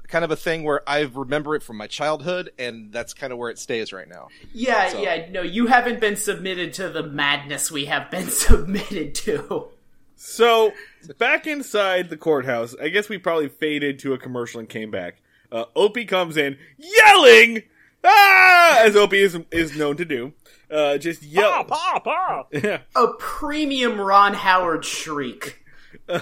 kind 0.07 0.23
of 0.25 0.31
a 0.31 0.35
thing 0.37 0.63
where 0.63 0.87
I 0.87 1.01
remember 1.01 1.55
it 1.55 1.63
from 1.63 1.77
my 1.77 1.87
childhood, 1.87 2.51
and 2.57 2.91
that's 2.91 3.13
kind 3.13 3.31
of 3.31 3.39
where 3.39 3.49
it 3.49 3.59
stays 3.59 3.91
right 3.93 4.07
now. 4.07 4.27
Yeah, 4.53 4.89
So- 4.89 5.01
yeah, 5.01 5.27
no, 5.31 5.41
you 5.41 5.67
haven't 5.67 5.99
been 5.99 6.15
submitted 6.15 6.73
to 6.75 6.89
the 6.89 7.03
madness 7.03 7.69
we 7.71 7.85
have 7.85 8.09
been 8.11 8.29
submitted 8.29 9.15
to. 9.15 9.69
So 10.17 10.73
back 11.17 11.45
inside 11.47 12.09
the 12.09 12.17
courthouse, 12.17 12.75
I 12.81 12.89
guess 12.89 13.07
we 13.07 13.17
probably 13.19 13.47
faded 13.49 13.99
to 13.99 14.13
a 14.13 14.17
commercial 14.17 14.59
and 14.59 14.67
came 14.67 14.91
back. 14.91 15.21
Uh, 15.51 15.65
Opie 15.75 16.05
comes 16.05 16.35
in 16.35 16.57
yelling, 16.77 17.63
ah, 18.03 18.79
as 18.83 18.95
Opie 18.95 19.21
is 19.21 19.37
is 19.51 19.77
known 19.77 19.95
to 19.97 20.05
do. 20.05 20.33
Uh, 20.69 20.97
just 20.97 21.23
yell, 21.23 21.63
pa, 21.63 22.01
pa. 22.03 22.45
yeah, 22.51 22.79
A 22.95 23.07
premium 23.19 24.01
Ron 24.01 24.33
Howard 24.33 24.83
shriek. 24.83 25.63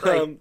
um, 0.04 0.40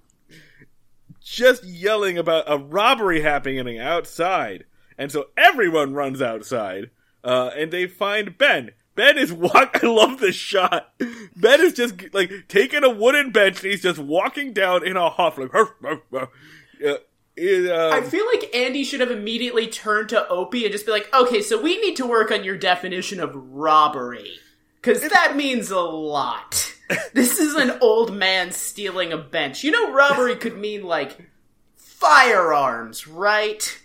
just 1.22 1.64
yelling 1.64 2.18
about 2.18 2.44
a 2.46 2.58
robbery 2.58 3.22
happening 3.22 3.78
outside, 3.78 4.64
and 4.98 5.10
so 5.10 5.28
everyone 5.36 5.94
runs 5.94 6.20
outside, 6.20 6.90
uh, 7.22 7.50
and 7.56 7.70
they 7.70 7.86
find 7.86 8.36
Ben. 8.36 8.72
Ben 8.94 9.18
is 9.18 9.32
walk. 9.32 9.80
I 9.82 9.86
love 9.86 10.20
this 10.20 10.36
shot. 10.36 10.92
Ben 11.36 11.60
is 11.60 11.72
just 11.72 11.94
like 12.12 12.30
taking 12.48 12.84
a 12.84 12.90
wooden 12.90 13.30
bench, 13.30 13.62
and 13.62 13.70
he's 13.70 13.82
just 13.82 13.98
walking 13.98 14.52
down 14.52 14.86
in 14.86 14.96
a 14.96 15.10
huff, 15.10 15.38
like. 15.38 15.54
Uh, 15.54 16.96
it, 17.36 17.70
um, 17.70 17.92
I 17.92 18.00
feel 18.02 18.26
like 18.26 18.54
Andy 18.54 18.84
should 18.84 19.00
have 19.00 19.10
immediately 19.10 19.66
turned 19.66 20.10
to 20.10 20.28
Opie 20.28 20.64
and 20.64 20.72
just 20.72 20.86
be 20.86 20.92
like, 20.92 21.12
okay, 21.12 21.42
so 21.42 21.60
we 21.60 21.80
need 21.80 21.96
to 21.96 22.06
work 22.06 22.30
on 22.30 22.44
your 22.44 22.56
definition 22.56 23.18
of 23.18 23.32
robbery. 23.34 24.38
Because 24.80 25.00
that 25.00 25.34
means 25.34 25.70
a 25.70 25.80
lot. 25.80 26.74
this 27.12 27.38
is 27.38 27.54
an 27.54 27.78
old 27.80 28.14
man 28.14 28.52
stealing 28.52 29.12
a 29.12 29.18
bench. 29.18 29.64
You 29.64 29.72
know, 29.72 29.92
robbery 29.92 30.36
could 30.36 30.58
mean, 30.58 30.84
like, 30.84 31.28
firearms, 31.76 33.08
right? 33.08 33.80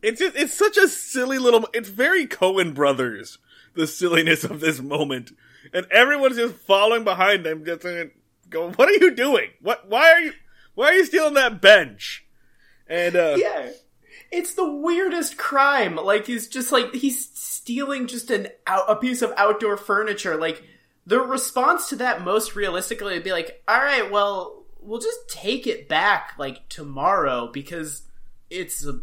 It's 0.00 0.20
just, 0.20 0.36
it's 0.36 0.54
such 0.54 0.76
a 0.78 0.88
silly 0.88 1.38
little. 1.38 1.68
It's 1.74 1.88
very 1.88 2.26
Coen 2.26 2.72
Brothers. 2.72 3.38
The 3.78 3.86
silliness 3.86 4.42
of 4.42 4.58
this 4.58 4.80
moment, 4.80 5.30
and 5.72 5.86
everyone's 5.92 6.36
just 6.36 6.56
following 6.56 7.04
behind 7.04 7.46
them, 7.46 7.64
just 7.64 7.82
going, 8.50 8.72
"What 8.74 8.88
are 8.88 9.04
you 9.04 9.14
doing? 9.14 9.50
What? 9.62 9.88
Why 9.88 10.10
are 10.10 10.20
you? 10.20 10.32
Why 10.74 10.86
are 10.86 10.94
you 10.94 11.06
stealing 11.06 11.34
that 11.34 11.62
bench?" 11.62 12.26
And 12.88 13.14
uh, 13.14 13.36
Yeah. 13.38 13.70
It's 14.30 14.54
the 14.54 14.70
weirdest 14.70 15.38
crime. 15.38 15.96
Like, 15.96 16.26
he's 16.26 16.48
just 16.48 16.72
like, 16.72 16.92
he's 16.92 17.30
stealing 17.38 18.06
just 18.06 18.30
an 18.30 18.48
out, 18.66 18.84
a 18.88 18.96
piece 18.96 19.22
of 19.22 19.32
outdoor 19.36 19.76
furniture. 19.76 20.36
Like, 20.36 20.62
the 21.06 21.20
response 21.20 21.88
to 21.90 21.96
that 21.96 22.22
most 22.22 22.54
realistically 22.54 23.14
would 23.14 23.24
be 23.24 23.32
like, 23.32 23.62
alright, 23.70 24.10
well, 24.10 24.64
we'll 24.80 25.00
just 25.00 25.28
take 25.28 25.66
it 25.66 25.88
back, 25.88 26.34
like, 26.38 26.68
tomorrow 26.68 27.48
because 27.50 28.02
it's 28.50 28.84
a 28.84 29.00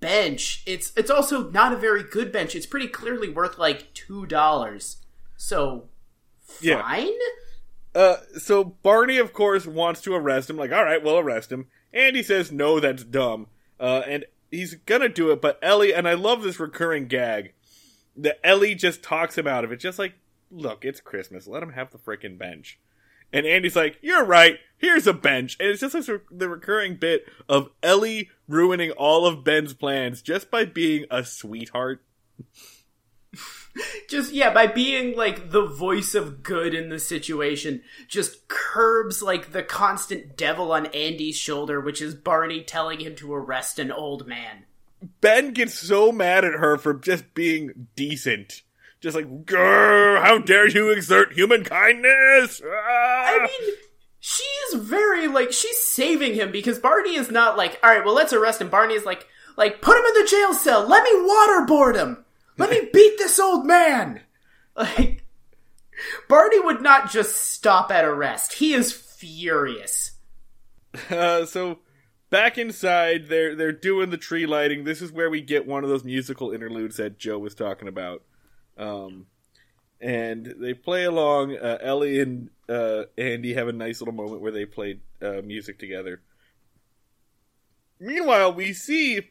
bench. 0.00 0.62
It's 0.66 0.92
it's 0.96 1.10
also 1.10 1.50
not 1.50 1.72
a 1.72 1.76
very 1.76 2.02
good 2.02 2.32
bench. 2.32 2.54
It's 2.54 2.66
pretty 2.66 2.88
clearly 2.88 3.28
worth 3.28 3.58
like 3.58 3.92
two 3.94 4.26
dollars. 4.26 4.98
So 5.36 5.88
Yeah. 6.60 6.82
fine. 6.82 7.12
Uh, 7.94 8.16
so 8.38 8.62
Barney, 8.64 9.16
of 9.18 9.32
course, 9.32 9.66
wants 9.66 10.02
to 10.02 10.14
arrest 10.14 10.50
him. 10.50 10.56
Like, 10.56 10.70
all 10.72 10.84
right, 10.84 11.02
we'll 11.02 11.18
arrest 11.18 11.50
him. 11.50 11.66
Andy 11.94 12.22
says, 12.22 12.52
no, 12.52 12.78
that's 12.78 13.02
dumb. 13.04 13.46
Uh, 13.80 14.02
and 14.06 14.24
he's 14.50 14.74
gonna 14.74 15.08
do 15.08 15.30
it, 15.30 15.40
but 15.40 15.58
Ellie, 15.62 15.94
and 15.94 16.06
I 16.06 16.12
love 16.14 16.42
this 16.42 16.60
recurring 16.60 17.06
gag 17.06 17.54
that 18.16 18.38
Ellie 18.46 18.74
just 18.74 19.02
talks 19.02 19.36
him 19.38 19.46
out 19.46 19.64
of 19.64 19.72
it. 19.72 19.80
Just 19.80 19.98
like, 19.98 20.12
look, 20.50 20.84
it's 20.84 21.00
Christmas. 21.00 21.46
Let 21.46 21.62
him 21.62 21.72
have 21.72 21.90
the 21.90 21.98
frickin' 21.98 22.36
bench. 22.38 22.78
And 23.32 23.46
Andy's 23.46 23.76
like, 23.76 23.96
you're 24.02 24.24
right. 24.24 24.58
Here's 24.78 25.06
a 25.06 25.12
bench. 25.12 25.56
And 25.58 25.70
it's 25.70 25.80
just 25.80 25.94
this, 25.94 26.10
the 26.30 26.48
recurring 26.48 26.96
bit 26.96 27.26
of 27.48 27.70
Ellie 27.82 28.30
ruining 28.48 28.90
all 28.92 29.26
of 29.26 29.44
Ben's 29.44 29.74
plans 29.74 30.22
just 30.22 30.50
by 30.50 30.64
being 30.64 31.06
a 31.10 31.24
sweetheart. 31.24 32.02
Just 34.08 34.32
yeah, 34.32 34.54
by 34.54 34.66
being 34.66 35.14
like 35.16 35.50
the 35.50 35.66
voice 35.66 36.14
of 36.14 36.42
good 36.42 36.74
in 36.74 36.88
the 36.88 36.98
situation, 36.98 37.82
just 38.08 38.48
curbs 38.48 39.22
like 39.22 39.52
the 39.52 39.62
constant 39.62 40.34
devil 40.34 40.72
on 40.72 40.86
Andy's 40.86 41.36
shoulder, 41.36 41.78
which 41.78 42.00
is 42.00 42.14
Barney 42.14 42.62
telling 42.62 43.00
him 43.00 43.14
to 43.16 43.34
arrest 43.34 43.78
an 43.78 43.92
old 43.92 44.26
man. 44.26 44.64
Ben 45.20 45.52
gets 45.52 45.74
so 45.74 46.10
mad 46.10 46.44
at 46.44 46.54
her 46.54 46.78
for 46.78 46.94
just 46.94 47.34
being 47.34 47.88
decent. 47.96 48.62
Just 49.00 49.14
like, 49.14 49.44
grr, 49.44 50.22
how 50.22 50.38
dare 50.38 50.68
you 50.68 50.90
exert 50.90 51.34
human 51.34 51.62
kindness? 51.62 52.62
Ah! 52.64 52.68
I 52.68 53.46
mean, 53.46 53.74
she 54.28 54.42
is 54.42 54.80
very 54.80 55.28
like 55.28 55.52
she's 55.52 55.78
saving 55.78 56.34
him 56.34 56.50
because 56.50 56.80
Barney 56.80 57.14
is 57.14 57.30
not 57.30 57.56
like, 57.56 57.78
all 57.80 57.90
right, 57.90 58.04
well, 58.04 58.12
let's 58.12 58.32
arrest 58.32 58.60
him. 58.60 58.68
Barney 58.68 58.94
is 58.94 59.04
like, 59.04 59.28
like 59.56 59.80
put 59.80 59.96
him 59.96 60.04
in 60.04 60.20
the 60.20 60.28
jail 60.28 60.52
cell. 60.52 60.84
Let 60.84 61.04
me 61.04 61.12
waterboard 61.12 61.94
him. 61.94 62.24
Let 62.58 62.70
me 62.70 62.88
beat 62.92 63.18
this 63.18 63.38
old 63.38 63.66
man. 63.66 64.22
Like, 64.74 65.22
Barney 66.28 66.58
would 66.58 66.82
not 66.82 67.08
just 67.08 67.36
stop 67.36 67.92
at 67.92 68.04
arrest. 68.04 68.54
He 68.54 68.74
is 68.74 68.92
furious. 68.92 70.12
Uh, 71.10 71.44
so 71.44 71.78
back 72.30 72.56
inside, 72.56 73.28
they're 73.28 73.54
they're 73.54 73.70
doing 73.70 74.08
the 74.08 74.16
tree 74.16 74.46
lighting. 74.46 74.84
This 74.84 75.02
is 75.02 75.12
where 75.12 75.28
we 75.28 75.42
get 75.42 75.66
one 75.66 75.84
of 75.84 75.90
those 75.90 76.04
musical 76.04 76.52
interludes 76.52 76.96
that 76.96 77.18
Joe 77.18 77.38
was 77.38 77.54
talking 77.54 77.86
about. 77.86 78.22
Um, 78.78 79.26
and 80.00 80.54
they 80.58 80.74
play 80.74 81.04
along. 81.04 81.56
Uh, 81.56 81.78
Ellie 81.80 82.20
and 82.20 82.50
uh, 82.68 83.04
Andy 83.16 83.54
have 83.54 83.68
a 83.68 83.72
nice 83.72 84.00
little 84.00 84.14
moment 84.14 84.40
where 84.40 84.52
they 84.52 84.64
play 84.64 85.00
uh, 85.22 85.42
music 85.44 85.78
together. 85.78 86.20
Meanwhile, 87.98 88.52
we 88.52 88.72
see 88.72 89.30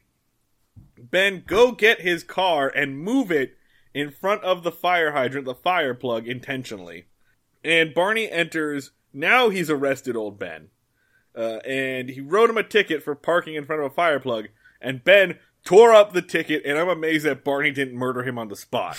Ben 0.98 1.44
go 1.46 1.72
get 1.72 2.02
his 2.02 2.24
car 2.24 2.68
and 2.68 3.00
move 3.00 3.32
it 3.32 3.58
in 3.94 4.12
front 4.12 4.44
of 4.44 4.64
the 4.64 4.72
fire 4.72 5.12
hydrant, 5.12 5.46
the 5.46 5.56
fire 5.56 5.94
plug, 5.94 6.28
intentionally. 6.28 7.06
And 7.64 7.94
Barney 7.94 8.30
enters. 8.30 8.92
Now 9.14 9.50
he's 9.50 9.70
arrested 9.70 10.16
old 10.16 10.38
Ben. 10.38 10.70
Uh, 11.36 11.60
and 11.66 12.10
he 12.10 12.22
wrote 12.22 12.50
him 12.50 12.58
a 12.58 12.64
ticket 12.64 13.04
for 13.04 13.16
parking 13.16 13.56
in 13.56 13.66
front 13.66 13.82
of 13.82 13.92
a 13.92 13.96
fire 13.96 14.20
plug. 14.20 14.48
And 14.82 15.04
Ben 15.04 15.40
tore 15.64 15.94
up 15.94 16.14
the 16.14 16.22
ticket, 16.22 16.64
and 16.66 16.78
I'm 16.78 16.90
amazed 16.90 17.26
that 17.26 17.44
Barney 17.44 17.72
didn't 17.72 17.96
murder 17.98 18.24
him 18.24 18.38
on 18.38 18.50
the 18.50 18.56
spot. 18.56 18.98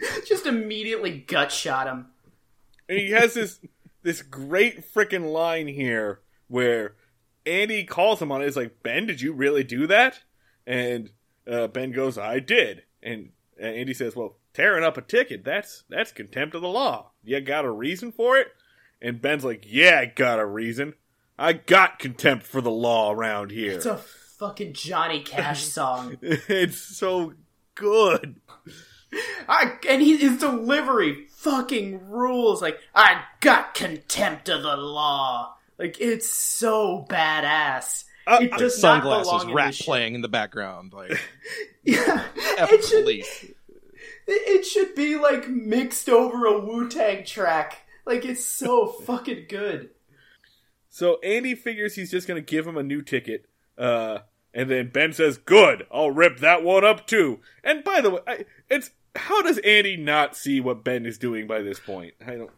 Just 0.26 0.46
immediately 0.46 1.18
gut 1.18 1.52
shot 1.52 1.86
him. 1.86 2.06
And 2.88 2.98
he 2.98 3.10
has 3.10 3.34
this 3.34 3.60
this 4.02 4.22
great 4.22 4.92
freaking 4.94 5.32
line 5.32 5.68
here 5.68 6.20
where 6.46 6.94
Andy 7.44 7.84
calls 7.84 8.22
him 8.22 8.30
on 8.32 8.42
it. 8.42 8.46
He's 8.46 8.56
like, 8.56 8.82
Ben, 8.82 9.06
did 9.06 9.20
you 9.20 9.32
really 9.32 9.64
do 9.64 9.86
that? 9.86 10.20
And 10.66 11.10
uh, 11.50 11.66
Ben 11.68 11.92
goes, 11.92 12.16
I 12.18 12.40
did. 12.40 12.82
And 13.02 13.30
uh, 13.60 13.66
Andy 13.66 13.94
says, 13.94 14.14
Well, 14.14 14.36
tearing 14.54 14.84
up 14.84 14.96
a 14.96 15.02
ticket, 15.02 15.44
that's 15.44 15.84
that's 15.88 16.12
contempt 16.12 16.54
of 16.54 16.62
the 16.62 16.68
law. 16.68 17.10
You 17.24 17.40
got 17.40 17.64
a 17.64 17.70
reason 17.70 18.12
for 18.12 18.38
it? 18.38 18.48
And 19.00 19.20
Ben's 19.20 19.44
like, 19.44 19.64
Yeah, 19.66 20.00
I 20.00 20.06
got 20.06 20.38
a 20.38 20.46
reason. 20.46 20.94
I 21.38 21.52
got 21.52 21.98
contempt 21.98 22.46
for 22.46 22.60
the 22.60 22.70
law 22.70 23.12
around 23.12 23.52
here. 23.52 23.72
It's 23.72 23.86
a 23.86 23.96
fucking 23.96 24.72
Johnny 24.72 25.20
Cash 25.20 25.64
song. 25.66 26.18
it's 26.20 26.78
so 26.78 27.34
good. 27.74 28.40
I, 29.48 29.72
and 29.88 30.02
he, 30.02 30.16
his 30.16 30.38
delivery 30.38 31.26
fucking 31.30 32.08
rules. 32.10 32.60
Like, 32.60 32.78
I 32.94 33.22
got 33.40 33.74
contempt 33.74 34.48
of 34.48 34.62
the 34.62 34.76
law. 34.76 35.54
Like, 35.78 36.00
it's 36.00 36.28
so 36.30 37.06
badass. 37.08 38.04
Uh, 38.26 38.40
it 38.42 38.50
does 38.52 38.82
not 38.82 39.02
Sunglasses, 39.02 39.30
belong 39.30 39.48
in 39.48 39.54
rap 39.54 39.72
shit. 39.74 39.86
playing 39.86 40.14
in 40.14 40.20
the 40.20 40.28
background. 40.28 40.92
Like, 40.92 41.18
Yeah, 41.82 42.24
it 42.36 42.84
should, 42.84 43.04
police. 43.04 43.46
it 44.26 44.66
should 44.66 44.94
be 44.94 45.16
like 45.16 45.48
mixed 45.48 46.10
over 46.10 46.44
a 46.44 46.60
Wu 46.60 46.90
Tang 46.90 47.24
track. 47.24 47.78
Like, 48.04 48.26
it's 48.26 48.44
so 48.44 48.86
fucking 49.06 49.46
good. 49.48 49.90
So 50.90 51.18
Andy 51.20 51.54
figures 51.54 51.94
he's 51.94 52.10
just 52.10 52.26
going 52.28 52.42
to 52.42 52.44
give 52.46 52.66
him 52.66 52.76
a 52.76 52.82
new 52.82 53.00
ticket. 53.00 53.46
Uh, 53.78 54.18
and 54.52 54.68
then 54.70 54.88
Ben 54.90 55.12
says, 55.12 55.38
"Good, 55.38 55.86
I'll 55.92 56.10
rip 56.10 56.38
that 56.40 56.62
one 56.64 56.84
up 56.84 57.06
too." 57.06 57.40
And 57.62 57.84
by 57.84 58.00
the 58.00 58.10
way, 58.10 58.20
I, 58.26 58.44
it's 58.68 58.90
how 59.16 59.42
does 59.42 59.58
Andy 59.58 59.96
not 59.96 60.36
see 60.36 60.60
what 60.60 60.84
Ben 60.84 61.06
is 61.06 61.18
doing 61.18 61.46
by 61.46 61.62
this 61.62 61.80
point? 61.80 62.14
I 62.26 62.36
don't. 62.36 62.50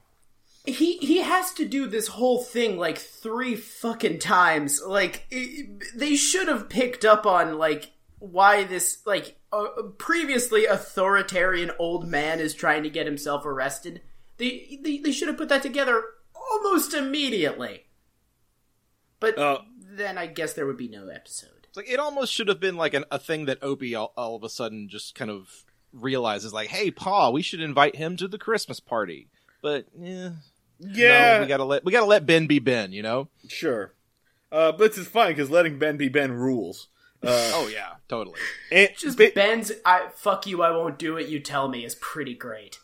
he 0.66 0.98
he 0.98 1.18
has 1.22 1.52
to 1.54 1.64
do 1.66 1.86
this 1.86 2.08
whole 2.08 2.42
thing 2.42 2.76
like 2.76 2.98
three 2.98 3.56
fucking 3.56 4.18
times 4.18 4.80
like 4.86 5.26
it, 5.30 5.82
they 5.96 6.14
should 6.16 6.48
have 6.48 6.68
picked 6.68 7.04
up 7.04 7.24
on 7.24 7.56
like 7.58 7.92
why 8.18 8.64
this 8.64 8.98
like 9.06 9.36
uh, 9.52 9.64
previously 9.96 10.66
authoritarian 10.66 11.70
old 11.78 12.06
man 12.06 12.38
is 12.40 12.54
trying 12.54 12.82
to 12.82 12.90
get 12.90 13.06
himself 13.06 13.46
arrested 13.46 14.02
they 14.36 14.78
they, 14.82 14.98
they 14.98 15.12
should 15.12 15.28
have 15.28 15.38
put 15.38 15.48
that 15.48 15.62
together 15.62 16.04
almost 16.52 16.92
immediately 16.92 17.84
but 19.18 19.38
Uh, 19.38 19.60
then 19.78 20.18
i 20.18 20.26
guess 20.26 20.52
there 20.52 20.66
would 20.66 20.76
be 20.76 20.88
no 20.88 21.08
episode 21.08 21.66
It's 21.68 21.76
like 21.78 21.88
it 21.88 21.98
almost 21.98 22.32
should 22.34 22.48
have 22.48 22.60
been 22.60 22.76
like 22.76 22.92
an, 22.92 23.04
a 23.10 23.18
thing 23.18 23.46
that 23.46 23.62
Opie 23.62 23.94
all, 23.94 24.12
all 24.16 24.36
of 24.36 24.44
a 24.44 24.50
sudden 24.50 24.88
just 24.90 25.14
kind 25.14 25.30
of 25.30 25.64
realizes, 25.92 26.52
like, 26.52 26.68
"Hey, 26.68 26.90
Pa, 26.90 27.30
we 27.30 27.42
should 27.42 27.60
invite 27.60 27.96
him 27.96 28.16
to 28.16 28.28
the 28.28 28.38
Christmas 28.38 28.80
party." 28.80 29.28
But 29.62 29.86
eh, 30.02 30.30
Yeah, 30.78 31.36
no, 31.36 31.40
we 31.42 31.46
gotta 31.48 31.64
let 31.64 31.84
we 31.84 31.92
gotta 31.92 32.06
let 32.06 32.26
Ben 32.26 32.46
be 32.46 32.58
Ben, 32.58 32.92
you 32.92 33.02
know? 33.02 33.28
sure. 33.48 33.94
Uh, 34.52 34.72
but 34.72 34.90
this 34.90 34.98
is 34.98 35.06
fine 35.08 35.32
because 35.32 35.50
letting 35.50 35.78
Ben 35.78 35.96
be 35.96 36.08
Ben 36.08 36.32
rules. 36.32 36.88
Uh, 37.22 37.28
Oh 37.54 37.68
yeah, 37.68 37.94
totally. 38.08 38.38
and 38.72 38.88
just 38.96 39.18
Ba- 39.18 39.32
ben's 39.34 39.70
i 39.84 40.08
fuck 40.14 40.46
you 40.46 40.62
i 40.62 40.70
won't 40.70 40.98
do 40.98 41.18
it 41.18 41.28
you 41.28 41.38
tell 41.38 41.68
me 41.68 41.84
is 41.84 41.94
pretty 41.96 42.34
great 42.34 42.78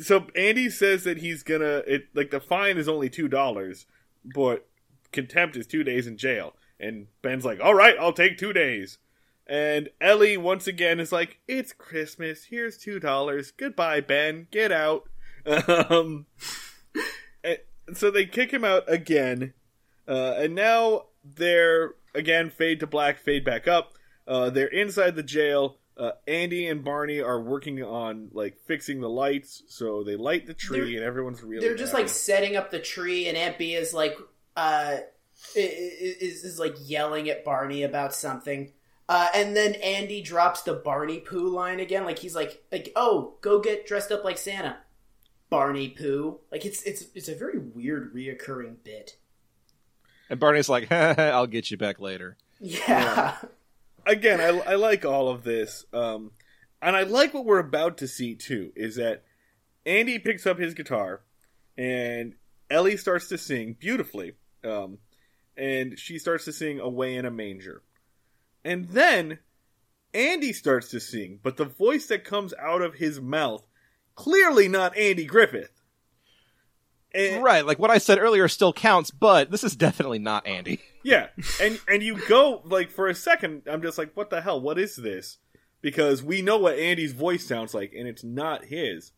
so 0.00 0.28
Andy 0.36 0.70
says 0.70 1.02
that 1.02 1.18
he's 1.18 1.42
gonna 1.42 1.82
it 1.88 2.04
like 2.14 2.30
the 2.30 2.38
fine 2.40 2.78
is 2.78 2.88
only 2.88 3.10
two 3.10 3.26
dollars, 3.26 3.86
but 4.24 4.68
contempt 5.10 5.56
is 5.56 5.66
two 5.66 5.82
days 5.82 6.06
in 6.06 6.16
jail. 6.16 6.54
And 6.78 7.08
Ben's 7.20 7.44
like, 7.44 7.58
"All 7.60 7.74
right, 7.74 7.96
I'll 7.98 8.12
take 8.12 8.38
two 8.38 8.52
days." 8.52 8.98
And 9.50 9.88
Ellie 10.00 10.36
once 10.36 10.66
again 10.68 11.00
is 11.00 11.10
like, 11.10 11.40
"It's 11.48 11.72
Christmas. 11.72 12.44
Here's 12.44 12.78
two 12.78 13.00
dollars. 13.00 13.50
Goodbye, 13.50 14.00
Ben. 14.00 14.46
Get 14.50 14.70
out." 14.72 15.08
Um, 15.90 16.26
so 17.94 18.10
they 18.10 18.26
kick 18.26 18.52
him 18.52 18.64
out 18.64 18.84
again, 18.86 19.52
uh, 20.06 20.34
and 20.38 20.54
now 20.54 21.06
they're 21.24 21.94
again 22.14 22.50
fade 22.50 22.80
to 22.80 22.86
black, 22.86 23.18
fade 23.18 23.44
back 23.44 23.66
up. 23.66 23.94
Uh, 24.28 24.50
they're 24.50 24.68
inside 24.68 25.16
the 25.16 25.22
jail. 25.22 25.78
Uh, 25.96 26.12
Andy 26.28 26.66
and 26.68 26.84
Barney 26.84 27.20
are 27.20 27.40
working 27.40 27.82
on 27.82 28.28
like 28.32 28.56
fixing 28.66 29.00
the 29.00 29.08
lights, 29.08 29.62
so 29.68 30.04
they 30.04 30.16
light 30.16 30.46
the 30.46 30.54
tree, 30.54 30.92
They're- 30.92 30.98
and 30.98 31.04
everyone's 31.06 31.42
really. 31.42 31.66
they're 31.66 31.76
just 31.76 31.92
like 31.94 32.08
setting 32.08 32.56
up 32.56 32.70
the 32.70 32.78
tree 32.78 33.26
and 33.28 33.36
aunt 33.36 33.58
bee 33.58 33.74
is 33.74 33.92
like 33.92 34.16
uh 34.56 34.98
is, 35.56 36.44
is 36.44 36.58
like 36.58 36.74
yelling 36.84 37.28
at 37.28 37.44
barney 37.44 37.82
about 37.82 38.14
something 38.14 38.72
uh 39.10 39.28
and 39.34 39.54
then 39.54 39.74
andy 39.74 40.22
drops 40.22 40.62
the 40.62 40.72
barney 40.72 41.20
poo 41.20 41.48
line 41.48 41.80
again. 41.80 42.04
Like 42.04 42.18
he's 42.18 42.34
like 42.34 42.62
like 42.72 42.92
oh 42.96 43.34
go 43.42 43.60
get 43.60 43.86
dressed 43.86 44.10
up 44.10 44.24
like 44.24 44.38
santa. 44.38 44.78
Barney 45.50 45.88
poo 45.88 46.38
like 46.50 46.64
it's 46.64 46.82
it's 46.84 47.04
it's 47.14 47.28
a 47.28 47.34
very 47.34 47.58
weird 47.58 48.14
reoccurring 48.14 48.76
bit. 48.82 49.16
And 50.30 50.38
Barney's 50.38 50.68
like, 50.68 50.90
"I'll 50.92 51.48
get 51.48 51.70
you 51.70 51.76
back 51.76 52.00
later." 52.00 52.38
yeah, 52.60 53.36
again, 54.06 54.40
I, 54.40 54.72
I 54.72 54.74
like 54.76 55.04
all 55.04 55.28
of 55.28 55.42
this, 55.42 55.84
um, 55.92 56.30
and 56.80 56.94
I 56.94 57.02
like 57.02 57.34
what 57.34 57.44
we're 57.44 57.58
about 57.58 57.98
to 57.98 58.08
see 58.08 58.36
too. 58.36 58.72
Is 58.76 58.96
that 58.96 59.24
Andy 59.84 60.18
picks 60.18 60.46
up 60.46 60.58
his 60.58 60.74
guitar, 60.74 61.22
and 61.76 62.34
Ellie 62.70 62.96
starts 62.96 63.28
to 63.28 63.38
sing 63.38 63.76
beautifully, 63.78 64.34
um, 64.62 64.98
and 65.56 65.98
she 65.98 66.18
starts 66.18 66.44
to 66.44 66.52
sing 66.52 66.78
"Away 66.78 67.16
in 67.16 67.24
a 67.24 67.30
Manger," 67.30 67.82
and 68.64 68.88
then 68.88 69.38
Andy 70.12 70.52
starts 70.52 70.88
to 70.90 71.00
sing, 71.00 71.40
but 71.42 71.56
the 71.56 71.64
voice 71.64 72.06
that 72.06 72.24
comes 72.24 72.52
out 72.60 72.82
of 72.82 72.94
his 72.94 73.20
mouth 73.20 73.66
clearly 74.14 74.68
not 74.68 74.96
Andy 74.96 75.24
Griffith. 75.24 75.80
And, 77.12 77.42
Right, 77.42 77.66
like 77.66 77.78
what 77.78 77.90
I 77.90 77.98
said 77.98 78.18
earlier 78.18 78.46
still 78.48 78.72
counts, 78.72 79.10
but 79.10 79.50
this 79.50 79.64
is 79.64 79.74
definitely 79.74 80.20
not 80.20 80.46
Andy. 80.46 80.80
Yeah, 81.02 81.28
and 81.60 81.80
and 81.88 82.02
you 82.02 82.20
go 82.28 82.60
like 82.64 82.90
for 82.90 83.08
a 83.08 83.14
second, 83.14 83.62
I'm 83.66 83.82
just 83.82 83.98
like, 83.98 84.12
what 84.14 84.30
the 84.30 84.42
hell? 84.42 84.60
What 84.60 84.78
is 84.78 84.96
this? 84.96 85.38
Because 85.80 86.22
we 86.22 86.42
know 86.42 86.58
what 86.58 86.78
Andy's 86.78 87.14
voice 87.14 87.46
sounds 87.46 87.72
like, 87.72 87.94
and 87.96 88.06
it's 88.06 88.22
not 88.22 88.66
his. 88.66 89.12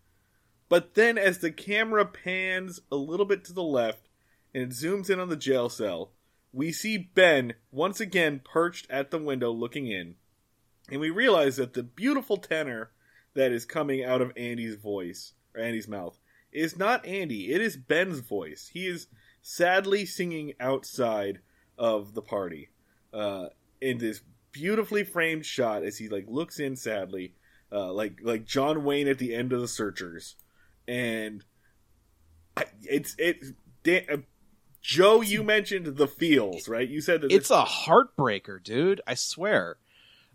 But 0.68 0.94
then, 0.94 1.18
as 1.18 1.38
the 1.38 1.50
camera 1.50 2.06
pans 2.06 2.80
a 2.90 2.96
little 2.96 3.26
bit 3.26 3.44
to 3.46 3.52
the 3.52 3.62
left 3.64 4.08
and 4.54 4.62
it 4.62 4.70
zooms 4.70 5.10
in 5.10 5.18
on 5.18 5.28
the 5.28 5.36
jail 5.36 5.68
cell, 5.68 6.12
we 6.52 6.72
see 6.72 6.98
Ben 6.98 7.54
once 7.70 8.00
again 8.00 8.40
perched 8.44 8.86
at 8.90 9.10
the 9.10 9.18
window 9.18 9.50
looking 9.50 9.86
in, 9.86 10.16
and 10.90 11.00
we 11.00 11.10
realize 11.10 11.56
that 11.56 11.74
the 11.74 11.82
beautiful 11.82 12.36
tenor 12.36 12.90
that 13.34 13.52
is 13.52 13.64
coming 13.64 14.04
out 14.04 14.20
of 14.20 14.32
Andy's 14.36 14.76
voice 14.76 15.32
or 15.54 15.62
Andy's 15.62 15.88
mouth 15.88 16.18
is 16.52 16.76
not 16.76 17.06
Andy. 17.06 17.52
It 17.52 17.60
is 17.60 17.76
Ben's 17.76 18.20
voice. 18.20 18.70
He 18.72 18.86
is 18.86 19.06
sadly 19.40 20.04
singing 20.04 20.52
outside 20.60 21.40
of 21.78 22.14
the 22.14 22.22
party 22.22 22.68
uh, 23.12 23.46
in 23.80 23.98
this 23.98 24.20
beautifully 24.52 25.02
framed 25.02 25.46
shot 25.46 25.82
as 25.82 25.98
he 25.98 26.08
like 26.08 26.26
looks 26.28 26.60
in 26.60 26.76
sadly, 26.76 27.34
uh, 27.72 27.92
like 27.92 28.18
like 28.22 28.44
John 28.44 28.84
Wayne 28.84 29.08
at 29.08 29.18
the 29.18 29.34
end 29.34 29.52
of 29.52 29.60
the 29.60 29.68
Searchers, 29.68 30.36
and 30.86 31.42
it's 32.82 33.14
it. 33.18 33.42
Dan, 33.82 34.24
Joe, 34.82 35.20
you 35.20 35.42
mentioned 35.44 35.86
the 35.86 36.08
feels, 36.08 36.68
right? 36.68 36.88
You 36.88 37.00
said 37.00 37.20
that 37.22 37.32
It's 37.32 37.50
a 37.50 37.64
heartbreaker, 37.64 38.62
dude. 38.62 39.00
I 39.06 39.14
swear. 39.14 39.76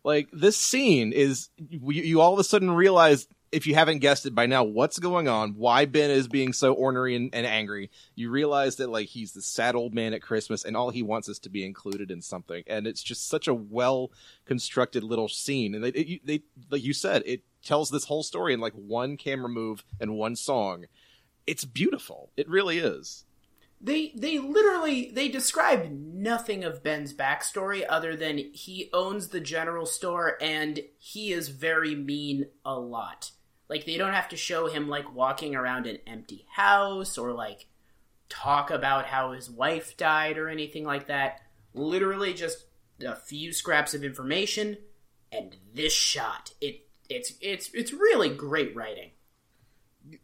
Like 0.04 0.30
this 0.32 0.56
scene 0.56 1.12
is 1.12 1.50
you, 1.58 2.02
you 2.02 2.22
all 2.22 2.34
of 2.34 2.40
a 2.40 2.44
sudden 2.44 2.72
realize 2.72 3.28
if 3.52 3.66
you 3.68 3.76
haven't 3.76 4.00
guessed 4.00 4.26
it 4.26 4.36
by 4.36 4.46
now 4.46 4.64
what's 4.64 5.00
going 5.00 5.28
on, 5.28 5.56
why 5.56 5.86
Ben 5.86 6.12
is 6.12 6.28
being 6.28 6.54
so 6.54 6.74
ornery 6.74 7.16
and, 7.16 7.34
and 7.34 7.46
angry. 7.46 7.90
You 8.16 8.30
realize 8.30 8.78
that 8.78 8.90
like 8.90 9.08
he's 9.08 9.34
the 9.34 9.42
sad 9.42 9.76
old 9.76 9.94
man 9.94 10.14
at 10.14 10.22
Christmas 10.22 10.64
and 10.64 10.78
all 10.78 10.90
he 10.90 11.04
wants 11.04 11.28
is 11.28 11.40
to 11.40 11.50
be 11.50 11.66
included 11.66 12.10
in 12.10 12.22
something. 12.22 12.64
And 12.68 12.88
it's 12.88 13.04
just 13.04 13.28
such 13.28 13.48
a 13.48 13.54
well 13.54 14.12
constructed 14.46 15.04
little 15.04 15.28
scene. 15.28 15.76
And 15.76 15.84
they, 15.84 15.90
it, 15.90 16.26
they 16.26 16.44
like 16.70 16.84
you 16.84 16.94
said, 16.94 17.24
it 17.26 17.42
tells 17.64 17.90
this 17.90 18.06
whole 18.06 18.24
story 18.24 18.54
in 18.54 18.62
like 18.62 18.74
one 18.74 19.18
camera 19.18 19.50
move 19.50 19.84
and 20.00 20.16
one 20.16 20.38
song. 20.38 20.86
It's 21.46 21.66
beautiful. 21.66 22.32
It 22.38 22.50
really 22.50 22.78
is. 22.78 23.26
They 23.80 24.12
they 24.16 24.40
literally 24.40 25.12
they 25.12 25.30
describe 25.30 25.92
nothing 25.92 26.64
of 26.64 26.84
Ben's 26.84 27.14
backstory 27.14 27.86
other 27.88 28.16
than 28.16 28.38
he 28.38 28.90
owns 28.92 29.28
the 29.28 29.40
general 29.40 29.86
store 29.86 30.38
and 30.42 30.80
he 30.98 31.32
is 31.32 31.50
very 31.50 31.94
mean 31.94 32.48
a 32.66 32.80
lot. 32.80 33.32
Like 33.70 33.86
they 33.86 33.98
don't 33.98 34.14
have 34.14 34.30
to 34.30 34.38
show 34.38 34.68
him 34.68 34.88
like 34.88 35.14
walking 35.14 35.56
around 35.56 35.86
an 35.86 36.00
empty 36.08 36.48
house 36.50 37.18
or 37.18 37.34
like 37.34 37.68
talk 38.30 38.72
about 38.72 39.06
how 39.06 39.34
his 39.34 39.50
wife 39.50 39.96
died 39.96 40.38
or 40.38 40.50
anything 40.50 40.84
like 40.84 41.08
that. 41.08 41.42
Literally 41.74 42.34
just 42.34 42.66
a 43.06 43.16
few 43.16 43.54
scraps 43.54 43.94
of 43.94 44.04
information 44.04 44.78
and 45.32 45.56
this 45.74 45.94
shot. 45.94 46.54
It 46.62 46.88
it's 47.10 47.34
it's 47.42 47.70
it's 47.74 47.94
really 47.94 48.30
great 48.30 48.76
writing. 48.76 49.12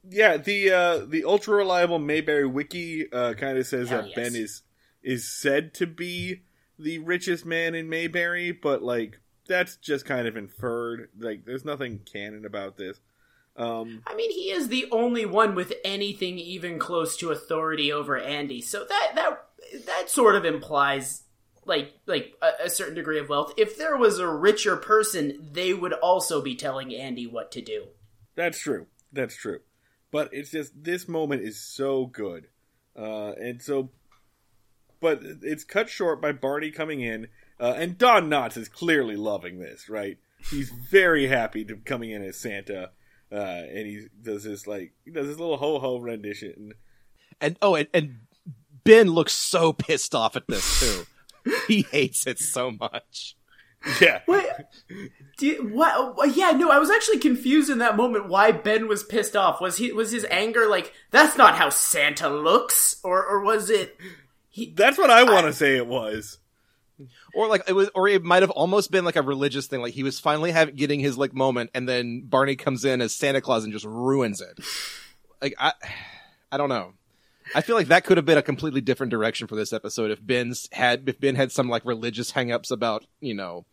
Yeah 0.10 0.38
the 0.38 0.72
uh, 0.72 1.06
the 1.06 1.24
ultra 1.26 1.56
reliable 1.56 2.00
Mayberry 2.00 2.48
wiki 2.48 3.12
uh, 3.12 3.34
kind 3.34 3.58
of 3.58 3.68
says 3.68 3.90
Hell 3.90 4.02
that 4.02 4.08
yes. 4.10 4.16
Ben 4.16 4.36
is 4.36 4.62
is 5.02 5.28
said 5.28 5.74
to 5.76 5.88
be 5.88 6.44
the 6.80 7.00
richest 7.00 7.46
man 7.46 7.76
in 7.76 7.90
Mayberry, 7.90 8.52
but 8.52 8.82
like 8.82 9.20
that's 9.48 9.76
just 9.78 10.06
kind 10.06 10.28
of 10.28 10.38
inferred. 10.38 11.10
Like 11.20 11.46
there's 11.46 11.66
nothing 11.66 12.00
canon 12.12 12.46
about 12.46 12.78
this. 12.78 13.00
Um, 13.56 14.02
I 14.08 14.16
mean, 14.16 14.32
he 14.32 14.52
is 14.52 14.70
the 14.70 14.88
only 14.92 15.26
one 15.26 15.54
with 15.54 15.74
anything 15.86 16.40
even 16.40 16.80
close 16.80 17.16
to 17.18 17.32
authority 17.32 17.92
over 17.92 18.18
Andy. 18.18 18.62
So 18.62 18.86
that 18.88 19.12
that 19.16 19.46
that 19.86 20.10
sort 20.10 20.36
of 20.36 20.46
implies 20.46 21.24
like 21.66 21.94
like 22.08 22.34
a, 22.42 22.66
a 22.66 22.70
certain 22.70 22.96
degree 22.96 23.20
of 23.20 23.30
wealth. 23.30 23.54
If 23.58 23.78
there 23.78 23.98
was 23.98 24.20
a 24.20 24.28
richer 24.28 24.76
person, 24.76 25.50
they 25.52 25.74
would 25.74 25.94
also 25.94 26.42
be 26.42 26.56
telling 26.56 26.96
Andy 26.96 27.28
what 27.28 27.52
to 27.52 27.62
do. 27.62 27.88
That's 28.36 28.60
true. 28.60 28.88
That's 29.12 29.36
true. 29.36 29.60
But 30.14 30.30
it's 30.32 30.52
just 30.52 30.84
this 30.84 31.08
moment 31.08 31.42
is 31.42 31.60
so 31.60 32.06
good, 32.06 32.48
uh, 32.96 33.32
and 33.32 33.60
so, 33.60 33.90
but 35.02 35.22
it's 35.42 35.64
cut 35.64 35.90
short 35.90 36.22
by 36.22 36.32
Barney 36.32 36.70
coming 36.70 37.02
in, 37.02 37.30
uh, 37.60 37.74
and 37.76 37.98
Don 37.98 38.30
Knotts 38.30 38.56
is 38.56 38.70
clearly 38.70 39.16
loving 39.16 39.58
this. 39.58 39.90
Right? 39.90 40.20
He's 40.52 40.70
very 40.70 41.26
happy 41.26 41.66
to 41.66 41.78
coming 41.78 42.12
in 42.12 42.24
as 42.24 42.38
Santa, 42.38 42.92
uh, 43.32 43.36
and 43.36 43.88
he 43.88 44.06
does 44.22 44.44
this 44.44 44.68
like 44.68 44.94
he 45.04 45.10
does 45.10 45.26
this 45.26 45.40
little 45.40 45.58
ho 45.58 45.80
ho 45.80 45.98
rendition. 45.98 46.74
And 47.42 47.58
oh, 47.64 47.74
and, 47.74 47.88
and 47.92 48.20
Ben 48.84 49.10
looks 49.10 49.34
so 49.34 49.74
pissed 49.74 50.14
off 50.14 50.36
at 50.36 50.48
this 50.48 50.80
too. 50.80 51.52
he 51.68 51.88
hates 51.90 52.28
it 52.28 52.38
so 52.38 52.70
much. 52.70 53.36
Yeah, 54.02 54.22
What? 54.26 54.70
Do 55.38 55.48
you, 55.48 55.68
what? 55.68 56.36
Yeah, 56.36 56.52
no, 56.52 56.70
I 56.70 56.80
was 56.80 56.90
actually 56.90 57.20
confused 57.20 57.70
in 57.70 57.80
that 57.80 57.98
moment 57.98 58.30
why 58.30 58.52
Ben 58.52 58.88
was 58.88 59.04
pissed 59.04 59.36
off. 59.36 59.60
Was 59.60 59.78
he 59.78 59.92
was 59.92 60.12
his 60.12 60.26
anger 60.30 60.68
like 60.68 60.94
that's 61.12 61.38
not 61.38 61.56
how 61.56 61.70
Santa 61.70 62.30
looks, 62.30 62.98
or 63.04 63.26
or 63.26 63.44
was 63.44 63.70
it? 63.70 63.98
that's 64.76 64.98
what 64.98 65.10
I 65.10 65.24
want 65.24 65.48
to 65.48 65.54
say. 65.54 65.76
It 65.76 65.88
was. 65.88 66.38
Or 67.34 67.48
like 67.48 67.64
it 67.68 67.74
was, 67.74 67.90
or 67.96 68.08
it 68.08 68.24
might 68.24 68.44
have 68.44 68.52
almost 68.52 68.92
been 68.92 69.04
like 69.04 69.16
a 69.16 69.22
religious 69.22 69.68
thing. 69.68 69.82
Like 69.82 69.94
he 69.94 70.04
was 70.04 70.20
finally 70.20 70.52
having 70.52 70.76
getting 70.76 71.00
his 71.00 71.18
like 71.18 71.34
moment, 71.34 71.72
and 71.74 71.90
then 71.90 72.22
Barney 72.26 72.56
comes 72.56 72.86
in 72.86 73.02
as 73.02 73.14
Santa 73.14 73.42
Claus 73.42 73.64
and 73.64 73.74
just 73.74 73.86
ruins 73.86 74.40
it. 74.40 74.60
Like 75.42 75.56
I, 75.60 75.74
I 76.52 76.58
don't 76.58 76.70
know. 76.70 76.94
I 77.56 77.62
feel 77.62 77.76
like 77.76 77.88
that 77.88 78.06
could 78.06 78.18
have 78.18 78.26
been 78.26 78.38
a 78.38 78.44
completely 78.44 78.80
different 78.82 79.10
direction 79.10 79.48
for 79.48 79.56
this 79.56 79.74
episode 79.74 80.12
if 80.12 80.26
Ben's 80.26 80.70
had 80.72 81.10
if 81.10 81.20
Ben 81.20 81.36
had 81.36 81.52
some 81.52 81.68
like 81.68 81.84
religious 81.84 82.32
hangups 82.32 82.72
about 82.72 83.06
you 83.20 83.34
know 83.34 83.66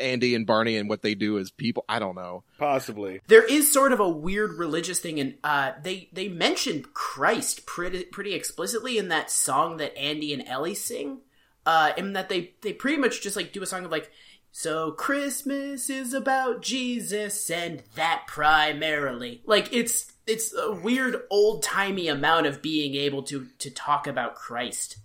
Andy 0.00 0.34
and 0.34 0.46
Barney 0.46 0.76
and 0.76 0.88
what 0.88 1.02
they 1.02 1.14
do 1.14 1.38
as 1.38 1.50
people. 1.50 1.84
I 1.88 1.98
don't 1.98 2.14
know. 2.16 2.42
Possibly. 2.58 3.20
there 3.28 3.44
is 3.44 3.72
sort 3.72 3.92
of 3.92 4.00
a 4.00 4.08
weird 4.08 4.54
religious 4.54 4.98
thing 4.98 5.18
and 5.20 5.34
uh 5.44 5.72
they 5.82 6.08
they 6.12 6.28
mentioned 6.28 6.92
christ 6.94 7.64
pretty 7.66 8.04
pretty 8.04 8.34
explicitly 8.34 8.98
in 8.98 9.08
that 9.08 9.30
song 9.30 9.76
that 9.78 9.96
andy 9.96 10.32
and 10.32 10.46
ellie 10.46 10.74
sing 10.74 11.20
uh 11.66 11.92
in 11.96 12.12
that 12.12 12.28
they 12.28 12.52
they 12.62 12.72
pretty 12.72 12.98
much 12.98 13.22
just 13.22 13.36
like 13.36 13.52
do 13.52 13.62
a 13.62 13.66
song 13.66 13.84
of 13.84 13.90
like 13.90 14.10
so 14.52 14.92
christmas 14.92 15.88
is 15.88 16.12
about 16.12 16.60
jesus 16.62 17.50
and 17.50 17.82
that 17.94 18.24
primarily 18.26 19.42
like 19.46 19.72
it's 19.72 20.12
it's 20.26 20.54
a 20.54 20.72
weird 20.72 21.22
old-timey 21.30 22.08
amount 22.08 22.46
of 22.46 22.60
being 22.62 22.94
able 22.94 23.22
to 23.22 23.46
to 23.58 23.70
talk 23.70 24.06
about 24.06 24.34
christ 24.34 24.98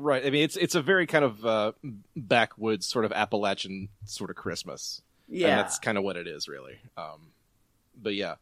Right. 0.00 0.24
I 0.24 0.30
mean, 0.30 0.44
it's 0.44 0.56
it's 0.56 0.76
a 0.76 0.82
very 0.82 1.06
kind 1.08 1.24
of 1.24 1.44
uh, 1.44 1.72
backwoods 2.14 2.86
sort 2.86 3.04
of 3.04 3.10
Appalachian 3.12 3.88
sort 4.04 4.30
of 4.30 4.36
Christmas. 4.36 5.02
yeah 5.28 5.48
and 5.48 5.58
that's 5.58 5.80
kind 5.80 5.98
of 5.98 6.04
what 6.04 6.16
it 6.16 6.28
is, 6.28 6.46
really. 6.46 6.78
Um, 6.96 7.32
but 8.00 8.14
yeah, 8.14 8.36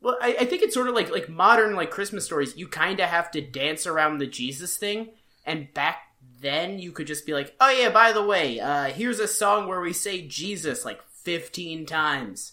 Well, 0.00 0.16
I, 0.22 0.36
I 0.40 0.44
think 0.44 0.62
it's 0.62 0.74
sort 0.74 0.88
of 0.88 0.94
like 0.94 1.10
like 1.10 1.28
modern 1.28 1.74
like 1.74 1.90
Christmas 1.90 2.24
stories. 2.24 2.56
You 2.56 2.68
kind 2.68 3.00
of 3.00 3.08
have 3.08 3.32
to 3.32 3.40
dance 3.40 3.84
around 3.84 4.18
the 4.18 4.28
Jesus 4.28 4.76
thing, 4.76 5.08
and 5.44 5.74
back 5.74 6.02
then 6.40 6.78
you 6.78 6.92
could 6.92 7.08
just 7.08 7.26
be 7.26 7.34
like, 7.34 7.52
"Oh 7.60 7.70
yeah, 7.70 7.90
by 7.90 8.12
the 8.12 8.22
way, 8.24 8.60
uh, 8.60 8.84
here's 8.84 9.18
a 9.18 9.26
song 9.26 9.66
where 9.66 9.80
we 9.80 9.92
say 9.92 10.22
Jesus 10.24 10.84
like 10.84 11.02
15 11.24 11.84
times." 11.84 12.52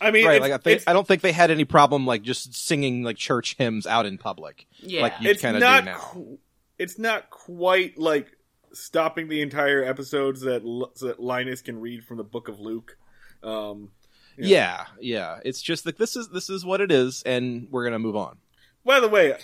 I 0.00 0.10
mean, 0.12 0.26
right. 0.26 0.40
Like 0.40 0.52
I, 0.52 0.58
think, 0.58 0.82
I 0.86 0.92
don't 0.92 1.08
think 1.08 1.22
they 1.22 1.32
had 1.32 1.50
any 1.50 1.64
problem 1.64 2.06
like 2.06 2.22
just 2.22 2.54
singing 2.54 3.02
like 3.02 3.16
church 3.16 3.56
hymns 3.56 3.86
out 3.86 4.04
in 4.06 4.18
public. 4.18 4.66
Yeah, 4.78 5.02
Like 5.02 5.14
you 5.20 5.30
it's 5.30 5.42
kind 5.42 5.56
of 5.56 5.60
not. 5.62 5.84
do 5.84 5.90
now. 5.90 6.38
It's 6.78 6.98
not 6.98 7.30
quite 7.30 7.98
like 7.98 8.28
stopping 8.72 9.28
the 9.28 9.40
entire 9.40 9.82
episodes 9.82 10.40
that 10.42 10.62
so 10.94 11.06
that 11.06 11.20
Linus 11.20 11.62
can 11.62 11.80
read 11.80 12.04
from 12.04 12.16
the 12.18 12.24
Book 12.24 12.48
of 12.48 12.60
Luke. 12.60 12.96
Um, 13.42 13.90
Yeah. 14.36 14.84
yeah, 15.00 15.40
It's 15.44 15.62
just 15.62 15.86
like 15.86 15.96
this 15.96 16.16
is 16.16 16.28
this 16.30 16.50
is 16.50 16.64
what 16.64 16.80
it 16.80 16.90
is, 16.92 17.22
and 17.24 17.68
we're 17.70 17.84
gonna 17.84 17.98
move 17.98 18.16
on. 18.16 18.36
by 18.84 19.00
the 19.00 19.08
way, 19.08 19.34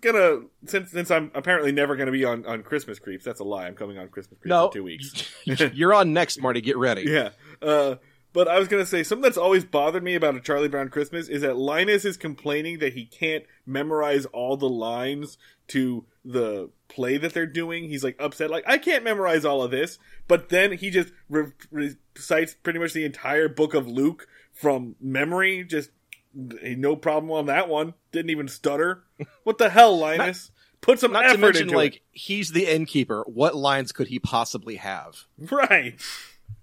gonna 0.00 0.40
since 0.66 0.90
since 0.90 1.10
I'm 1.10 1.30
apparently 1.34 1.70
never 1.72 1.96
gonna 1.96 2.12
be 2.12 2.24
on 2.24 2.46
on 2.46 2.62
Christmas 2.62 2.98
Creeps. 2.98 3.24
That's 3.24 3.40
a 3.40 3.44
lie. 3.44 3.66
I'm 3.66 3.74
coming 3.74 3.98
on 3.98 4.08
Christmas 4.08 4.38
Creeps 4.40 4.48
No, 4.50 4.66
in 4.66 4.72
two 4.72 4.84
weeks. 4.84 5.30
You're 5.74 5.92
on 5.94 6.12
next, 6.12 6.40
Marty. 6.40 6.60
Get 6.60 6.76
ready. 6.78 7.02
Yeah. 7.02 7.30
Uh, 7.60 7.96
but 8.32 8.48
I 8.48 8.58
was 8.58 8.68
gonna 8.68 8.86
say 8.86 9.02
something 9.02 9.22
that's 9.22 9.36
always 9.36 9.64
bothered 9.66 10.02
me 10.02 10.14
about 10.14 10.34
a 10.36 10.40
Charlie 10.40 10.68
Brown 10.68 10.88
Christmas 10.88 11.28
is 11.28 11.42
that 11.42 11.56
Linus 11.58 12.04
is 12.06 12.16
complaining 12.16 12.78
that 12.78 12.94
he 12.94 13.04
can't 13.04 13.44
memorize 13.66 14.24
all 14.26 14.56
the 14.56 14.68
lines 14.68 15.36
to 15.68 16.06
the 16.24 16.70
play 16.88 17.16
that 17.18 17.34
they're 17.34 17.46
doing. 17.46 17.88
He's 17.88 18.04
like 18.04 18.16
upset, 18.18 18.50
like 18.50 18.64
I 18.66 18.78
can't 18.78 19.04
memorize 19.04 19.44
all 19.44 19.62
of 19.62 19.70
this. 19.70 19.98
But 20.28 20.48
then 20.48 20.72
he 20.72 20.90
just 20.90 21.12
re- 21.28 21.52
recites 21.70 22.54
pretty 22.54 22.78
much 22.78 22.92
the 22.92 23.04
entire 23.04 23.48
book 23.48 23.74
of 23.74 23.88
Luke 23.88 24.26
from 24.52 24.96
memory. 25.00 25.64
Just 25.64 25.90
no 26.34 26.96
problem 26.96 27.30
on 27.32 27.46
that 27.46 27.68
one. 27.68 27.94
Didn't 28.12 28.30
even 28.30 28.48
stutter. 28.48 29.04
What 29.44 29.58
the 29.58 29.70
hell, 29.70 29.96
Linus? 29.98 30.50
Put 30.80 30.98
some 30.98 31.12
Not 31.12 31.24
effort 31.26 31.34
to 31.34 31.40
mention, 31.40 31.62
into 31.64 31.76
like 31.76 32.02
he's 32.10 32.50
the 32.50 32.66
innkeeper. 32.66 33.22
What 33.26 33.54
lines 33.54 33.92
could 33.92 34.08
he 34.08 34.18
possibly 34.18 34.76
have? 34.76 35.26
right. 35.38 36.00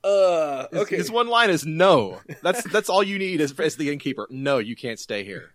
uh 0.03 0.67
His, 0.73 0.81
okay. 0.81 0.97
his 0.97 1.11
one 1.11 1.29
line 1.29 1.51
is 1.51 1.65
no. 1.67 2.21
That's 2.43 2.63
that's 2.65 2.89
all 2.89 3.03
you 3.03 3.19
need 3.19 3.41
as, 3.41 3.53
as 3.59 3.77
the 3.77 3.93
innkeeper. 3.93 4.27
No, 4.31 4.59
you 4.59 4.75
can't 4.75 4.99
stay 4.99 5.25
here. 5.25 5.53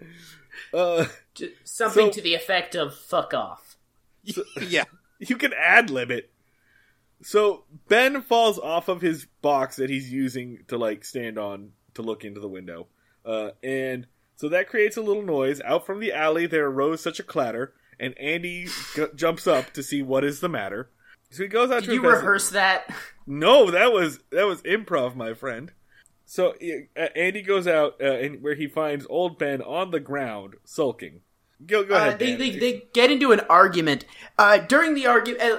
Uh, 0.72 1.06
Something 1.64 2.06
So- 2.06 2.10
to 2.12 2.20
the 2.20 2.34
effect 2.34 2.74
of 2.74 2.94
"fuck 2.96 3.32
off." 3.34 3.76
yeah. 4.60 4.84
you 5.18 5.36
can 5.36 5.52
ad 5.52 5.90
lib 5.90 6.10
it. 6.10 6.30
So 7.22 7.64
Ben 7.88 8.20
falls 8.22 8.58
off 8.58 8.88
of 8.88 9.00
his 9.00 9.26
box 9.42 9.76
that 9.76 9.90
he's 9.90 10.12
using 10.12 10.64
to 10.68 10.76
like 10.76 11.04
stand 11.04 11.38
on 11.38 11.72
to 11.94 12.02
look 12.02 12.24
into 12.24 12.40
the 12.40 12.48
window, 12.48 12.88
uh, 13.24 13.50
and 13.62 14.06
so 14.36 14.48
that 14.48 14.68
creates 14.68 14.96
a 14.96 15.02
little 15.02 15.22
noise. 15.22 15.60
Out 15.64 15.86
from 15.86 16.00
the 16.00 16.12
alley, 16.12 16.46
there 16.46 16.66
arose 16.66 17.00
such 17.00 17.20
a 17.20 17.22
clatter, 17.22 17.74
and 18.00 18.18
Andy 18.18 18.66
g- 18.96 19.06
jumps 19.14 19.46
up 19.46 19.72
to 19.74 19.82
see 19.82 20.02
what 20.02 20.24
is 20.24 20.40
the 20.40 20.48
matter. 20.48 20.90
So 21.30 21.44
he 21.44 21.48
goes 21.48 21.70
out 21.70 21.80
Did 21.82 21.90
to 21.90 21.94
you 21.94 22.02
rehearse 22.02 22.50
that? 22.50 22.92
No, 23.26 23.70
that 23.70 23.92
was 23.92 24.18
that 24.30 24.46
was 24.46 24.60
improv, 24.62 25.14
my 25.14 25.32
friend. 25.34 25.72
So 26.32 26.54
uh, 26.96 27.08
Andy 27.14 27.42
goes 27.42 27.66
out 27.66 27.96
uh, 28.00 28.06
and 28.06 28.40
where 28.40 28.54
he 28.54 28.66
finds 28.66 29.06
old 29.10 29.38
Ben 29.38 29.60
on 29.60 29.90
the 29.90 30.00
ground 30.00 30.54
sulking. 30.64 31.20
Go 31.66 31.84
go 31.84 31.94
Uh, 31.94 31.98
ahead. 31.98 32.18
they, 32.18 32.36
they 32.36 32.50
they 32.58 32.82
get 32.94 33.10
into 33.10 33.32
an 33.32 33.40
argument. 33.50 34.06
Uh, 34.38 34.56
during 34.56 34.94
the 34.94 35.06
argument, 35.06 35.42
uh, 35.42 35.58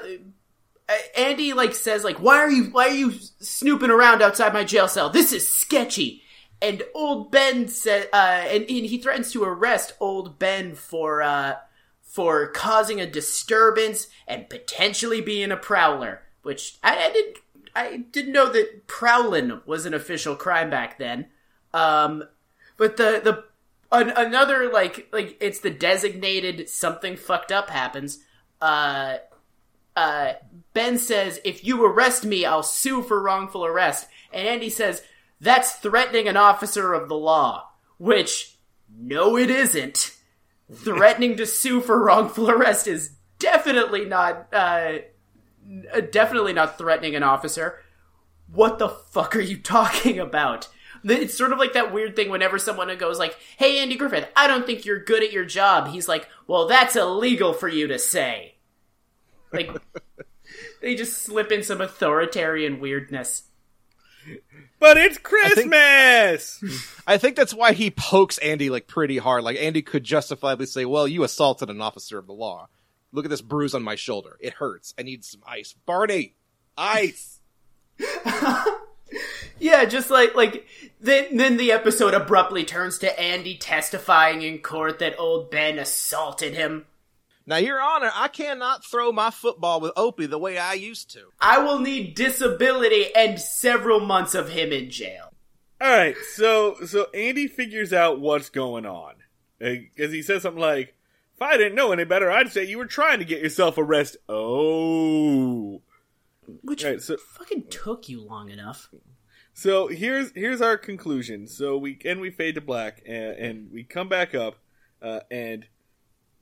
uh, 0.89 0.97
Andy 1.15 1.53
like 1.53 1.75
says 1.75 2.03
like, 2.03 2.17
"Why 2.17 2.37
are 2.39 2.49
you 2.49 2.63
why 2.71 2.87
are 2.87 2.95
you 2.95 3.13
snooping 3.39 3.91
around 3.91 4.23
outside 4.23 4.51
my 4.51 4.63
jail 4.63 4.87
cell? 4.87 5.11
This 5.11 5.31
is 5.31 5.47
sketchy." 5.47 6.23
And 6.59 6.81
old 6.95 7.29
Ben 7.31 7.67
said, 7.67 8.09
uh, 8.11 8.15
and, 8.47 8.63
and 8.63 8.85
he 8.87 8.97
threatens 8.97 9.31
to 9.33 9.43
arrest 9.43 9.93
old 9.99 10.39
Ben 10.39 10.73
for 10.73 11.21
uh, 11.21 11.53
for 12.01 12.47
causing 12.47 12.99
a 12.99 13.05
disturbance 13.05 14.07
and 14.27 14.49
potentially 14.49 15.21
being 15.21 15.51
a 15.51 15.57
prowler. 15.57 16.23
Which 16.41 16.77
I, 16.83 16.97
I 16.97 17.11
didn't 17.13 17.37
I 17.75 17.97
didn't 17.97 18.33
know 18.33 18.51
that 18.51 18.87
prowling 18.87 19.61
was 19.65 19.85
an 19.85 19.93
official 19.93 20.35
crime 20.35 20.69
back 20.69 20.97
then. 20.97 21.27
Um, 21.73 22.23
but 22.77 22.97
the 22.97 23.21
the 23.23 23.45
an, 23.91 24.09
another 24.15 24.71
like 24.71 25.07
like 25.11 25.37
it's 25.39 25.59
the 25.59 25.69
designated 25.69 26.69
something 26.69 27.17
fucked 27.17 27.51
up 27.51 27.69
happens. 27.69 28.19
Uh, 28.61 29.17
uh, 29.95 30.33
Ben 30.73 30.97
says, 30.97 31.39
"If 31.43 31.65
you 31.65 31.83
arrest 31.85 32.25
me, 32.25 32.45
I'll 32.45 32.63
sue 32.63 33.01
for 33.03 33.21
wrongful 33.21 33.65
arrest." 33.65 34.07
And 34.31 34.47
Andy 34.47 34.69
says, 34.69 35.03
"That's 35.39 35.73
threatening 35.73 36.27
an 36.27 36.37
officer 36.37 36.93
of 36.93 37.09
the 37.09 37.17
law." 37.17 37.69
Which, 37.97 38.57
no, 38.89 39.37
it 39.37 39.49
isn't. 39.49 40.15
Threatening 40.73 41.37
to 41.37 41.45
sue 41.45 41.81
for 41.81 42.03
wrongful 42.03 42.49
arrest 42.49 42.87
is 42.87 43.15
definitely 43.37 44.05
not 44.05 44.47
uh, 44.51 44.55
uh, 44.55 44.97
Uh, 45.93 46.01
definitely 46.01 46.53
not 46.53 46.77
threatening 46.77 47.15
an 47.15 47.23
officer. 47.23 47.79
What 48.51 48.79
the 48.79 48.89
fuck 48.89 49.35
are 49.35 49.41
you 49.41 49.57
talking 49.57 50.19
about? 50.19 50.67
It's 51.05 51.37
sort 51.37 51.51
of 51.51 51.59
like 51.59 51.73
that 51.73 51.91
weird 51.91 52.15
thing 52.15 52.29
whenever 52.29 52.57
someone 52.57 52.95
goes 52.97 53.19
like, 53.19 53.37
"Hey 53.57 53.79
Andy 53.79 53.95
Griffith, 53.95 54.27
I 54.35 54.47
don't 54.47 54.65
think 54.65 54.85
you're 54.85 55.03
good 55.03 55.23
at 55.23 55.33
your 55.33 55.45
job." 55.45 55.89
He's 55.89 56.07
like, 56.07 56.29
"Well, 56.47 56.67
that's 56.67 56.95
illegal 56.95 57.53
for 57.53 57.67
you 57.67 57.87
to 57.87 57.99
say." 57.99 58.55
Like 59.51 59.71
they 60.81 60.95
just 60.95 61.23
slip 61.23 61.51
in 61.51 61.63
some 61.63 61.81
authoritarian 61.81 62.79
weirdness. 62.79 63.43
but 64.79 64.95
it's 64.97 65.17
Christmas. 65.17 66.63
I 67.07 67.17
think 67.17 67.35
that's 67.35 67.53
why 67.53 67.73
he 67.73 67.91
pokes 67.91 68.37
Andy 68.37 68.69
like 68.69 68.87
pretty 68.87 69.17
hard. 69.17 69.43
Like 69.43 69.57
Andy 69.57 69.81
could 69.81 70.05
justifiably 70.05 70.67
say, 70.67 70.85
"Well, 70.85 71.07
you 71.07 71.23
assaulted 71.23 71.69
an 71.69 71.81
officer 71.81 72.17
of 72.17 72.27
the 72.27 72.33
law. 72.33 72.69
Look 73.13 73.25
at 73.25 73.31
this 73.31 73.41
bruise 73.41 73.73
on 73.73 73.83
my 73.83 73.95
shoulder. 73.95 74.37
It 74.41 74.53
hurts. 74.53 74.93
I 74.99 75.03
need 75.03 75.23
some 75.23 75.41
ice." 75.47 75.73
Barney, 75.85 76.35
ice. 76.77 77.39
Yeah, 79.59 79.85
just 79.85 80.09
like 80.09 80.35
like 80.35 80.67
then 80.99 81.37
then 81.37 81.57
the 81.57 81.71
episode 81.71 82.13
abruptly 82.13 82.65
turns 82.65 82.97
to 82.99 83.19
Andy 83.19 83.55
testifying 83.55 84.41
in 84.41 84.59
court 84.59 84.99
that 84.99 85.17
old 85.17 85.51
Ben 85.51 85.79
assaulted 85.79 86.53
him. 86.53 86.85
Now, 87.45 87.57
Your 87.57 87.81
Honor, 87.81 88.11
I 88.13 88.29
cannot 88.29 88.85
throw 88.85 89.11
my 89.11 89.29
football 89.29 89.81
with 89.81 89.91
Opie 89.97 90.27
the 90.27 90.39
way 90.39 90.57
I 90.57 90.73
used 90.73 91.11
to. 91.11 91.27
I 91.41 91.59
will 91.59 91.79
need 91.79 92.15
disability 92.15 93.13
and 93.15 93.39
several 93.39 93.99
months 93.99 94.33
of 94.33 94.49
him 94.49 94.71
in 94.71 94.89
jail. 94.89 95.29
All 95.81 95.89
right, 95.89 96.15
so 96.35 96.75
so 96.85 97.07
Andy 97.13 97.47
figures 97.47 97.93
out 97.93 98.19
what's 98.19 98.49
going 98.49 98.85
on 98.85 99.15
because 99.59 100.11
he 100.11 100.21
says 100.21 100.41
something 100.41 100.61
like, 100.61 100.93
"If 101.35 101.41
I 101.41 101.57
didn't 101.57 101.75
know 101.75 101.91
any 101.91 102.03
better, 102.05 102.31
I'd 102.31 102.51
say 102.51 102.63
you 102.65 102.77
were 102.77 102.85
trying 102.85 103.19
to 103.19 103.25
get 103.25 103.41
yourself 103.41 103.77
arrested." 103.77 104.21
Oh, 104.29 105.81
Which 106.61 106.83
Right, 106.83 107.01
so- 107.01 107.17
fucking 107.17 107.67
took 107.69 108.09
you 108.09 108.21
long 108.21 108.49
enough. 108.49 108.89
so 109.53 109.87
here's 109.87 110.31
here's 110.33 110.61
our 110.61 110.77
conclusion. 110.77 111.47
So 111.47 111.77
we 111.77 111.97
and 112.05 112.19
we 112.19 112.31
fade 112.31 112.55
to 112.55 112.61
black 112.61 113.01
and, 113.05 113.37
and 113.37 113.71
we 113.71 113.83
come 113.83 114.09
back 114.09 114.35
up, 114.35 114.57
uh, 115.01 115.21
and 115.31 115.65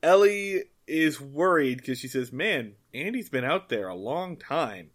Ellie 0.02 0.64
is 0.88 1.20
worried 1.20 1.78
because 1.78 1.98
she 2.00 2.08
says, 2.08 2.32
"Man, 2.32 2.74
Andy's 2.92 3.30
been 3.30 3.44
out 3.44 3.68
there 3.68 3.86
a 3.88 3.94
long 3.94 4.36
time 4.36 4.90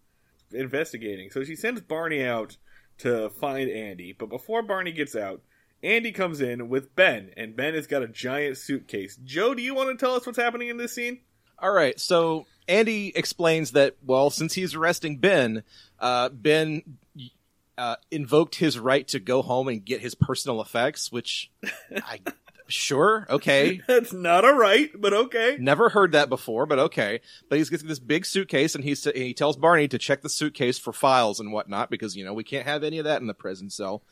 investigating." 0.52 1.30
So 1.30 1.42
she 1.44 1.56
sends 1.56 1.80
Barney 1.80 2.22
out 2.24 2.56
to 2.98 3.30
find 3.30 3.70
Andy. 3.70 4.12
But 4.12 4.28
before 4.28 4.62
Barney 4.62 4.92
gets 4.92 5.16
out, 5.16 5.40
Andy 5.82 6.12
comes 6.12 6.40
in 6.40 6.68
with 6.68 6.94
Ben, 6.96 7.30
and 7.36 7.54
Ben 7.54 7.74
has 7.74 7.86
got 7.86 8.02
a 8.02 8.08
giant 8.08 8.56
suitcase. 8.58 9.18
Joe, 9.22 9.54
do 9.54 9.62
you 9.62 9.74
want 9.74 9.96
to 9.96 10.04
tell 10.04 10.14
us 10.14 10.26
what's 10.26 10.38
happening 10.38 10.68
in 10.68 10.76
this 10.76 10.94
scene? 10.94 11.20
All 11.58 11.72
right, 11.72 11.98
so 11.98 12.46
Andy 12.68 13.12
explains 13.16 13.72
that 13.72 13.96
well, 14.04 14.30
since 14.30 14.54
he's 14.54 14.74
arresting 14.74 15.18
Ben, 15.18 15.62
uh, 15.98 16.28
Ben 16.28 16.82
uh, 17.76 17.96
invoked 18.10 18.56
his 18.56 18.78
right 18.78 19.06
to 19.08 19.20
go 19.20 19.40
home 19.42 19.68
and 19.68 19.84
get 19.84 20.00
his 20.00 20.14
personal 20.14 20.60
effects, 20.60 21.10
which 21.10 21.50
I 21.90 22.20
sure 22.66 23.26
okay. 23.30 23.80
That's 23.88 24.12
not 24.12 24.44
a 24.44 24.52
right, 24.52 24.90
but 24.94 25.14
okay. 25.14 25.56
Never 25.58 25.88
heard 25.88 26.12
that 26.12 26.28
before, 26.28 26.66
but 26.66 26.78
okay. 26.78 27.20
But 27.48 27.58
he's 27.58 27.70
getting 27.70 27.88
this 27.88 27.98
big 28.00 28.26
suitcase, 28.26 28.74
and 28.74 28.84
he's 28.84 29.04
he 29.04 29.32
tells 29.32 29.56
Barney 29.56 29.88
to 29.88 29.98
check 29.98 30.22
the 30.22 30.28
suitcase 30.28 30.78
for 30.78 30.92
files 30.92 31.40
and 31.40 31.52
whatnot 31.52 31.88
because 31.88 32.16
you 32.16 32.24
know 32.24 32.34
we 32.34 32.44
can't 32.44 32.66
have 32.66 32.84
any 32.84 32.98
of 32.98 33.04
that 33.04 33.20
in 33.20 33.26
the 33.26 33.34
prison 33.34 33.70
cell. 33.70 34.02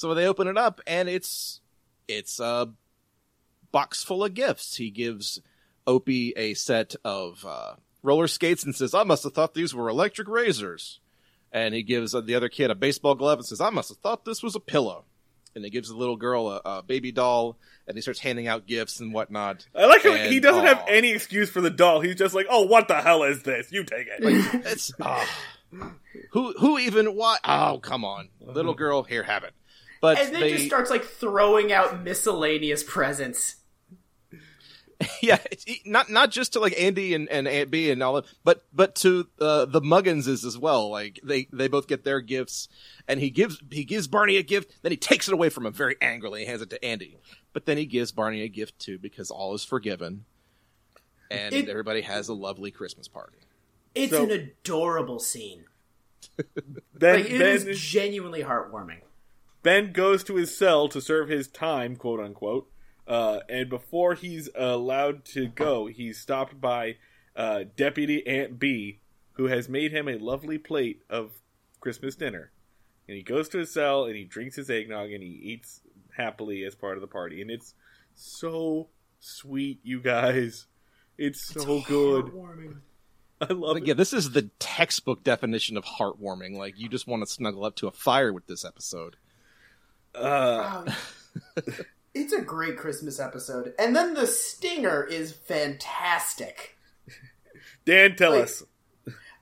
So 0.00 0.14
they 0.14 0.26
open 0.26 0.48
it 0.48 0.56
up, 0.56 0.80
and 0.86 1.10
it's 1.10 1.60
it's 2.08 2.40
a 2.40 2.70
box 3.70 4.02
full 4.02 4.24
of 4.24 4.32
gifts. 4.32 4.76
He 4.76 4.90
gives 4.90 5.42
Opie 5.86 6.32
a 6.38 6.54
set 6.54 6.96
of 7.04 7.44
uh, 7.46 7.74
roller 8.02 8.26
skates 8.26 8.64
and 8.64 8.74
says, 8.74 8.94
"I 8.94 9.04
must 9.04 9.24
have 9.24 9.34
thought 9.34 9.52
these 9.52 9.74
were 9.74 9.90
electric 9.90 10.26
razors." 10.26 11.00
And 11.52 11.74
he 11.74 11.82
gives 11.82 12.12
the 12.12 12.34
other 12.34 12.48
kid 12.48 12.70
a 12.70 12.74
baseball 12.74 13.14
glove 13.14 13.40
and 13.40 13.46
says, 13.46 13.60
"I 13.60 13.68
must 13.68 13.90
have 13.90 13.98
thought 13.98 14.24
this 14.24 14.42
was 14.42 14.56
a 14.56 14.60
pillow." 14.60 15.04
And 15.54 15.66
he 15.66 15.70
gives 15.70 15.90
the 15.90 15.96
little 15.96 16.16
girl 16.16 16.48
a, 16.48 16.62
a 16.64 16.82
baby 16.82 17.12
doll, 17.12 17.58
and 17.86 17.94
he 17.94 18.00
starts 18.00 18.20
handing 18.20 18.48
out 18.48 18.66
gifts 18.66 19.00
and 19.00 19.12
whatnot. 19.12 19.66
I 19.74 19.84
like 19.84 20.02
how 20.02 20.14
And- 20.14 20.32
he 20.32 20.40
doesn't 20.40 20.64
have 20.64 20.82
any 20.88 21.10
excuse 21.10 21.50
for 21.50 21.60
the 21.60 21.68
doll. 21.68 22.00
He's 22.00 22.14
just 22.14 22.34
like, 22.34 22.46
"Oh, 22.48 22.62
what 22.62 22.88
the 22.88 23.02
hell 23.02 23.22
is 23.22 23.42
this? 23.42 23.70
You 23.70 23.84
take 23.84 24.06
it." 24.06 24.64
It's 24.64 24.92
ah. 25.02 25.28
who 26.30 26.54
who 26.58 26.78
even 26.78 27.14
why? 27.14 27.36
Oh, 27.44 27.80
come 27.82 28.02
on, 28.02 28.30
little 28.40 28.72
girl, 28.72 29.02
here, 29.02 29.24
have 29.24 29.44
it. 29.44 29.52
But 30.00 30.18
And 30.18 30.34
then 30.34 30.40
they, 30.40 30.52
just 30.52 30.66
starts 30.66 30.90
like 30.90 31.04
throwing 31.04 31.72
out 31.72 32.02
miscellaneous 32.02 32.82
presents. 32.82 33.56
yeah, 35.22 35.38
it's, 35.50 35.64
not 35.86 36.10
not 36.10 36.30
just 36.30 36.52
to 36.52 36.60
like 36.60 36.74
Andy 36.78 37.14
and, 37.14 37.28
and 37.30 37.48
Aunt 37.48 37.70
Bee 37.70 37.90
and 37.90 38.02
all 38.02 38.14
that, 38.14 38.26
but 38.44 38.64
but 38.72 38.94
to 38.96 39.26
uh, 39.40 39.64
the 39.64 39.80
Mugginses 39.80 40.44
as 40.44 40.58
well. 40.58 40.90
Like 40.90 41.20
they 41.24 41.48
they 41.52 41.68
both 41.68 41.86
get 41.86 42.04
their 42.04 42.20
gifts, 42.20 42.68
and 43.08 43.18
he 43.18 43.30
gives 43.30 43.62
he 43.70 43.84
gives 43.84 44.08
Barney 44.08 44.36
a 44.36 44.42
gift, 44.42 44.74
then 44.82 44.92
he 44.92 44.96
takes 44.98 45.26
it 45.26 45.32
away 45.32 45.48
from 45.48 45.64
him 45.64 45.72
very 45.72 45.96
angrily, 46.02 46.42
and 46.42 46.50
hands 46.50 46.60
it 46.62 46.70
to 46.70 46.84
Andy. 46.84 47.16
But 47.54 47.64
then 47.64 47.78
he 47.78 47.86
gives 47.86 48.12
Barney 48.12 48.42
a 48.42 48.48
gift 48.48 48.78
too 48.78 48.98
because 48.98 49.30
all 49.30 49.54
is 49.54 49.64
forgiven, 49.64 50.26
and 51.30 51.54
It- 51.54 51.68
everybody 51.68 52.02
has 52.02 52.28
a 52.28 52.34
lovely 52.34 52.70
Christmas 52.70 53.08
party. 53.08 53.38
It's 53.94 54.12
So- 54.12 54.24
an 54.24 54.30
adorable 54.30 55.18
scene. 55.18 55.64
Ben, 56.94 57.20
Like 57.20 57.30
it 57.30 57.38
ben, 57.38 57.68
is 57.68 57.80
genuinely 57.80 58.42
heartwarming. 58.42 59.00
Ben 59.62 59.92
goes 59.92 60.24
to 60.24 60.36
his 60.36 60.56
cell 60.56 60.88
to 60.88 61.00
serve 61.00 61.28
his 61.28 61.48
time, 61.48 61.96
quote 61.96 62.20
unquote. 62.20 62.70
Uh, 63.06 63.40
and 63.48 63.68
before 63.68 64.14
he's 64.14 64.48
allowed 64.54 65.24
to 65.26 65.48
go, 65.48 65.86
he's 65.86 66.18
stopped 66.18 66.60
by 66.60 66.96
uh, 67.36 67.64
Deputy 67.76 68.26
Aunt 68.26 68.58
Bee, 68.58 69.00
who 69.32 69.46
has 69.46 69.68
made 69.68 69.90
him 69.92 70.08
a 70.08 70.16
lovely 70.18 70.58
plate 70.58 71.02
of 71.10 71.32
Christmas 71.80 72.14
dinner. 72.14 72.52
And 73.08 73.16
he 73.16 73.22
goes 73.22 73.48
to 73.50 73.58
his 73.58 73.72
cell 73.72 74.04
and 74.04 74.14
he 74.14 74.24
drinks 74.24 74.54
his 74.56 74.70
eggnog 74.70 75.10
and 75.10 75.22
he 75.22 75.28
eats 75.30 75.80
happily 76.16 76.64
as 76.64 76.74
part 76.76 76.96
of 76.96 77.00
the 77.00 77.08
party. 77.08 77.42
And 77.42 77.50
it's 77.50 77.74
so 78.14 78.88
sweet, 79.18 79.80
you 79.82 80.00
guys. 80.00 80.66
It's 81.18 81.44
so 81.44 81.80
good. 81.82 82.26
Heartwarming. 82.26 82.76
I 83.40 83.52
love 83.52 83.74
Like, 83.74 83.82
it. 83.82 83.88
yeah, 83.88 83.94
this 83.94 84.12
is 84.12 84.30
the 84.30 84.50
textbook 84.58 85.24
definition 85.24 85.76
of 85.76 85.84
heartwarming. 85.84 86.56
Like 86.56 86.78
you 86.78 86.88
just 86.88 87.06
want 87.08 87.22
to 87.26 87.32
snuggle 87.32 87.64
up 87.64 87.74
to 87.76 87.88
a 87.88 87.92
fire 87.92 88.32
with 88.32 88.46
this 88.46 88.64
episode. 88.64 89.16
Uh, 90.14 90.84
it's 92.14 92.32
a 92.32 92.40
great 92.42 92.76
Christmas 92.76 93.20
episode. 93.20 93.74
And 93.78 93.94
then 93.94 94.14
the 94.14 94.26
stinger 94.26 95.04
is 95.04 95.32
fantastic. 95.32 96.76
Dan, 97.84 98.16
tell 98.16 98.32
Like- 98.32 98.44
us. 98.44 98.62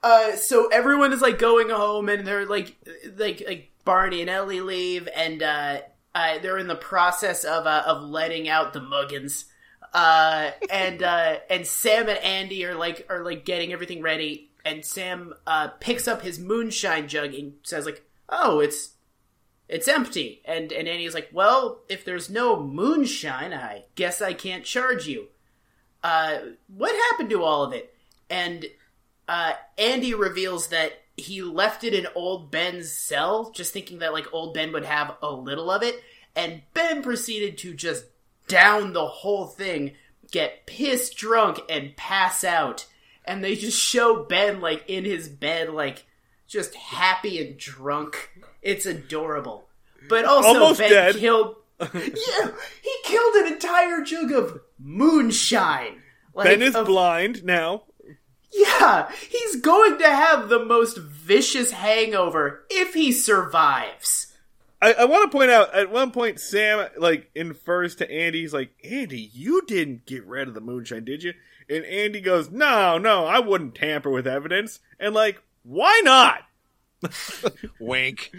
Uh, 0.01 0.37
so 0.37 0.69
everyone 0.69 1.13
is 1.13 1.21
like 1.21 1.41
going 1.41 1.71
home, 1.71 2.09
and 2.09 2.25
they're 2.25 2.47
like, 2.47 2.77
like, 3.17 3.43
like 3.47 3.73
Barney 3.85 4.21
and 4.21 4.31
Ellie 4.31 4.61
leave, 4.61 5.09
and 5.13 5.43
uh, 5.43 5.81
uh, 6.15 6.39
they're 6.39 6.57
in 6.59 6.69
the 6.69 6.77
process 6.77 7.43
of 7.43 7.67
uh, 7.67 7.83
of 7.85 8.03
letting 8.03 8.49
out 8.49 8.73
the 8.73 8.81
Muggins. 8.81 9.47
Uh, 9.93 10.53
and 10.71 11.03
uh, 11.03 11.39
and 11.51 11.67
Sam 11.67 12.09
and 12.09 12.19
Andy 12.19 12.65
are 12.65 12.77
like 12.77 13.07
are 13.11 13.25
like 13.25 13.45
getting 13.45 13.73
everything 13.73 14.01
ready, 14.01 14.53
and 14.65 14.85
Sam 14.85 15.35
uh, 15.49 15.69
picks 15.81 16.07
up 16.07 16.23
his 16.23 16.39
moonshine 16.39 17.09
jug 17.09 17.35
and 17.35 17.55
says 17.65 17.85
like, 17.85 18.05
"Oh, 18.29 18.61
it's 18.61 18.91
it's 19.69 19.89
empty." 19.89 20.43
And 20.45 20.73
and 20.73 20.89
Andy's 20.89 21.15
like, 21.15 21.31
"Well, 21.33 21.81
if 21.89 22.05
there's 22.05 22.31
no 22.31 22.63
moonshine, 22.63 23.53
I 23.53 23.85
guess 23.95 24.23
I 24.23 24.33
can't 24.33 24.65
charge 24.65 25.07
you." 25.07 25.29
Uh, 26.03 26.39
what 26.69 26.95
happened 27.11 27.31
to 27.31 27.43
all 27.43 27.65
of 27.65 27.73
it? 27.73 27.95
And 28.31 28.67
uh, 29.29 29.53
Andy 29.77 30.15
reveals 30.15 30.69
that 30.69 30.93
he 31.17 31.43
left 31.43 31.85
it 31.85 31.95
in 31.95 32.07
old 32.15 32.51
Ben's 32.51 32.91
cell, 32.91 33.51
just 33.51 33.73
thinking 33.73 33.99
that 33.99 34.13
like 34.13 34.33
old 34.33 34.55
Ben 34.55 34.73
would 34.73 34.85
have 34.85 35.17
a 35.23 35.33
little 35.33 35.71
of 35.71 35.83
it, 35.83 36.03
and 36.37 36.63
Ben 36.75 37.03
proceeded 37.03 37.59
to 37.59 37.75
just 37.75 38.05
down 38.47 38.93
the 38.93 39.07
whole 39.07 39.47
thing, 39.47 39.93
get 40.31 40.67
pissed 40.67 41.17
drunk, 41.17 41.61
and 41.69 41.97
pass 41.97 42.45
out. 42.45 42.87
And 43.25 43.45
they 43.45 43.57
just 43.57 43.79
show 43.79 44.25
Ben 44.25 44.61
like 44.61 44.85
in 44.89 45.05
his 45.05 45.29
bed, 45.29 45.71
like 45.71 46.07
just 46.47 46.75
happy 46.75 47.45
and 47.47 47.59
drunk. 47.59 48.31
It's 48.63 48.87
adorable. 48.87 49.69
But 50.09 50.25
also 50.25 50.49
Almost 50.49 50.79
Ben 50.81 50.91
dead. 50.91 51.17
killed 51.17 51.57
Yeah, 51.81 51.91
he 51.95 52.95
killed 53.05 53.35
an 53.37 53.53
entire 53.53 54.03
jug 54.03 54.33
of 54.33 54.61
moonshine. 54.79 56.03
Like, 56.35 56.47
Ben 56.47 56.63
is 56.63 56.75
of- 56.75 56.87
blind 56.87 57.45
now. 57.45 57.85
yeah, 58.53 59.11
he's 59.29 59.57
going 59.61 59.99
to 59.99 60.09
have 60.09 60.49
the 60.49 60.65
most 60.65 60.99
vicious 60.99 61.71
hangover 61.73 62.65
if 62.71 62.95
he 62.95 63.13
survives. 63.13 64.33
I, 64.81 64.93
I 64.93 65.05
want 65.07 65.31
to 65.31 65.37
point 65.37 65.51
out 65.51 65.75
at 65.75 65.91
one 65.91 66.13
point 66.13 66.39
Sam 66.41 66.87
like 66.97 67.31
infers 67.35 67.97
to 67.97 68.11
Andy. 68.11 68.43
He's 68.43 68.55
like, 68.55 68.71
"Andy, 68.85 69.31
you 69.35 69.63
didn't 69.67 70.07
get 70.07 70.25
rid 70.25 70.47
of 70.47 70.55
the 70.55 70.61
moonshine, 70.61 71.05
did 71.05 71.23
you?" 71.25 71.35
And 71.69 71.85
Andy 71.85 72.21
goes, 72.21 72.51
"No, 72.51 72.97
no, 72.97 73.25
I 73.27 73.41
wouldn't 73.41 73.75
tamper 73.75 74.09
with 74.11 74.27
evidence." 74.27 74.79
And 75.01 75.15
like, 75.15 75.43
why 75.65 76.01
not? 76.05 76.43
Wink. 77.81 78.33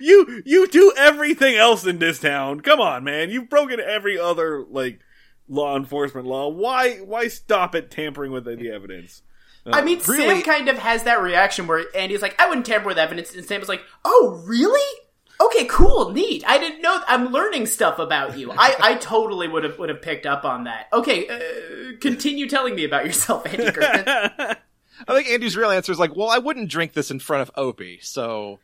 You 0.00 0.42
you 0.44 0.66
do 0.68 0.92
everything 0.96 1.56
else 1.56 1.86
in 1.86 1.98
this 1.98 2.20
town. 2.20 2.60
Come 2.60 2.80
on, 2.80 3.04
man. 3.04 3.30
You've 3.30 3.48
broken 3.48 3.80
every 3.80 4.18
other 4.18 4.64
like 4.68 5.00
law 5.48 5.76
enforcement 5.76 6.26
law. 6.26 6.48
Why 6.48 6.98
why 6.98 7.28
stop 7.28 7.74
at 7.74 7.90
tampering 7.90 8.32
with 8.32 8.44
the, 8.44 8.56
the 8.56 8.70
evidence? 8.70 9.22
I 9.68 9.82
mean, 9.82 10.00
Sam 10.00 10.42
kind 10.42 10.68
of 10.68 10.78
has 10.78 11.02
that 11.04 11.20
reaction 11.20 11.66
where 11.66 11.84
Andy's 11.92 12.22
like, 12.22 12.40
I 12.40 12.48
wouldn't 12.48 12.66
tamper 12.66 12.86
with 12.86 12.98
evidence, 12.98 13.34
and 13.34 13.44
Sam 13.44 13.60
is 13.60 13.68
like, 13.68 13.82
Oh, 14.04 14.40
really? 14.46 15.00
Okay, 15.38 15.66
cool, 15.66 16.12
neat. 16.12 16.44
I 16.46 16.58
didn't 16.58 16.80
know. 16.80 17.00
I'm 17.06 17.26
learning 17.30 17.66
stuff 17.66 17.98
about 17.98 18.38
you. 18.38 18.52
I, 18.52 18.74
I 18.80 18.94
totally 18.94 19.48
would 19.48 19.64
have 19.64 19.78
would 19.78 19.90
have 19.90 20.00
picked 20.00 20.24
up 20.24 20.44
on 20.44 20.64
that. 20.64 20.88
Okay, 20.92 21.28
uh, 21.28 21.96
continue 22.00 22.48
telling 22.48 22.74
me 22.74 22.84
about 22.84 23.04
yourself, 23.04 23.44
Andy 23.46 23.70
Griffith. 23.70 24.56
I 25.06 25.14
think 25.14 25.28
Andy's 25.28 25.56
real 25.56 25.70
answer 25.70 25.92
is 25.92 25.98
like, 25.98 26.16
well, 26.16 26.28
I 26.28 26.38
wouldn't 26.38 26.70
drink 26.70 26.92
this 26.92 27.10
in 27.10 27.18
front 27.18 27.42
of 27.42 27.50
Opie, 27.56 27.98
so 28.02 28.58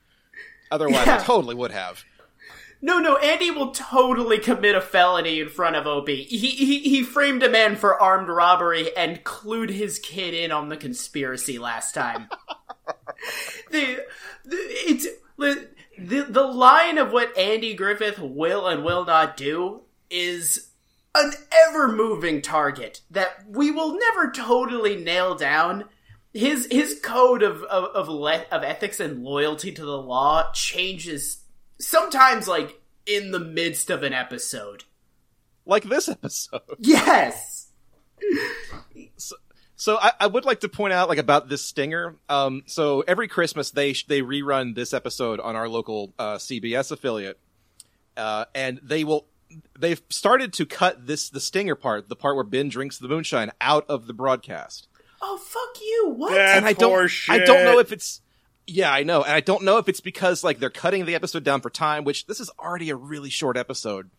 otherwise 0.70 1.06
Yeah. 1.06 1.16
I 1.16 1.24
totally 1.24 1.54
would 1.54 1.70
have. 1.72 2.04
No, 2.84 2.98
no, 2.98 3.16
Andy 3.18 3.52
will 3.52 3.70
totally 3.70 4.38
commit 4.38 4.74
a 4.74 4.80
felony 4.80 5.38
in 5.38 5.48
front 5.48 5.76
of 5.76 5.86
Opie. 5.86 6.24
He, 6.24 6.48
he 6.48 6.80
he 6.80 7.02
framed 7.04 7.44
a 7.44 7.48
man 7.48 7.76
for 7.76 8.00
armed 8.00 8.28
robbery 8.28 8.94
and 8.96 9.22
clued 9.22 9.70
his 9.70 10.00
kid 10.00 10.34
in 10.34 10.50
on 10.50 10.68
the 10.68 10.76
conspiracy 10.76 11.60
last 11.60 11.94
time. 11.94 12.28
the, 13.70 14.04
the 14.44 14.56
it's 14.56 15.06
the, 15.38 15.68
the 15.96 16.22
the 16.22 16.42
line 16.42 16.98
of 16.98 17.12
what 17.12 17.36
Andy 17.38 17.74
Griffith 17.74 18.18
will 18.18 18.66
and 18.66 18.82
will 18.82 19.04
not 19.04 19.36
do 19.36 19.82
is 20.10 20.70
an 21.14 21.32
ever 21.68 21.86
moving 21.86 22.42
target 22.42 23.02
that 23.12 23.44
we 23.46 23.70
will 23.70 23.96
never 23.96 24.32
totally 24.32 24.96
nail 24.96 25.36
down. 25.36 25.84
His 26.32 26.66
his 26.70 26.98
code 27.02 27.42
of 27.42 27.62
of 27.64 27.84
of, 27.94 28.08
le- 28.08 28.46
of 28.50 28.62
ethics 28.62 29.00
and 29.00 29.22
loyalty 29.22 29.72
to 29.72 29.84
the 29.84 29.98
law 29.98 30.50
changes 30.52 31.42
sometimes 31.78 32.48
like 32.48 32.80
in 33.06 33.32
the 33.32 33.40
midst 33.40 33.90
of 33.90 34.02
an 34.02 34.12
episode. 34.12 34.84
Like 35.66 35.84
this 35.84 36.08
episode. 36.08 36.62
Yes. 36.78 37.68
So 39.76 39.98
I, 40.00 40.12
I 40.20 40.26
would 40.28 40.44
like 40.44 40.60
to 40.60 40.68
point 40.68 40.92
out 40.92 41.08
like 41.08 41.18
about 41.18 41.48
this 41.48 41.64
stinger. 41.64 42.14
Um, 42.28 42.62
so 42.66 43.00
every 43.00 43.26
Christmas 43.26 43.72
they 43.72 43.92
they 44.06 44.22
rerun 44.22 44.76
this 44.76 44.94
episode 44.94 45.40
on 45.40 45.56
our 45.56 45.68
local 45.68 46.14
uh, 46.20 46.36
CBS 46.36 46.92
affiliate, 46.92 47.38
uh, 48.16 48.44
and 48.54 48.78
they 48.80 49.02
will 49.02 49.26
they've 49.76 50.00
started 50.08 50.52
to 50.52 50.66
cut 50.66 51.08
this 51.08 51.28
the 51.28 51.40
stinger 51.40 51.74
part, 51.74 52.08
the 52.08 52.14
part 52.14 52.36
where 52.36 52.44
Ben 52.44 52.68
drinks 52.68 52.98
the 52.98 53.08
moonshine, 53.08 53.50
out 53.60 53.84
of 53.88 54.06
the 54.06 54.12
broadcast. 54.12 54.86
Oh 55.22 55.38
fuck 55.38 55.80
you! 55.80 56.14
What? 56.16 56.34
That's 56.34 56.58
and 56.58 56.66
I 56.66 56.72
don't 56.72 56.92
horseshit. 56.92 57.30
I 57.30 57.38
don't 57.38 57.64
know 57.64 57.78
if 57.78 57.92
it's 57.92 58.20
yeah 58.66 58.92
I 58.92 59.04
know, 59.04 59.22
and 59.22 59.32
I 59.32 59.40
don't 59.40 59.62
know 59.62 59.78
if 59.78 59.88
it's 59.88 60.00
because 60.00 60.42
like 60.42 60.58
they're 60.58 60.70
cutting 60.70 61.06
the 61.06 61.14
episode 61.14 61.44
down 61.44 61.60
for 61.60 61.70
time, 61.70 62.04
which 62.04 62.26
this 62.26 62.40
is 62.40 62.50
already 62.58 62.90
a 62.90 62.96
really 62.96 63.30
short 63.30 63.56
episode, 63.56 64.10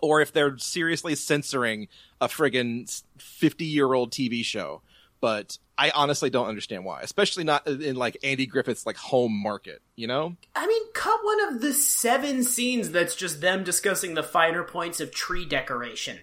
or 0.00 0.20
if 0.20 0.32
they're 0.32 0.58
seriously 0.58 1.14
censoring 1.14 1.88
a 2.20 2.28
friggin' 2.28 3.02
fifty 3.18 3.64
year 3.64 3.92
old 3.92 4.12
TV 4.12 4.44
show. 4.44 4.82
But 5.20 5.58
I 5.76 5.90
honestly 5.90 6.30
don't 6.30 6.48
understand 6.48 6.84
why, 6.84 7.00
especially 7.00 7.44
not 7.44 7.66
in 7.66 7.96
like 7.96 8.18
Andy 8.22 8.46
Griffith's 8.46 8.86
like 8.86 8.96
home 8.96 9.32
market, 9.32 9.82
you 9.96 10.06
know? 10.06 10.36
I 10.54 10.66
mean, 10.66 10.82
cut 10.92 11.18
one 11.22 11.48
of 11.48 11.60
the 11.60 11.72
seven 11.72 12.44
scenes 12.44 12.90
that's 12.90 13.16
just 13.16 13.40
them 13.40 13.64
discussing 13.64 14.14
the 14.14 14.22
finer 14.22 14.62
points 14.62 15.00
of 15.00 15.10
tree 15.10 15.46
decoration. 15.46 16.18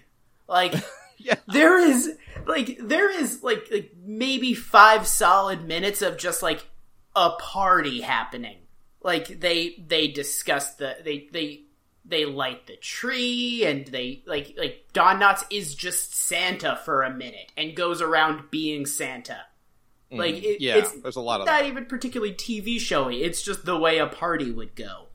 Like, 0.48 0.74
Yeah. 1.24 1.36
there 1.48 1.78
is 1.78 2.16
like 2.46 2.78
there 2.80 3.10
is 3.10 3.42
like 3.42 3.68
like 3.70 3.92
maybe 4.04 4.54
five 4.54 5.06
solid 5.06 5.66
minutes 5.66 6.02
of 6.02 6.18
just 6.18 6.42
like 6.42 6.64
a 7.14 7.30
party 7.30 8.00
happening. 8.00 8.58
Like 9.02 9.40
they 9.40 9.82
they 9.86 10.08
discuss 10.08 10.74
the 10.74 10.96
they 11.04 11.28
they 11.32 11.62
they 12.04 12.24
light 12.24 12.66
the 12.66 12.76
tree 12.76 13.64
and 13.64 13.86
they 13.86 14.22
like 14.26 14.54
like 14.58 14.86
Don 14.92 15.20
Knotts 15.20 15.44
is 15.50 15.74
just 15.74 16.14
Santa 16.14 16.80
for 16.84 17.02
a 17.02 17.10
minute 17.10 17.52
and 17.56 17.76
goes 17.76 18.00
around 18.02 18.50
being 18.50 18.86
Santa. 18.86 19.38
Like 20.10 20.36
mm, 20.36 20.42
it, 20.42 20.60
yeah, 20.60 20.76
it's 20.76 20.92
there's 21.00 21.16
a 21.16 21.20
lot 21.20 21.40
of 21.40 21.46
not 21.46 21.60
that. 21.60 21.68
even 21.68 21.86
particularly 21.86 22.34
TV 22.34 22.78
showy. 22.78 23.22
It's 23.22 23.42
just 23.42 23.64
the 23.64 23.78
way 23.78 23.98
a 23.98 24.06
party 24.06 24.50
would 24.50 24.74
go. 24.74 25.06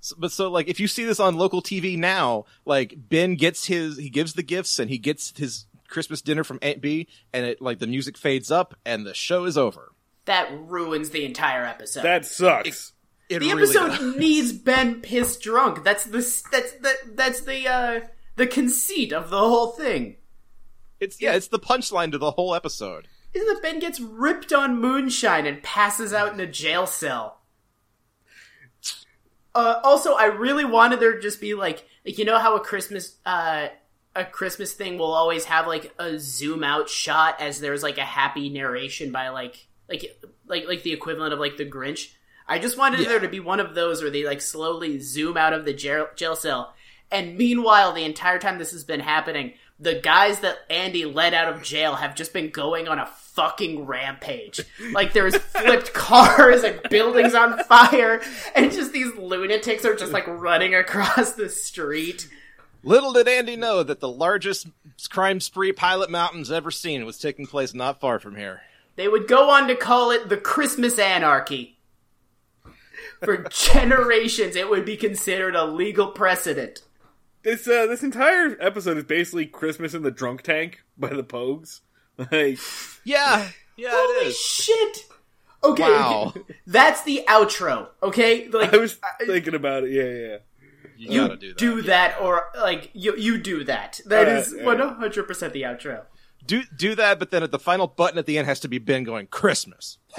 So- 0.00 0.16
but 0.18 0.32
so 0.32 0.50
like 0.50 0.68
if 0.68 0.80
you 0.80 0.88
see 0.88 1.04
this 1.04 1.20
on 1.20 1.36
local 1.36 1.62
TV 1.62 1.96
now, 1.98 2.44
like 2.64 2.94
Ben 2.96 3.34
gets 3.34 3.66
his 3.66 3.96
he 3.98 4.10
gives 4.10 4.34
the 4.34 4.42
gifts 4.42 4.78
and 4.78 4.90
he 4.90 4.98
gets 4.98 5.36
his 5.36 5.66
Christmas 5.88 6.22
dinner 6.22 6.44
from 6.44 6.58
Aunt 6.62 6.80
Bee 6.80 7.08
and 7.32 7.44
it 7.46 7.60
like 7.60 7.78
the 7.80 7.86
music 7.86 8.16
fades 8.16 8.50
up 8.50 8.74
and 8.84 9.06
the 9.06 9.14
show 9.14 9.44
is 9.44 9.58
over. 9.58 9.92
That 10.26 10.48
ruins 10.52 11.10
the 11.10 11.24
entire 11.24 11.64
episode. 11.64 12.02
That 12.02 12.24
sucks. 12.24 12.92
It 13.28 13.40
the 13.40 13.46
really 13.48 13.62
episode 13.62 13.88
does. 13.98 14.16
needs 14.16 14.52
Ben 14.52 15.00
pissed 15.00 15.40
drunk. 15.42 15.84
That's 15.84 16.04
the 16.04 16.18
that's 16.50 16.72
the 16.72 16.94
that's 17.14 17.40
the 17.42 17.68
uh 17.68 18.00
the 18.36 18.46
conceit 18.46 19.12
of 19.12 19.30
the 19.30 19.38
whole 19.38 19.68
thing. 19.68 20.16
It's 20.98 21.20
yeah, 21.20 21.32
it's 21.34 21.48
the 21.48 21.58
punchline 21.58 22.10
to 22.12 22.18
the 22.18 22.32
whole 22.32 22.54
episode. 22.54 23.08
Isn't 23.32 23.46
that 23.52 23.62
Ben 23.62 23.78
gets 23.78 24.00
ripped 24.00 24.52
on 24.52 24.80
moonshine 24.80 25.46
and 25.46 25.62
passes 25.62 26.12
out 26.12 26.32
in 26.32 26.40
a 26.40 26.46
jail 26.46 26.86
cell? 26.86 27.39
Uh, 29.54 29.80
also, 29.82 30.14
I 30.14 30.26
really 30.26 30.64
wanted 30.64 31.00
there 31.00 31.14
to 31.14 31.20
just 31.20 31.40
be 31.40 31.54
like, 31.54 31.84
like 32.04 32.18
you 32.18 32.24
know 32.24 32.38
how 32.38 32.56
a 32.56 32.60
Christmas, 32.60 33.16
uh, 33.26 33.68
a 34.14 34.24
Christmas 34.24 34.72
thing 34.72 34.98
will 34.98 35.12
always 35.12 35.44
have 35.44 35.66
like 35.66 35.92
a 35.98 36.18
zoom 36.18 36.62
out 36.64 36.88
shot 36.88 37.40
as 37.40 37.60
there's 37.60 37.82
like 37.82 37.98
a 37.98 38.04
happy 38.04 38.48
narration 38.48 39.12
by 39.12 39.28
like, 39.30 39.66
like, 39.88 40.20
like, 40.46 40.66
like 40.66 40.82
the 40.82 40.92
equivalent 40.92 41.32
of 41.32 41.40
like 41.40 41.56
the 41.56 41.66
Grinch. 41.66 42.12
I 42.46 42.58
just 42.58 42.76
wanted 42.76 43.06
there 43.06 43.20
to 43.20 43.28
be 43.28 43.40
one 43.40 43.60
of 43.60 43.74
those 43.74 44.02
where 44.02 44.10
they 44.10 44.24
like 44.24 44.40
slowly 44.40 44.98
zoom 44.98 45.36
out 45.36 45.52
of 45.52 45.64
the 45.64 45.72
jail, 45.72 46.08
jail 46.16 46.34
cell, 46.34 46.74
and 47.10 47.36
meanwhile, 47.36 47.92
the 47.92 48.04
entire 48.04 48.38
time 48.38 48.58
this 48.58 48.72
has 48.72 48.84
been 48.84 49.00
happening, 49.00 49.54
the 49.78 49.94
guys 49.94 50.40
that 50.40 50.58
Andy 50.68 51.04
led 51.04 51.34
out 51.34 51.52
of 51.52 51.62
jail 51.62 51.96
have 51.96 52.14
just 52.14 52.32
been 52.32 52.50
going 52.50 52.86
on 52.86 52.98
a 52.98 53.06
fucking 53.40 53.86
rampage. 53.86 54.60
Like 54.92 55.14
there's 55.14 55.36
flipped 55.36 55.94
cars 55.94 56.62
and 56.62 56.78
buildings 56.90 57.34
on 57.34 57.62
fire, 57.64 58.20
and 58.54 58.70
just 58.70 58.92
these 58.92 59.14
lunatics 59.16 59.84
are 59.86 59.94
just 59.94 60.12
like 60.12 60.26
running 60.26 60.74
across 60.74 61.32
the 61.32 61.48
street. 61.48 62.28
Little 62.82 63.12
did 63.12 63.28
Andy 63.28 63.56
know 63.56 63.82
that 63.82 64.00
the 64.00 64.10
largest 64.10 64.68
crime 65.08 65.40
spree 65.40 65.72
Pilot 65.72 66.10
Mountain's 66.10 66.50
ever 66.50 66.70
seen 66.70 67.06
was 67.06 67.18
taking 67.18 67.46
place 67.46 67.72
not 67.72 68.00
far 68.00 68.18
from 68.18 68.36
here. 68.36 68.60
They 68.96 69.08
would 69.08 69.26
go 69.26 69.48
on 69.48 69.68
to 69.68 69.74
call 69.74 70.10
it 70.10 70.28
the 70.28 70.36
Christmas 70.36 70.98
Anarchy. 70.98 71.78
For 73.22 73.44
generations, 73.50 74.56
it 74.56 74.68
would 74.68 74.84
be 74.84 74.96
considered 74.96 75.54
a 75.54 75.64
legal 75.64 76.08
precedent. 76.08 76.82
This 77.42 77.66
uh, 77.66 77.86
this 77.86 78.02
entire 78.02 78.56
episode 78.60 78.98
is 78.98 79.04
basically 79.04 79.46
Christmas 79.46 79.94
in 79.94 80.02
the 80.02 80.10
drunk 80.10 80.42
tank 80.42 80.82
by 80.98 81.08
the 81.08 81.24
Pogues. 81.24 81.80
Like, 82.30 82.58
Yeah, 83.04 83.48
yeah, 83.76 83.88
Holy 83.92 84.32
shit! 84.32 85.06
Okay, 85.62 85.82
Wow. 85.82 86.34
that's 86.66 87.02
the 87.02 87.24
outro. 87.28 87.88
Okay, 88.02 88.48
like 88.48 88.72
I 88.72 88.76
was 88.78 88.98
thinking 89.26 89.54
about 89.54 89.84
it. 89.84 89.90
Yeah, 89.90 90.02
yeah. 90.04 90.36
You, 90.96 91.22
you 91.22 91.28
gotta 91.28 91.54
do 91.54 91.82
that. 91.82 92.16
yeah. 92.18 92.24
or 92.26 92.44
like 92.58 92.90
you 92.92 93.16
you 93.16 93.38
do 93.38 93.64
that. 93.64 94.00
That 94.06 94.28
Alright, 94.28 94.46
is 94.46 94.52
alright. 94.52 94.78
one 94.78 94.96
hundred 94.96 95.24
percent 95.26 95.52
the 95.54 95.62
outro. 95.62 96.02
Do 96.46 96.62
do 96.76 96.94
that, 96.94 97.18
but 97.18 97.30
then 97.30 97.42
at 97.42 97.52
the 97.52 97.58
final 97.58 97.86
button 97.86 98.18
at 98.18 98.26
the 98.26 98.36
end 98.38 98.46
has 98.48 98.60
to 98.60 98.68
be 98.68 98.78
Ben 98.78 99.04
going 99.04 99.26
Christmas. 99.28 99.98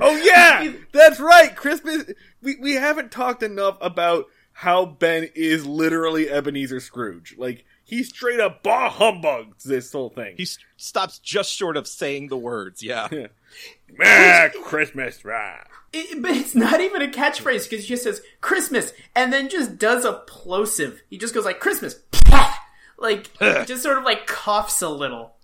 Oh 0.00 0.16
yeah, 0.16 0.72
that's 0.92 1.18
right. 1.20 1.54
Christmas. 1.54 2.04
We 2.40 2.56
we 2.60 2.74
haven't 2.74 3.10
talked 3.10 3.42
enough 3.42 3.76
about 3.80 4.26
how 4.58 4.84
Ben 4.84 5.30
is 5.36 5.64
literally 5.64 6.28
Ebenezer 6.28 6.80
Scrooge. 6.80 7.36
Like 7.38 7.64
he 7.84 8.02
straight 8.02 8.40
up 8.40 8.64
bah 8.64 8.90
humbugs 8.90 9.62
this 9.62 9.92
whole 9.92 10.10
thing. 10.10 10.34
He 10.36 10.42
s- 10.42 10.58
stops 10.76 11.20
just 11.20 11.52
short 11.52 11.76
of 11.76 11.86
saying 11.86 12.26
the 12.26 12.36
words. 12.36 12.82
Yeah. 12.82 13.06
ah, 14.04 14.48
Christmas, 14.64 15.24
rah. 15.24 15.58
It, 15.92 16.20
but 16.20 16.32
it's 16.32 16.56
not 16.56 16.80
even 16.80 17.02
a 17.02 17.06
catchphrase 17.06 17.70
because 17.70 17.84
he 17.84 17.88
just 17.90 18.02
says 18.02 18.20
Christmas 18.40 18.92
and 19.14 19.32
then 19.32 19.48
just 19.48 19.78
does 19.78 20.04
a 20.04 20.24
plosive. 20.26 21.02
He 21.08 21.18
just 21.18 21.34
goes 21.34 21.44
like 21.44 21.60
Christmas, 21.60 22.00
like 22.98 23.30
just 23.38 23.84
sort 23.84 23.98
of 23.98 24.02
like 24.02 24.26
coughs 24.26 24.82
a 24.82 24.88
little. 24.88 25.36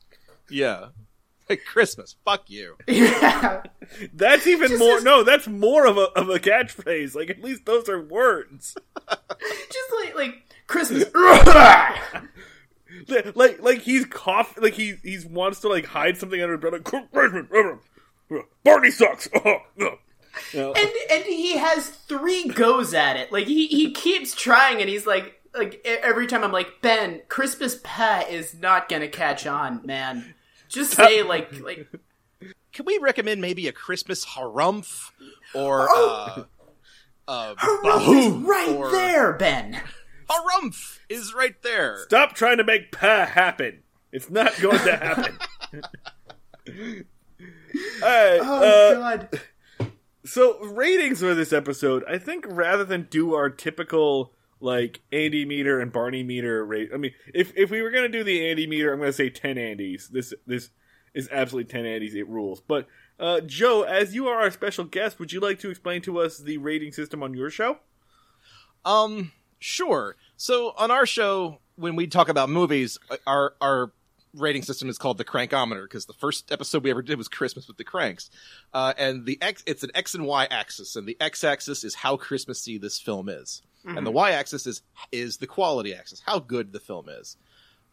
Yeah. 0.51 0.87
Like 1.51 1.65
Christmas. 1.67 2.17
Fuck 2.25 2.49
you. 2.49 2.77
Yeah, 2.89 3.63
That's 4.15 4.47
even 4.47 4.69
Just 4.69 4.79
more. 4.79 4.97
as- 4.97 5.05
No, 5.05 5.23
that's 5.25 5.47
more 5.47 5.87
of 5.87 5.99
a 5.99 6.05
of 6.17 6.31
a 6.31 6.39
catchphrase. 6.39 7.15
Like 7.15 7.29
at 7.31 7.43
least 7.43 7.67
those 7.67 7.89
are 7.89 8.01
words. 8.01 8.75
just 9.09 9.93
like 10.03 10.15
like 10.15 10.35
Christmas. 10.67 11.05
Li- 13.09 13.23
like 13.35 13.61
like 13.63 13.81
he's 13.83 14.07
cough. 14.07 14.57
Like 14.61 14.75
he 14.75 14.97
he's 15.03 15.27
wants 15.27 15.61
to 15.61 15.69
like 15.69 15.85
hide 15.85 16.17
something 16.17 16.41
under 16.41 16.55
his 16.55 16.61
breath. 16.61 17.79
Like, 18.31 18.45
Barney 18.65 18.91
sucks. 18.91 19.29
No. 19.77 19.99
And 20.55 20.91
and 21.11 21.25
he 21.25 21.57
has 21.59 21.89
three 21.91 22.49
goes 22.49 22.95
at 22.95 23.17
it. 23.17 23.31
Like 23.33 23.47
he 23.47 23.67
he 23.67 23.93
keeps 23.93 24.35
trying, 24.35 24.81
and 24.81 24.89
he's 24.89 25.07
like 25.07 25.41
like 25.55 25.75
e- 25.87 25.89
every 26.03 26.27
time 26.27 26.43
I'm 26.43 26.53
like 26.53 26.81
Ben, 26.83 27.21
Christmas 27.29 27.79
pie 27.85 28.23
is 28.25 28.55
not 28.55 28.89
gonna 28.89 29.09
catch 29.09 29.47
on, 29.47 29.85
man. 29.85 30.35
Just 30.75 30.93
say 30.93 31.23
like 31.23 31.59
like 31.61 31.87
Can 32.73 32.85
we 32.85 32.99
recommend 32.99 33.41
maybe 33.41 33.69
a 33.69 33.73
Christmas 33.73 34.25
harumph 34.27 35.11
or 35.55 35.87
Oh. 35.91 36.47
uh, 37.29 37.31
uh, 37.31 37.55
Harumph 37.55 38.19
is 38.19 38.33
right 38.47 38.69
or- 38.77 38.91
there, 38.91 39.33
Ben. 39.35 39.81
Harumph 40.29 40.99
is 41.09 41.33
right 41.35 41.55
there. 41.63 41.99
Stop 42.05 42.35
trying 42.35 42.59
to 42.59 42.65
make 42.65 42.91
pa 42.93 43.25
happen. 43.27 43.83
It's 44.13 44.29
not 44.31 44.55
going 44.61 44.79
to 44.79 44.97
happen. 44.97 45.39
Alright, 48.03 48.41
Oh 48.43 48.63
uh, 48.63 48.95
God. 48.95 49.41
so 50.25 50.61
ratings 50.65 51.21
for 51.21 51.35
this 51.35 51.53
episode, 51.53 52.05
I 52.09 52.19
think 52.19 52.45
rather 52.49 52.85
than 52.85 53.09
do 53.11 53.35
our 53.35 53.51
typical 53.51 54.34
like 54.65 55.01
Andy 55.13 55.45
meter 55.45 55.79
and 55.79 55.93
Barney 55.93 56.23
meter 56.23 56.65
rate, 56.65 56.91
I 56.93 56.97
mean, 56.97 57.13
if 57.33 57.53
if 57.55 57.71
we 57.71 57.83
were 57.83 57.91
gonna 57.91 58.09
do 58.09 58.25
the 58.25 58.49
Andy 58.49 58.67
meter, 58.67 58.93
I'm 58.93 58.99
gonna 58.99 59.13
say 59.13 59.31
ten 59.31 59.57
Andys. 59.57 60.09
This 60.09 60.33
this 60.47 60.71
is 61.13 61.29
absolutely 61.31 61.71
ten 61.71 61.85
Andys. 61.85 62.15
It 62.15 62.29
rules. 62.29 62.61
But 62.61 62.89
uh, 63.21 63.41
Joe, 63.43 63.83
as 63.83 64.15
you 64.15 64.27
are 64.29 64.41
our 64.41 64.51
special 64.51 64.85
guest, 64.85 65.19
would 65.19 65.33
you 65.33 65.41
like 65.41 65.59
to 65.61 65.71
explain 65.71 66.01
to 66.03 66.19
us 66.19 66.39
the 66.39 66.57
rating 66.57 66.93
system 66.93 67.23
on 67.23 67.35
your 67.35 67.51
show? 67.51 67.79
Um, 68.85 69.33
sure. 69.59 70.17
So 70.37 70.75
on 70.77 70.91
our 70.91 71.07
show, 71.07 71.61
when 71.77 71.95
we 71.95 72.07
talk 72.07 72.29
about 72.29 72.49
movies, 72.49 72.99
our 73.27 73.55
our 73.61 73.93
rating 74.35 74.63
system 74.63 74.89
is 74.89 74.99
called 74.99 75.19
the 75.19 75.25
Crankometer 75.25 75.85
because 75.85 76.07
the 76.07 76.13
first 76.13 76.51
episode 76.51 76.83
we 76.83 76.91
ever 76.91 77.03
did 77.03 77.19
was 77.19 77.29
Christmas 77.29 77.69
with 77.69 77.77
the 77.77 77.85
Cranks, 77.85 78.31
uh, 78.73 78.95
and 78.99 79.27
the 79.27 79.39
x 79.41 79.63
it's 79.67 79.83
an 79.83 79.91
X 79.95 80.15
and 80.15 80.25
Y 80.27 80.47
axis, 80.51 80.97
and 80.97 81.07
the 81.07 81.17
X 81.21 81.45
axis 81.45 81.85
is 81.85 81.97
how 81.97 82.17
Christmassy 82.17 82.79
this 82.79 82.99
film 82.99 83.29
is, 83.29 83.63
and 83.85 84.07
the 84.07 84.11
Y 84.11 84.31
axis 84.31 84.67
is 84.67 84.83
is 85.13 85.37
the 85.39 85.47
quality 85.47 85.95
axis, 85.95 86.23
how 86.25 86.39
good 86.39 86.73
the 86.73 86.81
film 86.81 87.09
is. 87.09 87.37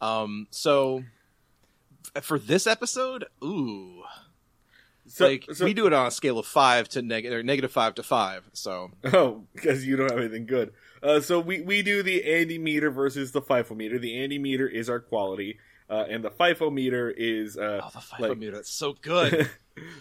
Um, 0.02 0.48
so 0.50 1.04
for 2.22 2.40
this 2.40 2.66
episode, 2.68 3.26
ooh, 3.44 4.04
So, 5.08 5.28
like 5.28 5.46
so- 5.54 5.66
we 5.66 5.74
do 5.74 5.88
it 5.88 5.94
on 5.94 6.08
a 6.08 6.12
scale 6.12 6.40
of 6.40 6.46
five 6.48 6.88
to 6.90 7.02
negative 7.02 7.40
or 7.40 7.44
negative 7.44 7.72
five 7.72 7.96
to 7.96 8.04
five. 8.04 8.44
So 8.54 8.92
Oh, 9.06 9.44
because 9.54 9.86
you 9.86 9.96
don't 9.98 10.10
have 10.10 10.20
anything 10.20 10.46
good. 10.46 10.74
Uh, 11.04 11.20
so 11.20 11.40
we, 11.40 11.62
we 11.62 11.82
do 11.82 12.04
the 12.04 12.24
Andy 12.24 12.58
meter 12.60 12.92
versus 12.92 13.32
the 13.32 13.42
FIFO 13.42 13.76
meter. 13.76 13.98
The 13.98 14.22
Andy 14.24 14.38
meter 14.38 14.68
is 14.68 14.88
our 14.90 15.00
quality, 15.00 15.58
uh, 15.90 16.06
and 16.10 16.24
the 16.24 16.30
FIFO 16.30 16.72
meter 16.72 17.10
is 17.10 17.58
uh, 17.58 17.82
oh, 17.84 17.90
the 17.94 18.00
five 18.02 18.20
like- 18.20 18.38
meter, 18.38 18.52
that's 18.54 18.72
so 18.72 18.94
good. 19.02 19.50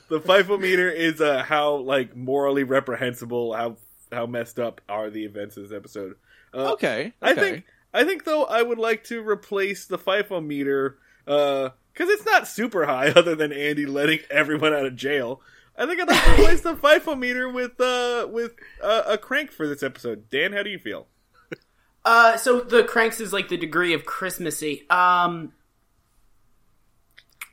the 0.08 0.20
FIFO 0.20 0.60
meter 0.60 0.90
is 0.90 1.20
uh, 1.20 1.42
how 1.42 1.76
like 1.76 2.14
morally 2.16 2.64
reprehensible, 2.64 3.54
how 3.54 3.76
how 4.12 4.26
messed 4.26 4.58
up 4.58 4.80
are 4.88 5.10
the 5.10 5.24
events 5.24 5.56
of 5.56 5.68
this 5.68 5.76
episode. 5.76 6.16
Uh, 6.52 6.72
okay, 6.72 7.12
I 7.22 7.34
think 7.34 7.64
I 7.92 8.04
think 8.04 8.24
though 8.24 8.44
I 8.44 8.62
would 8.62 8.78
like 8.78 9.04
to 9.04 9.26
replace 9.26 9.86
the 9.86 9.98
FIFO 9.98 10.44
meter 10.44 10.98
because 11.24 11.72
it's 11.98 12.24
not 12.24 12.48
super 12.48 12.86
high, 12.86 13.08
other 13.16 13.34
than 13.34 13.52
Andy 13.52 13.86
letting 13.86 14.20
everyone 14.30 14.74
out 14.74 14.86
of 14.86 14.96
jail. 14.96 15.40
I 15.76 15.86
think 15.86 16.00
I'd 16.00 16.08
like 16.08 16.24
to 16.24 16.32
replace 16.32 16.60
the 16.60 16.74
FIFO 16.76 17.18
meter 17.18 17.48
with 17.48 17.80
uh 17.80 18.26
with 18.30 18.52
uh, 18.82 19.02
a 19.06 19.18
crank 19.18 19.50
for 19.52 19.66
this 19.66 19.82
episode. 19.82 20.28
Dan, 20.30 20.52
how 20.52 20.62
do 20.62 20.70
you 20.70 20.78
feel? 20.78 21.06
Uh, 22.04 22.36
so 22.36 22.60
the 22.60 22.82
cranks 22.82 23.20
is 23.20 23.32
like 23.32 23.48
the 23.48 23.56
degree 23.56 23.92
of 23.92 24.06
Christmassy. 24.06 24.86
Um, 24.88 25.52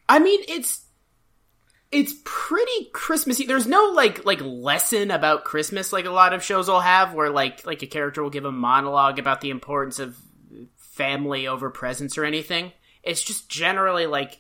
I 0.08 0.20
mean, 0.20 0.42
it's 0.48 0.86
it's 1.92 2.14
pretty 2.26 2.90
Christmassy. 2.94 3.46
There's 3.46 3.68
no 3.68 3.92
like 3.96 4.26
like 4.26 4.42
lesson 4.42 5.12
about 5.12 5.46
Christmas 5.46 5.94
like 5.94 6.06
a 6.06 6.12
lot 6.12 6.34
of 6.34 6.44
shows 6.44 6.68
will 6.68 6.82
have, 6.82 7.14
where 7.14 7.30
like 7.30 7.66
like 7.66 7.82
a 7.82 7.88
character 7.88 8.22
will 8.22 8.30
give 8.30 8.46
a 8.46 8.52
monologue 8.52 9.20
about 9.20 9.42
the 9.42 9.50
importance 9.50 10.00
of 10.00 10.18
family 10.76 11.48
over 11.48 11.70
presents 11.70 12.18
or 12.18 12.26
anything. 12.26 12.74
It's 13.04 13.24
just 13.24 13.50
generally 13.50 14.06
like 14.06 14.40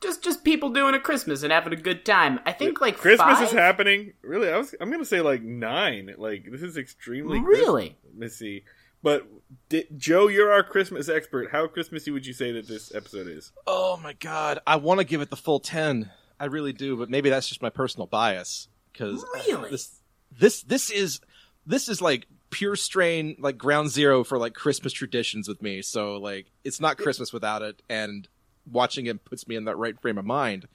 just 0.00 0.22
just 0.22 0.44
people 0.44 0.70
doing 0.70 0.94
a 0.94 1.00
Christmas 1.00 1.42
and 1.42 1.52
having 1.52 1.72
a 1.72 1.76
good 1.76 2.04
time. 2.04 2.40
I 2.46 2.52
think 2.52 2.80
like 2.80 2.96
Christmas 2.96 3.38
five? 3.38 3.46
is 3.48 3.52
happening. 3.52 4.12
Really, 4.22 4.50
I 4.50 4.56
was 4.56 4.74
I'm 4.80 4.90
gonna 4.90 5.04
say 5.04 5.20
like 5.20 5.42
nine. 5.42 6.14
Like 6.16 6.46
this 6.50 6.62
is 6.62 6.76
extremely 6.76 7.40
Really? 7.40 7.96
Christmassy. 8.02 8.64
But 9.06 9.24
di- 9.68 9.86
Joe, 9.96 10.26
you're 10.26 10.52
our 10.52 10.64
Christmas 10.64 11.08
expert. 11.08 11.52
How 11.52 11.68
Christmassy 11.68 12.10
would 12.10 12.26
you 12.26 12.32
say 12.32 12.50
that 12.50 12.66
this 12.66 12.92
episode 12.92 13.28
is? 13.28 13.52
Oh 13.64 13.96
my 14.02 14.14
god, 14.14 14.58
I 14.66 14.74
want 14.74 14.98
to 14.98 15.04
give 15.06 15.20
it 15.20 15.30
the 15.30 15.36
full 15.36 15.60
ten. 15.60 16.10
I 16.40 16.46
really 16.46 16.72
do, 16.72 16.96
but 16.96 17.08
maybe 17.08 17.30
that's 17.30 17.48
just 17.48 17.62
my 17.62 17.70
personal 17.70 18.08
bias 18.08 18.66
because 18.92 19.22
uh, 19.22 19.26
Really? 19.46 19.70
this 19.70 20.00
this 20.36 20.62
this 20.64 20.90
is 20.90 21.20
this 21.64 21.88
is 21.88 22.02
like 22.02 22.26
pure 22.50 22.74
strain, 22.74 23.36
like 23.38 23.56
ground 23.56 23.90
zero 23.90 24.24
for 24.24 24.38
like 24.38 24.54
Christmas 24.54 24.92
traditions 24.92 25.46
with 25.46 25.62
me. 25.62 25.82
So 25.82 26.16
like 26.16 26.46
it's 26.64 26.80
not 26.80 26.98
Christmas 26.98 27.32
without 27.32 27.62
it, 27.62 27.82
and 27.88 28.26
watching 28.68 29.06
it 29.06 29.24
puts 29.24 29.46
me 29.46 29.54
in 29.54 29.66
that 29.66 29.76
right 29.76 29.96
frame 30.00 30.18
of 30.18 30.24
mind. 30.24 30.66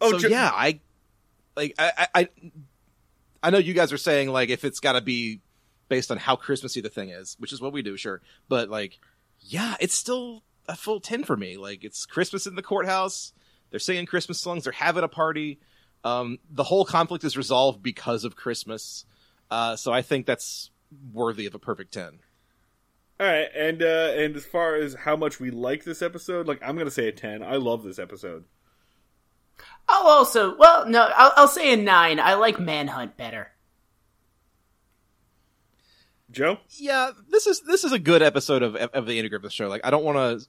Oh, 0.00 0.12
so 0.12 0.20
Jo- 0.20 0.28
yeah, 0.28 0.50
I 0.54 0.80
like 1.54 1.74
I, 1.78 1.92
I 1.98 2.08
I 2.22 2.28
I 3.42 3.50
know 3.50 3.58
you 3.58 3.74
guys 3.74 3.92
are 3.92 3.98
saying 3.98 4.30
like 4.30 4.48
if 4.48 4.64
it's 4.64 4.80
got 4.80 4.92
to 4.94 5.02
be 5.02 5.42
based 5.88 6.10
on 6.10 6.18
how 6.18 6.36
Christmassy 6.36 6.80
the 6.80 6.88
thing 6.88 7.10
is, 7.10 7.36
which 7.38 7.52
is 7.52 7.60
what 7.60 7.72
we 7.72 7.82
do, 7.82 7.96
sure. 7.96 8.20
But 8.48 8.68
like, 8.68 8.98
yeah, 9.40 9.76
it's 9.80 9.94
still 9.94 10.42
a 10.68 10.76
full 10.76 11.00
ten 11.00 11.24
for 11.24 11.36
me. 11.36 11.56
Like 11.56 11.84
it's 11.84 12.06
Christmas 12.06 12.46
in 12.46 12.54
the 12.54 12.62
courthouse. 12.62 13.32
They're 13.70 13.80
singing 13.80 14.06
Christmas 14.06 14.40
songs. 14.40 14.64
They're 14.64 14.72
having 14.72 15.04
a 15.04 15.08
party. 15.08 15.58
Um, 16.04 16.38
the 16.50 16.64
whole 16.64 16.84
conflict 16.84 17.24
is 17.24 17.36
resolved 17.36 17.82
because 17.82 18.24
of 18.24 18.36
Christmas. 18.36 19.04
Uh, 19.50 19.76
so 19.76 19.92
I 19.92 20.02
think 20.02 20.26
that's 20.26 20.70
worthy 21.12 21.46
of 21.46 21.54
a 21.54 21.58
perfect 21.58 21.92
ten. 21.92 22.20
All 23.20 23.26
right, 23.26 23.48
and 23.54 23.82
uh, 23.82 24.12
and 24.14 24.34
as 24.34 24.44
far 24.44 24.74
as 24.74 24.94
how 24.94 25.16
much 25.16 25.38
we 25.38 25.50
like 25.50 25.84
this 25.84 26.02
episode, 26.02 26.48
like 26.48 26.60
I'm 26.62 26.76
gonna 26.76 26.90
say 26.90 27.08
a 27.08 27.12
ten. 27.12 27.42
I 27.42 27.56
love 27.56 27.84
this 27.84 27.98
episode. 27.98 28.44
I'll 29.88 30.06
also 30.08 30.56
well 30.56 30.86
no 30.86 31.10
I'll, 31.14 31.32
I'll 31.36 31.48
say 31.48 31.72
a 31.72 31.76
nine. 31.76 32.18
I 32.18 32.34
like 32.34 32.58
Manhunt 32.58 33.16
better. 33.16 33.53
Joe, 36.34 36.58
Yeah, 36.70 37.10
this 37.30 37.46
is 37.46 37.60
this 37.62 37.84
is 37.84 37.92
a 37.92 37.98
good 37.98 38.22
episode 38.22 38.62
of 38.62 38.76
of 38.76 39.06
the 39.06 39.16
Andy 39.18 39.28
Griffith 39.28 39.52
Show. 39.52 39.68
Like 39.68 39.80
I 39.84 39.90
don't 39.90 40.04
want 40.04 40.16
to 40.40 40.46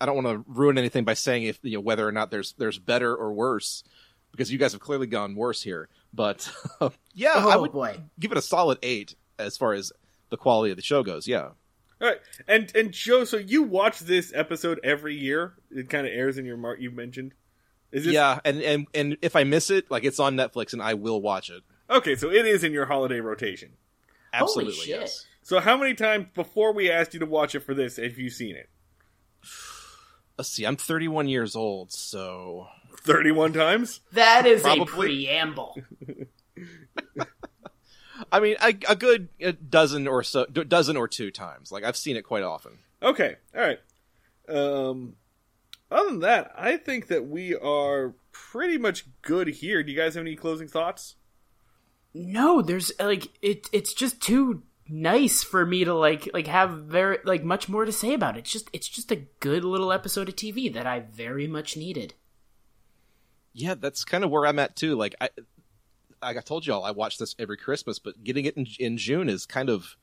I 0.00 0.06
don't 0.06 0.22
want 0.22 0.26
to 0.26 0.44
ruin 0.50 0.76
anything 0.78 1.04
by 1.04 1.14
saying 1.14 1.44
if 1.44 1.58
you 1.62 1.74
know 1.74 1.80
whether 1.80 2.06
or 2.06 2.12
not 2.12 2.30
there's 2.30 2.52
there's 2.58 2.78
better 2.78 3.14
or 3.14 3.32
worse 3.32 3.82
because 4.32 4.50
you 4.52 4.58
guys 4.58 4.72
have 4.72 4.80
clearly 4.80 5.06
gone 5.06 5.34
worse 5.34 5.62
here. 5.62 5.88
But 6.12 6.50
um, 6.80 6.92
yeah, 7.14 7.32
I 7.36 7.54
Oh 7.56 7.60
would 7.62 7.72
boy. 7.72 8.00
give 8.18 8.32
it 8.32 8.38
a 8.38 8.42
solid 8.42 8.78
eight 8.82 9.14
as 9.38 9.56
far 9.56 9.72
as 9.72 9.92
the 10.30 10.36
quality 10.36 10.70
of 10.70 10.76
the 10.76 10.82
show 10.82 11.02
goes. 11.02 11.26
Yeah. 11.26 11.48
all 12.00 12.08
right, 12.08 12.18
and 12.48 12.70
and 12.74 12.92
Joe, 12.92 13.24
so 13.24 13.36
you 13.36 13.62
watch 13.62 14.00
this 14.00 14.32
episode 14.34 14.80
every 14.84 15.14
year? 15.16 15.54
It 15.70 15.88
kind 15.90 16.06
of 16.06 16.12
airs 16.12 16.38
in 16.38 16.44
your 16.44 16.56
mark. 16.56 16.80
You 16.80 16.90
mentioned. 16.90 17.34
Is 17.92 18.04
this, 18.04 18.14
yeah, 18.14 18.38
and, 18.44 18.62
and 18.62 18.86
and 18.94 19.16
if 19.20 19.34
I 19.34 19.42
miss 19.42 19.68
it, 19.68 19.90
like 19.90 20.04
it's 20.04 20.20
on 20.20 20.36
Netflix, 20.36 20.72
and 20.72 20.80
I 20.80 20.94
will 20.94 21.20
watch 21.20 21.50
it. 21.50 21.62
Okay, 21.90 22.14
so 22.14 22.30
it 22.30 22.46
is 22.46 22.62
in 22.62 22.72
your 22.72 22.86
holiday 22.86 23.18
rotation. 23.20 23.70
Absolutely, 24.32 24.74
shit. 24.74 25.00
yes. 25.00 25.26
So 25.42 25.60
how 25.60 25.76
many 25.76 25.94
times 25.94 26.26
before 26.34 26.72
we 26.72 26.90
asked 26.90 27.14
you 27.14 27.20
to 27.20 27.26
watch 27.26 27.54
it 27.54 27.60
for 27.60 27.74
this 27.74 27.96
have 27.96 28.18
you 28.18 28.30
seen 28.30 28.56
it? 28.56 28.68
Let's 30.38 30.50
see. 30.50 30.64
I'm 30.64 30.76
31 30.76 31.28
years 31.28 31.56
old, 31.56 31.92
so 31.92 32.68
31 32.98 33.52
times? 33.52 34.00
That 34.12 34.46
is 34.46 34.64
a 34.64 34.84
preamble. 34.84 35.76
I 38.32 38.40
mean, 38.40 38.56
a, 38.62 38.74
a 38.88 38.96
good 38.96 39.28
a 39.40 39.52
dozen 39.52 40.06
or 40.06 40.22
so, 40.22 40.46
dozen 40.46 40.96
or 40.96 41.08
two 41.08 41.30
times. 41.30 41.72
Like 41.72 41.84
I've 41.84 41.96
seen 41.96 42.16
it 42.16 42.22
quite 42.22 42.42
often. 42.42 42.78
Okay, 43.02 43.36
all 43.54 43.60
right. 43.60 43.78
Um, 44.48 45.16
other 45.90 46.10
than 46.10 46.20
that, 46.20 46.52
I 46.56 46.76
think 46.76 47.08
that 47.08 47.26
we 47.26 47.54
are 47.56 48.14
pretty 48.32 48.78
much 48.78 49.06
good 49.22 49.48
here. 49.48 49.82
Do 49.82 49.90
you 49.90 49.98
guys 49.98 50.14
have 50.14 50.22
any 50.22 50.36
closing 50.36 50.68
thoughts? 50.68 51.16
No, 52.14 52.62
there's 52.62 52.92
like 52.98 53.28
it. 53.40 53.68
It's 53.72 53.94
just 53.94 54.20
too 54.20 54.62
nice 54.88 55.44
for 55.44 55.64
me 55.64 55.84
to 55.84 55.94
like 55.94 56.28
like 56.34 56.48
have 56.48 56.70
very 56.70 57.18
like 57.24 57.44
much 57.44 57.68
more 57.68 57.84
to 57.84 57.92
say 57.92 58.12
about 58.14 58.36
it. 58.36 58.40
It's 58.40 58.52
just 58.52 58.68
it's 58.72 58.88
just 58.88 59.12
a 59.12 59.26
good 59.38 59.64
little 59.64 59.92
episode 59.92 60.28
of 60.28 60.36
TV 60.36 60.72
that 60.72 60.86
I 60.86 61.00
very 61.00 61.46
much 61.46 61.76
needed. 61.76 62.14
Yeah, 63.52 63.74
that's 63.74 64.04
kind 64.04 64.24
of 64.24 64.30
where 64.30 64.46
I'm 64.46 64.58
at 64.58 64.76
too. 64.76 64.96
Like 64.96 65.14
I, 65.20 65.30
like 66.22 66.36
I 66.36 66.40
told 66.40 66.66
y'all, 66.66 66.84
I 66.84 66.90
watch 66.90 67.18
this 67.18 67.34
every 67.38 67.56
Christmas, 67.56 67.98
but 67.98 68.22
getting 68.22 68.44
it 68.44 68.56
in, 68.56 68.66
in 68.78 68.96
June 68.96 69.28
is 69.28 69.46
kind 69.46 69.68
of, 69.68 69.96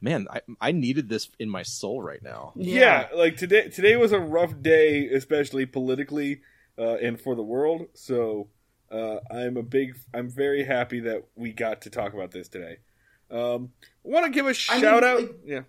man, 0.00 0.26
I 0.30 0.40
I 0.60 0.72
needed 0.72 1.08
this 1.08 1.28
in 1.38 1.48
my 1.48 1.62
soul 1.62 2.02
right 2.02 2.22
now. 2.22 2.52
Yeah. 2.56 3.08
like 3.14 3.36
today. 3.36 3.68
Today 3.68 3.96
was 3.96 4.12
a 4.12 4.20
rough 4.20 4.60
day, 4.62 5.06
especially 5.08 5.66
politically 5.66 6.40
uh, 6.78 6.96
and 6.96 7.20
for 7.20 7.34
the 7.34 7.42
world. 7.42 7.88
So 7.94 8.48
uh, 8.90 9.18
I'm 9.30 9.56
a 9.56 9.62
big. 9.62 9.96
I'm 10.14 10.28
very 10.30 10.64
happy 10.64 11.00
that 11.00 11.24
we 11.34 11.52
got 11.52 11.82
to 11.82 11.90
talk 11.90 12.14
about 12.14 12.30
this 12.30 12.48
today. 12.48 12.78
Um, 13.30 13.70
Want 14.02 14.24
to 14.24 14.30
give 14.30 14.46
a 14.46 14.54
shout 14.54 14.80
mean, 14.82 15.04
out? 15.04 15.20
like- 15.20 15.34
yeah. 15.44 15.60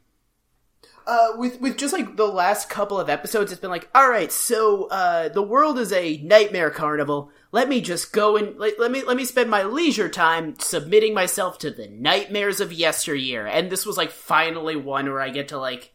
uh, 1.07 1.30
with 1.38 1.59
with 1.59 1.78
just 1.78 1.93
like 1.93 2.15
the 2.18 2.28
last 2.28 2.70
couple 2.70 2.99
of 2.99 3.09
episodes, 3.09 3.51
it's 3.51 3.59
been 3.61 3.72
like, 3.72 3.89
all 3.95 4.09
right, 4.09 4.32
so 4.32 4.86
uh, 4.89 5.30
the 5.30 5.41
world 5.41 5.80
is 5.80 5.91
a 5.91 6.18
nightmare 6.18 6.70
carnival. 6.70 7.32
Let 7.51 7.68
me 7.70 7.82
just 7.82 8.13
go 8.13 8.38
and 8.38 8.59
let, 8.59 8.80
let 8.80 8.91
me 8.91 9.03
let 9.03 9.18
me 9.18 9.26
spend 9.26 9.49
my 9.49 9.63
leisure 9.63 10.09
time 10.09 10.59
submitting 10.59 11.13
myself 11.15 11.57
to 11.59 11.72
the 11.72 11.88
nightmares 11.88 12.59
of 12.59 12.72
yesteryear. 12.72 13.47
And 13.47 13.72
this 13.72 13.86
was 13.86 13.97
like 13.97 14.11
finally 14.11 14.76
one 14.76 15.05
where 15.07 15.22
I 15.22 15.30
get 15.30 15.47
to 15.47 15.57
like 15.57 15.93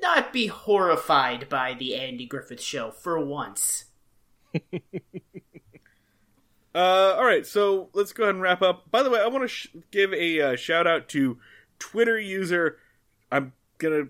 not 0.00 0.32
be 0.32 0.46
horrified 0.48 1.48
by 1.48 1.74
the 1.74 1.96
Andy 1.96 2.26
Griffith 2.26 2.60
Show 2.60 2.90
for 2.92 3.18
once. 3.24 3.86
Uh, 6.74 7.14
all 7.18 7.24
right, 7.24 7.46
so 7.46 7.90
let's 7.92 8.12
go 8.12 8.22
ahead 8.24 8.34
and 8.34 8.42
wrap 8.42 8.62
up. 8.62 8.90
By 8.90 9.02
the 9.02 9.10
way, 9.10 9.20
I 9.20 9.26
want 9.26 9.44
to 9.44 9.48
sh- 9.48 9.68
give 9.90 10.12
a 10.14 10.40
uh, 10.40 10.56
shout 10.56 10.86
out 10.86 11.08
to 11.10 11.38
Twitter 11.78 12.18
user. 12.18 12.78
I'm 13.30 13.52
gonna 13.78 14.04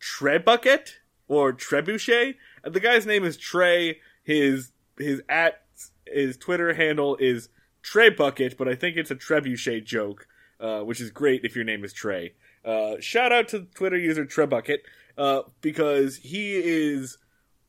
Trebucket 0.00 0.92
or 1.28 1.52
Trebuchet. 1.52 2.36
Uh, 2.64 2.70
The 2.70 2.80
guy's 2.80 3.04
name 3.06 3.24
is 3.24 3.36
Trey. 3.36 3.98
His 4.22 4.72
his 4.98 5.22
at 5.28 5.62
his 6.06 6.36
Twitter 6.36 6.72
handle 6.74 7.16
is 7.20 7.48
Trebucket, 7.82 8.56
but 8.56 8.68
I 8.68 8.74
think 8.74 8.96
it's 8.96 9.10
a 9.10 9.16
Trebuchet 9.16 9.84
joke, 9.84 10.26
uh, 10.58 10.80
which 10.80 11.00
is 11.00 11.10
great 11.10 11.44
if 11.44 11.54
your 11.54 11.64
name 11.64 11.84
is 11.84 11.92
Trey. 11.92 12.32
Uh, 12.64 12.96
shout 13.00 13.30
out 13.32 13.48
to 13.48 13.60
Twitter 13.74 13.96
user 13.98 14.24
Trebucket 14.24 14.78
uh, 15.18 15.42
because 15.60 16.16
he 16.16 16.54
is 16.56 17.18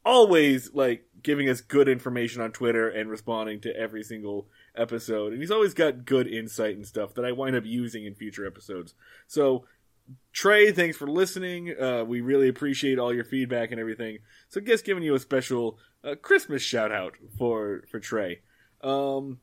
always 0.07 0.73
like 0.73 1.05
giving 1.21 1.49
us 1.49 1.59
good 1.59 1.89
information 1.89 2.41
on 2.41 2.51
Twitter 2.51 2.87
and 2.87 3.09
responding 3.09 3.59
to 3.61 3.75
every 3.75 4.03
single 4.03 4.47
episode. 4.75 5.33
And 5.33 5.41
he's 5.41 5.51
always 5.51 5.73
got 5.73 6.05
good 6.05 6.27
insight 6.27 6.75
and 6.75 6.87
stuff 6.87 7.13
that 7.15 7.25
I 7.25 7.33
wind 7.33 7.55
up 7.55 7.65
using 7.65 8.05
in 8.05 8.15
future 8.15 8.47
episodes. 8.47 8.93
So 9.27 9.65
Trey, 10.31 10.71
thanks 10.71 10.95
for 10.95 11.07
listening. 11.07 11.75
Uh, 11.77 12.05
we 12.05 12.21
really 12.21 12.47
appreciate 12.47 12.97
all 12.97 13.13
your 13.13 13.25
feedback 13.25 13.71
and 13.71 13.79
everything. 13.79 14.19
So 14.47 14.61
just 14.61 14.85
giving 14.85 15.03
you 15.03 15.15
a 15.15 15.19
special 15.19 15.77
uh, 16.03 16.15
Christmas 16.15 16.61
shout 16.61 16.91
out 16.91 17.15
for 17.37 17.83
for 17.91 17.99
Trey. 17.99 18.39
Um, 18.81 19.39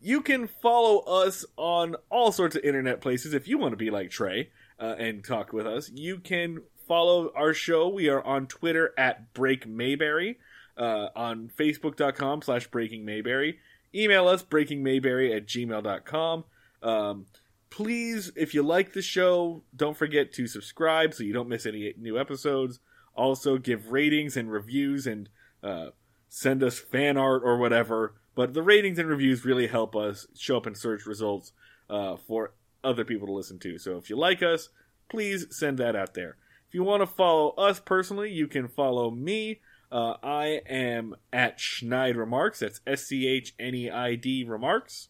you 0.00 0.20
can 0.20 0.46
follow 0.46 1.00
us 1.00 1.44
on 1.56 1.96
all 2.10 2.30
sorts 2.30 2.54
of 2.54 2.62
internet 2.62 3.00
places 3.00 3.34
if 3.34 3.48
you 3.48 3.58
want 3.58 3.72
to 3.72 3.76
be 3.76 3.90
like 3.90 4.10
Trey 4.10 4.50
uh, 4.78 4.94
and 4.98 5.24
talk 5.24 5.52
with 5.52 5.66
us. 5.66 5.90
You 5.92 6.18
can 6.18 6.60
follow 6.88 7.30
our 7.36 7.52
show. 7.52 7.88
We 7.88 8.08
are 8.08 8.24
on 8.24 8.46
Twitter 8.46 8.92
at 8.96 9.34
Break 9.34 9.66
Mayberry, 9.66 10.38
uh, 10.76 11.08
on 11.14 11.50
Facebook.com 11.56 12.42
slash 12.42 12.66
Breaking 12.68 13.04
Mayberry. 13.04 13.58
Email 13.94 14.26
us 14.26 14.42
breakingmayberry 14.42 15.34
at 15.34 15.46
gmail.com. 15.46 16.44
Um, 16.82 17.26
please, 17.70 18.32
if 18.36 18.54
you 18.54 18.62
like 18.62 18.92
the 18.92 19.02
show, 19.02 19.62
don't 19.74 19.96
forget 19.96 20.32
to 20.34 20.46
subscribe 20.46 21.14
so 21.14 21.22
you 21.22 21.32
don't 21.32 21.48
miss 21.48 21.66
any 21.66 21.94
new 21.98 22.18
episodes. 22.18 22.80
Also, 23.14 23.58
give 23.58 23.90
ratings 23.90 24.36
and 24.36 24.50
reviews 24.50 25.06
and 25.06 25.28
uh, 25.62 25.88
send 26.28 26.62
us 26.62 26.78
fan 26.78 27.16
art 27.16 27.42
or 27.44 27.58
whatever. 27.58 28.14
But 28.34 28.54
the 28.54 28.62
ratings 28.62 28.98
and 28.98 29.08
reviews 29.08 29.44
really 29.44 29.66
help 29.66 29.96
us 29.96 30.26
show 30.36 30.58
up 30.58 30.66
in 30.66 30.74
search 30.74 31.06
results 31.06 31.52
uh, 31.90 32.16
for 32.16 32.52
other 32.84 33.04
people 33.04 33.26
to 33.26 33.32
listen 33.32 33.58
to. 33.60 33.78
So 33.78 33.96
if 33.96 34.08
you 34.08 34.16
like 34.16 34.42
us, 34.42 34.68
please 35.08 35.46
send 35.50 35.78
that 35.78 35.96
out 35.96 36.14
there. 36.14 36.36
If 36.68 36.74
you 36.74 36.82
want 36.84 37.00
to 37.02 37.06
follow 37.06 37.50
us 37.50 37.80
personally, 37.80 38.30
you 38.30 38.46
can 38.46 38.68
follow 38.68 39.10
me. 39.10 39.60
Uh, 39.90 40.14
I 40.22 40.60
am 40.68 41.16
at 41.32 41.58
Schneid 41.58 42.16
Remarks. 42.16 42.58
That's 42.60 42.80
S 42.86 43.04
C 43.06 43.26
H 43.26 43.54
N 43.58 43.74
E 43.74 43.90
I 43.90 44.16
D 44.16 44.44
Remarks. 44.44 45.08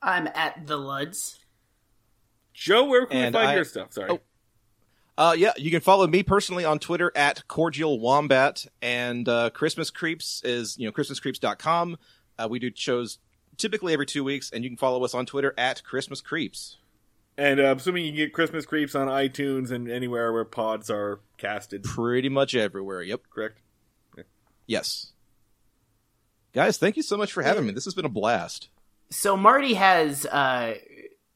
I'm 0.00 0.26
at 0.28 0.66
the 0.66 0.78
Luds. 0.78 1.38
Joe, 2.54 2.84
where 2.84 3.06
can 3.06 3.16
And 3.16 3.34
we 3.34 3.38
find 3.40 3.50
I- 3.50 3.54
your 3.56 3.64
stuff? 3.64 3.92
Sorry. 3.92 4.10
Oh. 4.10 4.20
Uh, 5.16 5.32
yeah, 5.38 5.52
you 5.56 5.70
can 5.70 5.80
follow 5.80 6.06
me 6.08 6.24
personally 6.24 6.64
on 6.64 6.78
Twitter 6.80 7.12
at 7.14 7.46
Cordial 7.46 8.00
Wombat, 8.00 8.66
and 8.82 9.28
uh, 9.28 9.50
Christmas 9.50 9.88
Creeps 9.90 10.42
is 10.44 10.76
you 10.76 10.86
know 10.86 10.92
ChristmasCreeps.com. 10.92 11.96
Uh, 12.36 12.48
we 12.50 12.58
do 12.58 12.70
shows 12.74 13.18
typically 13.56 13.92
every 13.92 14.06
two 14.06 14.24
weeks, 14.24 14.50
and 14.50 14.64
you 14.64 14.70
can 14.70 14.76
follow 14.76 15.04
us 15.04 15.14
on 15.14 15.24
Twitter 15.24 15.54
at 15.56 15.84
Christmas 15.84 16.20
Creeps. 16.20 16.78
And 17.36 17.60
uh, 17.60 17.64
I'm 17.64 17.78
assuming 17.78 18.04
you 18.04 18.12
can 18.12 18.16
get 18.16 18.32
Christmas 18.32 18.64
Creeps 18.64 18.94
on 18.94 19.08
iTunes 19.08 19.70
and 19.70 19.90
anywhere 19.90 20.32
where 20.32 20.44
pods 20.44 20.88
are 20.90 21.20
casted. 21.36 21.82
Pretty 21.82 22.28
much 22.28 22.54
everywhere. 22.54 23.02
Yep. 23.02 23.22
Correct. 23.30 23.58
Yes. 24.66 25.12
Guys, 26.52 26.78
thank 26.78 26.96
you 26.96 27.02
so 27.02 27.16
much 27.16 27.32
for 27.32 27.42
having 27.42 27.66
me. 27.66 27.72
This 27.72 27.84
has 27.84 27.94
been 27.94 28.04
a 28.04 28.10
blast. 28.10 28.68
So 29.10 29.36
Marty 29.36 29.74
has 29.74 30.24
uh, 30.24 30.76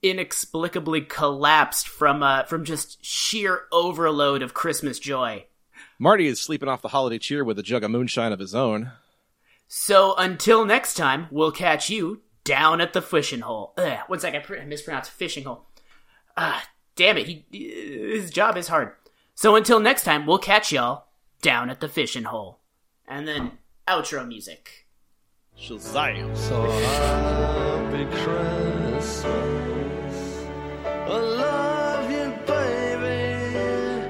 inexplicably 0.03 1.03
collapsed 1.03 1.89
from 1.89 2.23
uh, 2.23 2.45
from 2.45 2.65
just 2.65 3.05
sheer 3.05 3.63
overload 3.73 4.43
of 4.43 4.55
Christmas 4.55 4.99
joy. 4.99 5.45
Marty 5.99 6.27
is 6.27 6.41
sleeping 6.41 6.69
off 6.69 6.83
the 6.83 6.89
holiday 6.89 7.19
cheer 7.19 7.45
with 7.45 7.59
a 7.59 7.63
jug 7.63 7.85
of 7.85 7.91
moonshine 7.91 8.33
of 8.33 8.39
his 8.39 8.55
own. 8.55 8.93
So 9.67 10.15
until 10.17 10.65
next 10.65 10.95
time, 10.95 11.27
we'll 11.31 11.53
catch 11.53 11.91
you 11.91 12.23
down 12.45 12.81
at 12.81 12.93
the 12.93 13.03
fishing 13.03 13.41
hole. 13.41 13.75
Ugh, 13.77 13.99
one 14.07 14.21
sec, 14.21 14.35
I 14.35 14.39
pr- 14.39 14.57
I 14.57 14.65
mispronounced 14.65 15.11
fishing 15.11 15.45
hole. 15.45 15.67
Ah, 16.41 16.69
damn 16.95 17.19
it, 17.19 17.27
he, 17.27 17.45
his 17.51 18.31
job 18.31 18.57
is 18.57 18.69
hard. 18.69 18.93
So 19.35 19.57
until 19.57 19.81
next 19.81 20.05
time, 20.05 20.25
we'll 20.25 20.39
catch 20.39 20.71
y'all 20.71 21.07
down 21.43 21.69
at 21.69 21.81
the 21.81 21.89
fishing 21.89 22.23
hole. 22.23 22.61
And 23.09 23.27
then 23.27 23.59
outro 23.89 24.25
music. 24.27 24.87
Shazam. 25.61 26.37
So 26.37 26.63
happy 26.71 28.05
Christmas. 28.23 29.25
I 30.85 31.19
love 31.19 32.09
you, 32.09 32.33
baby. 32.47 34.07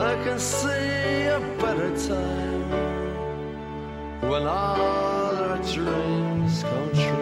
I 0.00 0.14
can 0.24 0.38
see 0.40 0.66
a 0.66 1.38
better 1.60 1.90
time 2.08 2.70
when 4.28 4.42
all 4.48 5.36
our 5.36 5.58
dreams 5.58 6.62
come 6.64 6.92
true. 6.92 7.19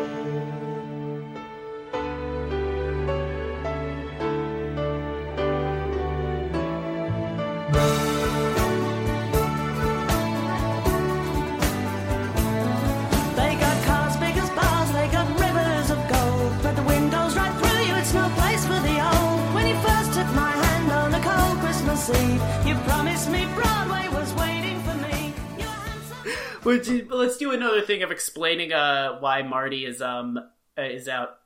Which 26.68 26.88
is- 26.88 27.08
let's 27.10 27.36
do 27.36 27.52
another 27.52 27.80
thing 27.82 28.02
of 28.02 28.10
explaining 28.10 28.72
uh, 28.72 29.18
why 29.20 29.42
Marty 29.42 29.84
is 29.84 30.00
um 30.02 30.38
uh, 30.78 30.82
is 30.82 31.08
out. 31.08 31.38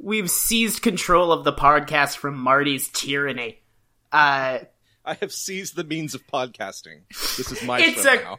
We've 0.00 0.30
seized 0.30 0.82
control 0.82 1.32
of 1.32 1.44
the 1.44 1.52
podcast 1.52 2.16
from 2.16 2.36
Marty's 2.38 2.88
tyranny. 2.88 3.58
Uh, 4.12 4.60
I 5.04 5.14
have 5.20 5.32
seized 5.32 5.76
the 5.76 5.84
means 5.84 6.14
of 6.14 6.26
podcasting. 6.26 7.00
This 7.36 7.50
is 7.52 7.62
my 7.62 7.80
It's 7.80 8.02
show 8.02 8.12
a- 8.12 8.16
now. 8.16 8.38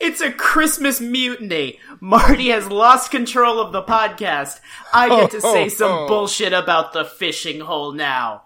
It's 0.00 0.22
a 0.22 0.32
Christmas 0.32 1.02
mutiny. 1.02 1.78
Marty 2.00 2.48
has 2.48 2.66
lost 2.70 3.10
control 3.10 3.60
of 3.60 3.72
the 3.72 3.82
podcast. 3.82 4.58
I 4.92 5.08
get 5.10 5.32
to 5.32 5.40
say 5.42 5.66
Oh, 5.66 5.68
some 5.68 5.92
oh. 5.92 6.08
bullshit 6.08 6.54
about 6.54 6.94
the 6.94 7.04
fishing 7.04 7.60
hole 7.60 7.92
now. 7.92 8.42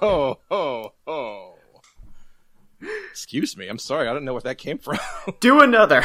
Ho, 0.00 0.40
ho, 0.50 0.92
ho. 1.06 1.51
Excuse 3.10 3.56
me. 3.56 3.68
I'm 3.68 3.78
sorry. 3.78 4.08
I 4.08 4.12
don't 4.12 4.24
know 4.24 4.32
where 4.32 4.42
that 4.42 4.58
came 4.58 4.78
from. 4.78 4.98
Do 5.40 5.60
another. 5.60 6.02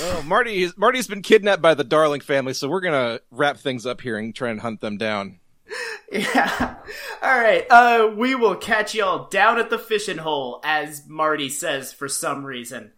oh, 0.00 0.22
Marty. 0.26 0.70
Marty's 0.76 1.06
been 1.06 1.22
kidnapped 1.22 1.62
by 1.62 1.74
the 1.74 1.84
Darling 1.84 2.20
family, 2.20 2.54
so 2.54 2.68
we're 2.68 2.80
gonna 2.80 3.20
wrap 3.30 3.56
things 3.58 3.86
up 3.86 4.00
here 4.00 4.16
and 4.16 4.34
try 4.34 4.50
and 4.50 4.60
hunt 4.60 4.80
them 4.80 4.96
down. 4.98 5.38
yeah. 6.12 6.76
All 7.22 7.38
right. 7.38 7.66
Uh, 7.70 8.12
we 8.16 8.34
will 8.34 8.56
catch 8.56 8.94
y'all 8.94 9.28
down 9.28 9.58
at 9.58 9.70
the 9.70 9.78
fishing 9.78 10.18
hole, 10.18 10.60
as 10.64 11.02
Marty 11.08 11.48
says 11.48 11.92
for 11.92 12.08
some 12.08 12.44
reason. 12.44 12.92